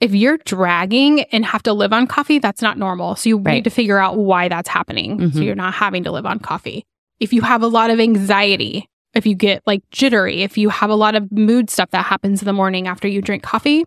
If 0.00 0.14
you're 0.14 0.36
dragging 0.38 1.22
and 1.32 1.44
have 1.46 1.62
to 1.64 1.72
live 1.72 1.92
on 1.92 2.06
coffee, 2.06 2.38
that's 2.38 2.60
not 2.60 2.78
normal. 2.78 3.16
So 3.16 3.28
you 3.30 3.38
Right. 3.38 3.54
need 3.54 3.64
to 3.64 3.70
figure 3.70 3.98
out 3.98 4.16
why 4.18 4.48
that's 4.48 4.68
happening. 4.68 5.18
So 5.32 5.40
Mhm. 5.40 5.44
you're 5.44 5.54
not 5.54 5.74
having 5.74 6.04
to 6.04 6.12
live 6.12 6.26
on 6.26 6.38
coffee. 6.38 6.84
If 7.18 7.32
you 7.32 7.40
have 7.42 7.62
a 7.62 7.66
lot 7.66 7.90
of 7.90 7.98
anxiety, 7.98 8.88
if 9.14 9.24
you 9.26 9.34
get 9.34 9.62
like 9.66 9.82
jittery, 9.90 10.42
if 10.42 10.58
you 10.58 10.68
have 10.68 10.90
a 10.90 10.94
lot 10.94 11.14
of 11.14 11.32
mood 11.32 11.70
stuff 11.70 11.90
that 11.92 12.04
happens 12.04 12.42
in 12.42 12.46
the 12.46 12.52
morning 12.52 12.86
after 12.86 13.08
you 13.08 13.22
drink 13.22 13.42
coffee, 13.42 13.84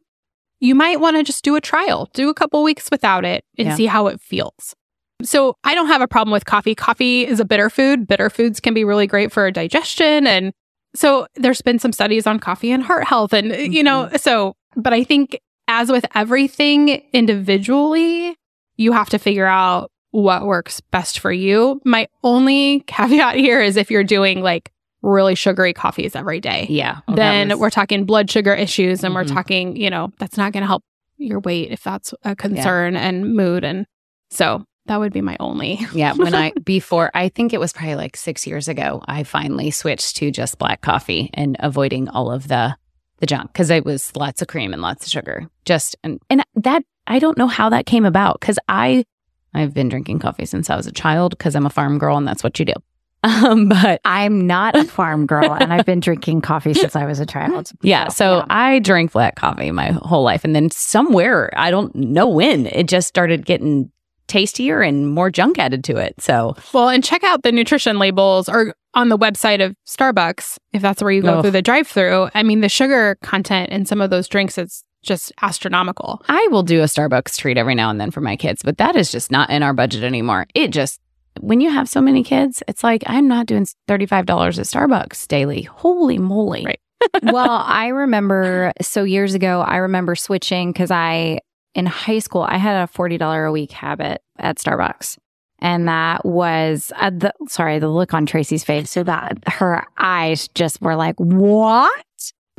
you 0.60 0.74
might 0.74 1.00
want 1.00 1.16
to 1.16 1.24
just 1.24 1.44
do 1.44 1.56
a 1.56 1.62
trial, 1.62 2.10
do 2.14 2.28
a 2.30 2.34
couple 2.34 2.64
weeks 2.64 2.90
without 2.92 3.24
it 3.24 3.44
and 3.58 3.68
Yeah. 3.68 3.76
see 3.76 3.86
how 3.86 4.08
it 4.08 4.20
feels. 4.20 4.74
So 5.22 5.56
I 5.64 5.76
don't 5.76 5.88
have 5.88 6.02
a 6.02 6.08
problem 6.08 6.32
with 6.32 6.46
coffee. 6.46 6.74
Coffee 6.74 7.28
is 7.28 7.40
a 7.40 7.46
bitter 7.46 7.70
food. 7.70 8.08
Bitter 8.08 8.30
foods 8.30 8.60
can 8.60 8.74
be 8.74 8.84
really 8.84 9.06
great 9.06 9.32
for 9.32 9.52
digestion. 9.52 10.26
And 10.26 10.54
so 10.96 11.28
there's 11.36 11.62
been 11.62 11.80
some 11.80 11.92
studies 11.94 12.26
on 12.28 12.40
coffee 12.40 12.72
and 12.72 12.84
heart 12.84 13.06
health. 13.06 13.34
And, 13.34 13.74
you 13.74 13.84
know, 13.84 14.10
so, 14.18 14.56
but 14.76 14.94
I 14.94 15.04
think 15.04 15.40
as 15.68 15.92
with 15.92 16.06
everything 16.16 17.02
individually, 17.14 18.36
you 18.78 18.92
have 18.92 19.10
to 19.10 19.20
figure 19.20 19.46
out 19.46 19.92
what 20.12 20.46
works 20.46 20.82
best 20.92 21.20
for 21.20 21.32
you. 21.32 21.82
My 21.86 22.08
only 22.24 22.82
caveat 22.88 23.36
here 23.36 23.62
is 23.62 23.78
if 23.78 23.92
you're 23.92 24.04
doing 24.04 24.42
like 24.42 24.72
really 25.02 25.36
sugary 25.36 25.74
coffees 25.74 26.16
every 26.16 26.40
day, 26.42 26.66
Yeah. 26.70 27.00
Well, 27.08 27.16
then 27.16 27.50
was- 27.50 27.60
we're 27.60 27.70
talking 27.70 28.06
blood 28.06 28.30
sugar 28.30 28.54
issues 28.54 29.04
and 29.04 29.14
we're 29.16 29.24
Mhm. 29.26 29.34
talking, 29.34 29.76
you 29.76 29.90
know, 29.90 30.12
that's 30.20 30.38
not 30.38 30.52
going 30.52 30.62
to 30.62 30.68
help 30.68 30.84
your 31.18 31.40
weight 31.40 31.72
if 31.72 31.84
that's 31.84 32.14
a 32.24 32.36
concern 32.36 32.96
and 32.96 33.34
mood. 33.36 33.64
And 33.64 33.86
so 34.32 34.66
that 34.90 35.00
would 35.00 35.14
be 35.14 35.22
my 35.22 35.38
only. 35.40 35.80
Yeah, 35.94 36.14
when 36.14 36.34
I 36.36 36.52
before 36.64 37.12
I 37.14 37.30
think 37.30 37.54
it 37.54 37.60
was 37.60 37.72
probably 37.72 37.96
like 37.96 38.18
6 38.18 38.46
years 38.46 38.68
ago, 38.68 39.02
I 39.08 39.24
finally 39.24 39.72
switched 39.72 40.18
to 40.18 40.32
just 40.32 40.58
black 40.58 40.82
coffee 40.82 41.30
and 41.34 41.56
avoiding 41.60 42.10
all 42.10 42.32
of 42.32 42.48
the 42.48 42.76
the 43.20 43.26
junk 43.26 43.54
cuz 43.54 43.70
it 43.70 43.86
was 43.86 44.12
lots 44.16 44.42
of 44.42 44.48
cream 44.48 44.74
and 44.74 44.82
lots 44.82 45.06
of 45.06 45.12
sugar. 45.12 45.48
Just 45.64 45.96
and 46.04 46.20
and 46.30 46.44
that 46.56 46.84
I 47.06 47.20
don't 47.20 47.38
know 47.38 47.48
how 47.48 47.70
that 47.70 47.86
came 47.86 48.06
about 48.06 48.42
cuz 48.42 48.58
I 48.68 49.06
I've 49.54 49.74
been 49.74 49.90
drinking 49.90 50.20
coffee 50.20 50.46
since 50.46 50.70
I 50.70 50.76
was 50.76 50.88
a 50.88 50.92
child 50.92 51.38
cuz 51.38 51.56
I'm 51.56 51.66
a 51.66 51.70
farm 51.70 52.00
girl 52.00 52.18
and 52.18 52.28
that's 52.28 52.44
what 52.44 52.60
you 52.60 52.66
do. 52.66 52.74
Um 53.24 53.68
but 53.68 54.00
I'm 54.06 54.48
not 54.48 54.76
a 54.76 54.86
farm 54.86 55.26
girl, 55.28 55.52
and 55.54 55.74
I've 55.74 55.86
been 55.86 56.00
drinking 56.00 56.40
coffee 56.42 56.74
since 56.74 56.96
I 56.96 57.06
was 57.06 57.20
a 57.20 57.26
child. 57.26 57.70
yeah, 57.82 58.08
so 58.08 58.46
I 58.50 58.80
drank 58.80 59.12
black 59.12 59.36
coffee 59.36 59.72
my 59.72 59.92
whole 59.92 60.24
life 60.24 60.46
and 60.46 60.56
then 60.56 60.72
somewhere, 60.72 61.52
I 61.58 61.70
don't 61.70 61.94
know 61.94 62.28
when, 62.28 62.66
it 62.66 62.88
just 62.88 63.10
started 63.10 63.46
getting 63.46 63.92
tastier 64.30 64.82
and 64.82 65.10
more 65.14 65.30
junk 65.30 65.60
added 65.60 65.84
to 65.86 65.98
it. 65.98 66.16
So, 66.20 66.56
Well, 66.74 66.88
and 66.90 67.04
check 67.04 67.24
out 67.24 67.44
the 67.44 67.52
nutrition 67.52 68.00
labels 68.00 68.48
or 68.48 68.74
on 68.94 69.10
the 69.10 69.18
website 69.18 69.64
of 69.64 69.76
Starbucks 69.88 70.58
if 70.74 70.82
that's 70.82 71.02
where 71.02 71.12
you 71.12 71.22
go 71.22 71.36
Ugh. 71.40 71.44
through 71.44 71.52
the 71.52 71.62
drive-through. 71.62 72.30
I 72.34 72.44
mean, 72.44 72.62
the 72.62 72.70
sugar 72.70 73.18
content 73.22 73.70
in 73.72 73.86
some 73.86 74.02
of 74.02 74.10
those 74.10 74.28
drinks 74.28 74.58
is 74.58 74.84
just 75.04 75.32
astronomical. 75.42 76.22
I 76.28 76.48
will 76.52 76.64
do 76.64 76.82
a 76.82 76.86
Starbucks 76.86 77.38
treat 77.38 77.58
every 77.58 77.76
now 77.76 77.90
and 77.90 78.00
then 78.00 78.12
for 78.12 78.22
my 78.22 78.36
kids, 78.36 78.62
but 78.64 78.78
that 78.78 78.96
is 78.96 79.12
just 79.12 79.32
not 79.32 79.50
in 79.50 79.64
our 79.64 79.74
budget 79.74 80.04
anymore. 80.04 80.48
It 80.56 80.70
just, 80.70 81.00
when 81.40 81.62
you 81.62 81.70
have 81.70 81.88
so 81.88 82.02
many 82.02 82.24
kids, 82.24 82.62
it's 82.68 82.84
like, 82.84 83.04
I'm 83.06 83.28
not 83.28 83.46
doing 83.46 83.66
$35 83.88 84.12
at 84.12 84.28
Starbucks 84.66 85.28
daily. 85.28 85.64
Holy 85.64 86.18
moly. 86.18 86.66
Right. 86.66 86.80
well, 87.24 87.64
I 87.66 87.88
remember 87.88 88.74
so 88.82 89.04
years 89.04 89.34
ago, 89.34 89.62
I 89.62 89.78
remember 89.78 90.16
switching 90.16 90.74
because 90.74 90.92
I, 90.92 91.40
in 91.80 91.86
high 91.88 92.20
school, 92.20 92.44
I 92.44 92.58
had 92.58 92.84
a 92.84 92.92
$40 92.92 93.48
a 93.48 93.52
week 93.52 93.72
habit 93.72 94.22
at 94.38 94.58
Starbucks. 94.58 95.18
And 95.62 95.88
that 95.88 96.24
was, 96.26 96.92
uh, 96.96 97.10
the, 97.10 97.34
sorry, 97.48 97.80
the 97.80 97.90
look 97.90 98.14
on 98.14 98.26
Tracy's 98.26 98.64
face. 98.64 98.90
So 98.90 99.04
that 99.04 99.38
her 99.48 99.84
eyes 99.98 100.48
just 100.50 100.82
were 100.82 100.96
like, 100.96 101.16
what? 101.18 102.06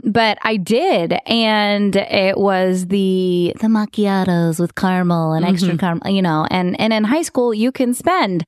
But 0.04 0.38
I 0.42 0.56
did. 0.56 1.16
And 1.26 1.96
it 1.96 2.36
was 2.38 2.86
the, 2.88 3.54
the 3.60 3.68
macchiatos 3.68 4.58
with 4.60 4.74
caramel 4.74 5.32
and 5.32 5.44
extra 5.46 5.74
Mhm. 5.74 5.78
caramel, 5.80 6.10
you 6.10 6.22
know, 6.22 6.46
and, 6.50 6.78
and 6.80 6.92
in 6.92 7.04
high 7.04 7.22
school, 7.22 7.52
you 7.54 7.72
can 7.72 7.94
spend 7.94 8.44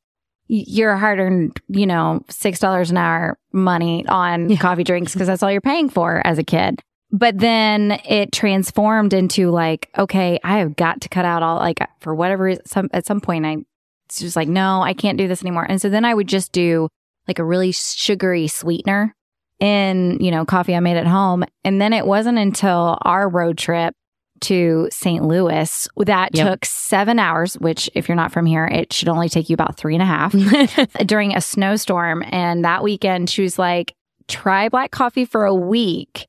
your 0.49 0.97
hard 0.97 1.19
earned, 1.19 1.59
you 1.69 1.87
know, 1.87 2.21
$6 2.29 2.91
an 2.91 2.97
hour 2.99 3.39
money 3.53 4.05
on 4.09 4.51
Yeah. 4.51 4.57
coffee 4.59 4.85
drinks 4.85 5.13
because 5.15 5.29
that's 5.29 5.43
all 5.43 5.51
you're 5.53 5.61
paying 5.63 5.89
for 5.89 6.21
as 6.27 6.39
a 6.39 6.45
kid. 6.45 6.81
But 7.13 7.39
then 7.39 8.01
it 8.09 8.33
transformed 8.33 9.13
into 9.13 9.51
like, 9.51 9.91
okay, 9.99 10.41
I 10.43 10.59
have 10.59 10.77
got 10.77 11.03
to 11.03 11.11
cut 11.11 11.27
out 11.27 11.43
all 11.43 11.59
like 11.59 11.79
for 12.01 12.15
whatever 12.15 12.45
reason. 12.45 12.65
Some 12.67 12.89
at 12.93 13.05
some 13.07 13.21
point, 13.21 13.45
I 13.45 13.59
it's 14.07 14.21
just 14.21 14.37
like, 14.37 14.49
no, 14.49 14.83
I 14.83 14.95
can't 14.95 15.19
do 15.19 15.29
this 15.29 15.43
anymore. 15.43 15.67
And 15.69 15.81
so 15.81 15.89
then 15.89 16.05
I 16.05 16.15
would 16.15 16.27
just 16.27 16.53
do 16.53 16.89
like 17.29 17.39
a 17.39 17.45
really 17.45 17.73
sugary 17.73 18.49
sweetener 18.49 19.15
in 19.61 20.19
you 20.21 20.31
know 20.31 20.45
coffee 20.45 20.75
I 20.75 20.81
made 20.81 20.97
at 20.97 21.07
home. 21.07 21.45
And 21.65 21.81
then 21.81 21.93
it 21.93 22.07
wasn't 22.07 22.39
until 22.39 22.99
our 23.03 23.29
road 23.29 23.59
trip 23.59 23.95
to 24.41 24.89
St. 24.91 25.23
Louis 25.23 25.89
that 25.99 26.35
Yep. 26.35 26.47
took 26.47 26.65
seven 26.65 27.19
hours. 27.19 27.55
Which, 27.55 27.91
if 27.95 28.09
you're 28.09 28.17
not 28.17 28.33
from 28.33 28.47
here, 28.47 28.67
it 28.67 28.93
should 28.93 29.09
only 29.11 29.29
take 29.29 29.51
you 29.51 29.55
about 29.55 29.77
three 29.77 29.95
and 29.95 30.03
a 30.03 30.07
half 30.07 30.35
uh, 30.79 31.05
during 31.05 31.37
a 31.37 31.43
snowstorm. 31.43 32.25
And 32.33 32.65
that 32.65 32.83
weekend, 32.83 33.29
she 33.29 33.43
was 33.43 33.59
like, 33.59 33.95
try 34.29 34.71
black 34.71 34.91
coffee 34.91 35.27
for 35.27 35.45
a 35.45 35.55
week 35.55 36.27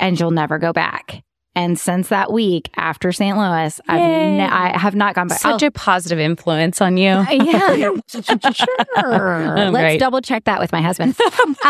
and 0.00 0.18
you'll 0.18 0.30
never 0.30 0.58
go 0.58 0.72
back. 0.72 1.22
And 1.54 1.78
since 1.78 2.08
that 2.08 2.32
week 2.32 2.70
after 2.76 3.12
St. 3.12 3.36
Louis, 3.36 3.78
I've 3.86 4.00
ne- 4.00 4.40
I 4.48 4.78
have 4.78 4.94
not 4.94 5.14
gone 5.14 5.28
back. 5.28 5.38
Such 5.38 5.62
a 5.62 5.70
positive 5.70 6.18
influence 6.18 6.80
on 6.80 6.96
you. 6.96 7.24
Yeah, 7.30 7.90
sure. 8.08 9.54
Let's 9.54 9.70
great. 9.70 9.98
double 10.00 10.22
check 10.22 10.44
that 10.44 10.60
with 10.60 10.72
my 10.72 10.80
husband. 10.80 11.14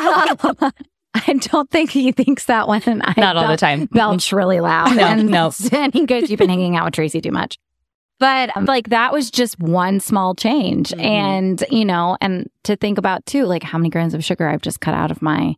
I 1.15 1.35
don't 1.41 1.69
think 1.71 1.91
he 1.91 2.13
thinks 2.13 2.47
that 2.47 2.69
one. 2.69 2.83
I 3.05 3.15
Not 3.17 3.37
all 3.37 3.43
the 3.43 3.49
bel- 3.49 3.57
time. 3.57 3.87
belch 3.87 4.33
really 4.33 4.61
loud. 4.61 4.97
No, 4.97 5.03
and, 5.05 5.29
no. 5.29 5.51
And 5.73 5.93
he 5.93 6.07
goes, 6.07 6.31
You've 6.31 6.39
been 6.39 6.49
hanging 6.49 6.77
out 6.77 6.85
with 6.87 6.95
Tracy 6.95 7.21
too 7.21 7.33
much. 7.33 7.59
But 8.19 8.57
um, 8.57 8.67
like 8.67 8.91
that 8.91 9.13
was 9.13 9.31
just 9.33 9.59
one 9.59 9.99
small 9.99 10.35
change. 10.37 10.91
Mhm. 10.91 11.05
And, 11.05 11.65
you 11.71 11.85
know, 11.85 12.17
and 12.21 12.49
to 12.65 12.77
think 12.77 12.99
about 12.99 13.27
too, 13.27 13.47
like 13.47 13.65
how 13.65 13.79
many 13.79 13.91
grams 13.91 14.15
of 14.15 14.25
sugar 14.25 14.49
I've 14.49 14.63
just 14.63 14.81
cut 14.81 14.95
out 14.95 15.11
of 15.11 15.21
my, 15.21 15.55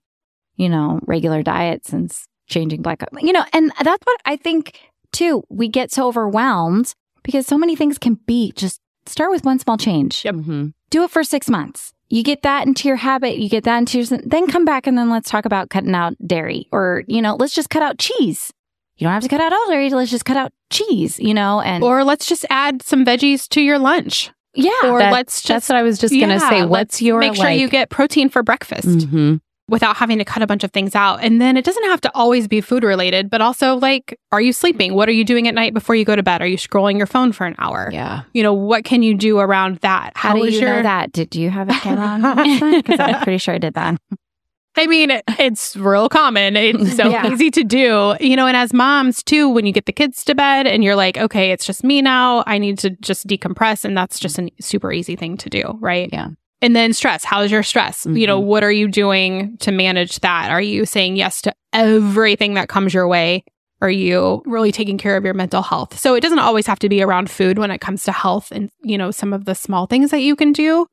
you 0.57 0.71
know, 0.71 0.99
regular 1.07 1.43
diet 1.43 1.87
since 1.87 2.27
changing 2.47 2.83
black, 2.83 3.03
you 3.21 3.33
know, 3.33 3.45
and 3.53 3.73
that's 3.83 4.05
what 4.05 4.21
I 4.25 4.37
think 4.37 4.79
too. 5.13 5.43
We 5.49 5.69
get 5.69 5.91
so 5.93 6.07
overwhelmed 6.09 6.93
because 7.23 7.47
so 7.47 7.57
many 7.59 7.77
things 7.77 7.99
can 7.99 8.15
be 8.27 8.53
just 8.53 8.81
start 9.07 9.31
with 9.31 9.45
one 9.45 9.59
small 9.59 9.77
change. 9.77 10.23
Mhm. 10.23 10.73
Do 10.91 11.05
it 11.05 11.11
for 11.11 11.25
six 11.25 11.49
months. 11.49 11.93
You 12.11 12.23
get 12.23 12.43
that 12.43 12.67
into 12.67 12.87
your 12.87 12.97
habit. 12.99 13.39
You 13.39 13.49
get 13.49 13.65
that 13.65 13.79
into 13.79 13.99
your, 14.01 14.19
then 14.25 14.47
come 14.47 14.65
back 14.65 14.87
and 14.87 14.97
then 14.97 15.09
let's 15.11 15.31
talk 15.31 15.45
about 15.47 15.71
cutting 15.71 15.95
out 15.95 16.15
dairy 16.25 16.69
or, 16.71 17.03
you 17.09 17.21
know, 17.23 17.35
let's 17.37 17.55
just 17.55 17.71
cut 17.71 17.83
out 17.83 17.99
cheese. 17.99 18.53
You 18.97 19.07
don't 19.07 19.15
have 19.15 19.23
to 19.25 19.29
cut 19.29 19.41
out 19.41 19.53
all 19.53 19.67
dairy. 19.69 19.91
Let's 19.91 20.11
just 20.11 20.25
cut 20.25 20.37
out 20.37 20.53
cheese, 20.71 21.19
you 21.19 21.35
know, 21.35 21.61
and 21.61 21.83
Or 21.83 22.05
let's 22.05 22.27
just 22.27 22.45
add 22.51 22.83
some 22.83 23.05
veggies 23.05 23.49
to 23.49 23.61
your 23.61 23.79
lunch. 23.79 24.31
yeah. 24.55 24.71
Or 24.85 24.99
That- 25.01 25.13
let's 25.13 25.41
just, 25.43 25.49
That's 25.49 25.69
what 25.69 25.79
I 25.79 25.83
was 25.83 25.99
just 25.99 26.13
going 26.15 26.29
to 26.29 26.39
say. 26.39 26.61
let's 26.61 26.71
What's 26.71 27.03
your 27.03 27.19
make 27.19 27.35
sure 27.35 27.51
you 27.51 27.69
get 27.69 27.91
protein 27.91 28.29
for 28.29 28.43
breakfast. 28.45 28.87
Mhm. 28.87 29.41
Without 29.69 29.97
having 29.97 30.19
to 30.19 30.25
cut 30.25 30.43
a 30.43 30.47
bunch 30.47 30.63
of 30.63 30.73
things 30.73 30.95
out. 30.95 31.23
And 31.23 31.41
then 31.41 31.57
it 31.57 31.65
doesn't 31.65 31.85
have 31.85 32.01
to 32.03 32.11
always 32.15 32.47
be 32.47 32.61
food 32.61 32.85
related, 32.85 33.31
but 33.31 33.41
also 33.41 33.77
like, 33.77 34.19
are 34.31 34.41
you 34.41 34.53
sleeping? 34.53 34.95
What 34.95 35.09
are 35.09 35.13
you 35.13 35.25
doing 35.25 35.49
at 35.49 35.55
night 35.55 35.73
before 35.73 35.95
you 35.95 36.05
go 36.05 36.15
to 36.15 36.23
bed? 36.23 36.43
Are 36.43 36.47
you 36.47 36.59
scrolling 36.59 36.99
your 36.99 37.07
phone 37.07 37.33
for 37.33 37.47
an 37.47 37.55
hour? 37.59 37.89
Yeah. 37.93 38.23
You 38.35 38.43
know, 38.43 38.53
what 38.53 38.85
can 38.85 39.03
you 39.03 39.15
do 39.15 39.39
around 39.39 39.79
that? 39.79 40.13
How, 40.17 40.35
do 40.35 40.45
you 40.47 40.61
your, 40.61 40.69
know 40.69 40.83
that? 40.83 41.13
Did 41.13 41.35
you 41.35 41.51
have 41.51 41.69
it 41.71 41.81
camera 41.81 42.05
on? 42.07 42.75
Because 42.85 43.01
I'm 43.01 43.23
pretty 43.23 43.39
sure 43.39 43.55
I 43.55 43.59
did 43.59 43.75
that. 43.75 43.99
I 44.77 44.87
mean, 44.87 45.11
it- 45.11 45.25
it's 45.39 45.77
real 45.77 46.09
common. 46.09 46.57
It's 46.57 46.97
so 46.97 47.09
Yeah. 47.09 47.33
easy 47.33 47.51
to 47.53 47.65
do. 47.65 48.17
You 48.21 48.37
know, 48.37 48.47
and 48.47 48.57
as 48.57 48.75
moms 48.75 49.23
too, 49.23 49.49
when 49.49 49.65
you 49.67 49.73
get 49.73 49.87
the 49.87 49.93
kids 49.93 50.25
to 50.25 50.35
bed 50.35 50.67
and 50.67 50.85
you're 50.85 50.97
like, 50.97 51.17
okay, 51.17 51.53
it's 51.53 51.65
just 51.65 51.85
me 51.85 52.03
now. 52.03 52.45
I 52.47 52.59
need 52.59 52.79
to 52.81 52.91
just 52.91 53.27
decompress. 53.27 53.85
And 53.85 53.97
that's 53.97 54.19
just 54.19 54.37
mm. 54.37 54.51
a 54.59 54.63
super 54.63 54.93
easy 54.93 55.17
thing 55.17 55.37
to 55.39 55.49
do. 55.49 55.79
Right. 55.81 56.11
Yeah. 56.13 56.29
And 56.65 56.75
then 56.75 56.95
stress. 56.95 57.25
How's 57.25 57.51
your 57.51 57.63
stress? 57.63 58.07
You 58.07 58.27
know, 58.27 58.41
Mhm. 58.41 58.45
what 58.47 58.65
are 58.65 58.73
you 58.73 58.89
doing 58.89 59.59
to 59.59 59.71
manage 59.71 60.21
that? 60.21 60.51
Are 60.51 60.63
you 60.63 60.87
saying 60.87 61.17
yes 61.17 61.43
to 61.43 61.53
everything 61.75 62.55
that 62.55 62.71
comes 62.71 62.95
your 62.95 63.07
way? 63.07 63.45
Are 63.83 63.91
you 63.91 64.43
really 64.47 64.73
taking 64.73 64.97
care 64.97 65.19
of 65.19 65.25
your 65.27 65.35
mental 65.35 65.61
health? 65.61 65.99
So 65.99 66.15
it 66.15 66.23
doesn't 66.23 66.39
always 66.39 66.67
have 66.67 66.79
to 66.79 66.89
be 66.89 67.03
around 67.03 67.29
food 67.29 67.59
when 67.59 67.71
it 67.71 67.83
comes 67.83 68.05
to 68.05 68.13
health 68.13 68.51
and, 68.51 68.71
you 68.83 68.97
know, 68.97 69.11
some 69.11 69.35
of 69.35 69.45
the 69.45 69.55
small 69.55 69.85
things 69.87 70.11
that 70.11 70.21
you 70.23 70.35
can 70.35 70.53
do. 70.53 70.87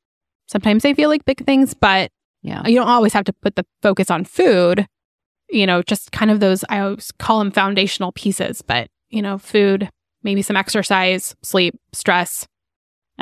Sometimes 0.48 0.84
they 0.84 0.94
feel 0.94 1.08
like 1.10 1.24
big 1.24 1.46
things, 1.46 1.74
but 1.74 2.12
Yeah. 2.44 2.68
you 2.68 2.76
don't 2.76 2.90
always 2.90 3.14
have 3.14 3.24
to 3.26 3.34
put 3.42 3.56
the 3.56 3.66
focus 3.82 4.12
on 4.12 4.26
food. 4.26 4.88
You 5.50 5.66
know, 5.66 5.82
just 5.84 6.12
kind 6.12 6.32
of 6.32 6.42
those, 6.42 6.66
I 6.70 6.80
always 6.82 7.12
call 7.18 7.40
them 7.40 7.52
foundational 7.52 8.12
pieces, 8.12 8.62
but, 8.62 8.90
you 9.10 9.22
know, 9.22 9.38
food, 9.38 9.90
maybe 10.22 10.42
some 10.42 10.58
exercise, 10.58 11.34
sleep, 11.44 11.76
stress. 11.94 12.46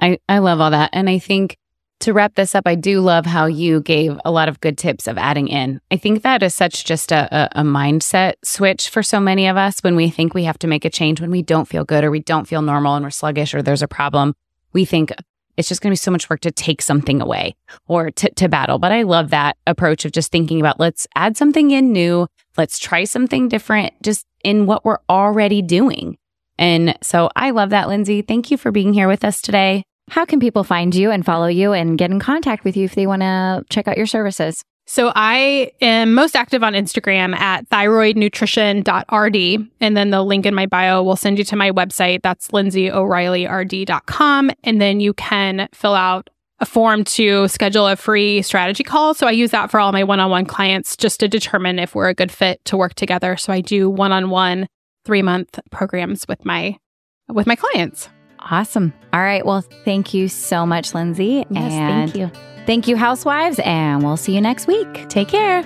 I, 0.01 0.17
I 0.27 0.39
love 0.39 0.59
all 0.61 0.71
that. 0.71 0.89
And 0.93 1.09
I 1.09 1.19
think 1.19 1.57
to 1.99 2.13
wrap 2.13 2.35
this 2.35 2.55
up, 2.55 2.63
I 2.65 2.75
do 2.75 3.01
love 3.01 3.25
how 3.25 3.45
you 3.45 3.81
gave 3.81 4.19
a 4.23 4.31
lot 4.31 4.49
of 4.49 4.59
good 4.61 4.77
tips 4.77 5.07
of 5.07 5.17
adding 5.17 5.47
in. 5.47 5.81
I 5.91 5.97
think 5.97 6.23
that 6.23 6.41
is 6.43 6.55
such 6.55 6.85
just 6.85 7.11
a, 7.11 7.49
a, 7.57 7.63
mindset 7.63 8.33
switch 8.43 8.89
for 8.89 9.03
so 9.03 9.19
many 9.19 9.47
of 9.47 9.57
us 9.57 9.81
when 9.81 9.95
we 9.95 10.09
think 10.09 10.33
we 10.33 10.45
have 10.45 10.59
to 10.59 10.67
make 10.67 10.85
a 10.85 10.89
change 10.89 11.19
when 11.19 11.31
we 11.31 11.41
don't 11.41 11.67
feel 11.67 11.83
good 11.83 12.03
or 12.03 12.11
we 12.11 12.21
don't 12.21 12.47
feel 12.47 12.61
normal 12.61 12.95
and 12.95 13.03
we're 13.03 13.09
sluggish 13.09 13.53
or 13.53 13.61
there's 13.61 13.81
a 13.81 13.87
problem. 13.87 14.33
We 14.71 14.85
think 14.85 15.11
it's 15.57 15.67
just 15.67 15.81
going 15.81 15.89
to 15.89 15.99
be 15.99 16.03
so 16.03 16.11
much 16.11 16.29
work 16.29 16.39
to 16.41 16.51
take 16.51 16.81
something 16.81 17.21
away 17.21 17.55
or 17.87 18.11
to, 18.11 18.33
to 18.35 18.47
battle. 18.47 18.79
But 18.79 18.93
I 18.93 19.03
love 19.03 19.29
that 19.31 19.57
approach 19.67 20.05
of 20.05 20.13
just 20.13 20.31
thinking 20.31 20.61
about 20.61 20.79
let's 20.79 21.05
add 21.15 21.35
something 21.35 21.71
in 21.71 21.91
new, 21.91 22.27
let's 22.57 22.79
try 22.79 23.03
something 23.03 23.49
different 23.49 23.93
just 24.01 24.25
in 24.43 24.65
what 24.65 24.85
we're 24.85 24.99
already 25.09 25.61
doing. 25.61 26.17
And 26.57 26.97
so 27.01 27.29
I 27.35 27.51
love 27.51 27.71
that, 27.71 27.87
Lindsay. 27.87 28.21
Thank 28.21 28.51
you 28.51 28.57
for 28.57 28.71
being 28.71 28.93
here 28.93 29.07
with 29.07 29.23
us 29.23 29.41
today. 29.41 29.83
How 30.09 30.25
can 30.25 30.39
people 30.39 30.63
find 30.63 30.93
you 30.93 31.11
and 31.11 31.25
follow 31.25 31.47
you 31.47 31.73
and 31.73 31.97
get 31.97 32.11
in 32.11 32.19
contact 32.19 32.63
with 32.63 32.75
you 32.75 32.85
if 32.85 32.95
they 32.95 33.07
want 33.07 33.21
to 33.21 33.63
check 33.69 33.87
out 33.87 33.97
your 33.97 34.07
services? 34.07 34.63
So 34.87 35.11
I 35.15 35.71
am 35.81 36.15
most 36.15 36.35
active 36.35 36.63
on 36.63 36.73
Instagram 36.73 37.35
at 37.35 37.69
thyroidnutrition.rd. 37.69 39.69
And 39.79 39.95
then 39.95 40.09
the 40.09 40.23
link 40.23 40.47
in 40.47 40.55
my 40.55 40.65
bio 40.65 41.03
will 41.03 41.15
send 41.15 41.37
you 41.37 41.43
to 41.43 41.55
my 41.55 41.69
website. 41.69 42.23
That's 42.23 42.47
lindsayoreillyrd.com. 42.47 44.51
And 44.63 44.81
then 44.81 44.99
you 44.99 45.13
can 45.13 45.69
fill 45.73 45.93
out 45.93 46.31
a 46.59 46.65
form 46.65 47.03
to 47.03 47.47
schedule 47.47 47.87
a 47.87 47.95
free 47.95 48.41
strategy 48.41 48.83
call. 48.83 49.13
So 49.13 49.27
I 49.27 49.31
use 49.31 49.51
that 49.51 49.69
for 49.69 49.79
all 49.79 49.91
my 49.91 50.03
one 50.03 50.19
on 50.19 50.31
one 50.31 50.45
clients 50.45 50.97
just 50.97 51.19
to 51.19 51.27
determine 51.27 51.77
if 51.77 51.93
we're 51.93 52.09
a 52.09 52.15
good 52.15 52.31
fit 52.31 52.65
to 52.65 52.75
work 52.75 52.95
together. 52.95 53.37
So 53.37 53.53
I 53.53 53.61
do 53.61 53.91
one 53.91 54.11
on 54.11 54.31
one 54.31 54.67
three 55.05 55.21
month 55.21 55.59
programs 55.69 56.27
with 56.27 56.43
my 56.45 56.79
with 57.27 57.45
my 57.45 57.55
clients. 57.55 58.09
Awesome. 58.39 58.93
All 59.13 59.21
right. 59.21 59.45
Well, 59.45 59.61
thank 59.85 60.13
you 60.13 60.27
so 60.27 60.65
much, 60.65 60.93
Lindsay. 60.93 61.45
Yes, 61.49 61.71
and 61.71 62.11
thank 62.11 62.15
you. 62.15 62.31
Thank 62.65 62.87
you, 62.87 62.95
housewives, 62.95 63.59
and 63.59 64.03
we'll 64.03 64.17
see 64.17 64.35
you 64.35 64.41
next 64.41 64.67
week. 64.67 65.09
Take 65.09 65.27
care. 65.27 65.63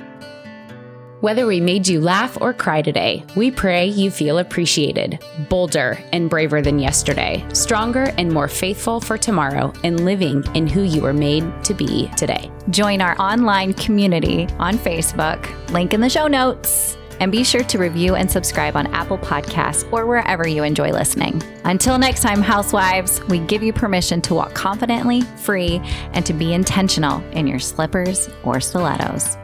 Whether 1.19 1.45
we 1.45 1.61
made 1.61 1.87
you 1.87 2.01
laugh 2.01 2.37
or 2.41 2.53
cry 2.53 2.81
today, 2.81 3.23
we 3.37 3.49
pray 3.49 3.85
you 3.85 4.11
feel 4.11 4.39
appreciated, 4.39 5.23
bolder 5.47 5.97
and 6.11 6.29
braver 6.29 6.61
than 6.61 6.79
yesterday, 6.79 7.45
stronger 7.53 8.13
and 8.17 8.29
more 8.29 8.49
faithful 8.49 8.99
for 8.99 9.17
tomorrow, 9.17 9.71
and 9.85 10.03
living 10.03 10.43
in 10.53 10.67
who 10.67 10.81
you 10.81 11.01
were 11.01 11.13
made 11.13 11.45
to 11.63 11.73
be 11.73 12.09
today. 12.17 12.51
Join 12.71 12.99
our 12.99 13.15
online 13.21 13.73
community 13.73 14.47
on 14.59 14.77
Facebook, 14.77 15.47
link 15.71 15.93
in 15.93 16.01
the 16.01 16.09
show 16.09 16.27
notes. 16.27 16.97
And 17.23 17.31
be 17.31 17.45
sure 17.45 17.63
to 17.63 17.77
review 17.77 18.15
and 18.15 18.29
subscribe 18.29 18.75
on 18.75 18.87
Apple 18.87 19.17
Podcasts 19.17 19.89
or 19.93 20.05
wherever 20.05 20.45
you 20.45 20.63
enjoy 20.63 20.91
listening. 20.91 21.41
Until 21.63 21.97
next 21.97 22.21
time, 22.21 22.41
housewives, 22.41 23.23
we 23.27 23.39
give 23.39 23.63
you 23.63 23.71
permission 23.71 24.19
to 24.23 24.33
walk 24.33 24.53
confidently, 24.53 25.21
free, 25.37 25.79
and 26.11 26.25
to 26.25 26.33
be 26.33 26.53
intentional 26.53 27.23
in 27.31 27.47
your 27.47 27.59
slippers 27.59 28.29
or 28.43 28.59
stilettos. 28.59 29.37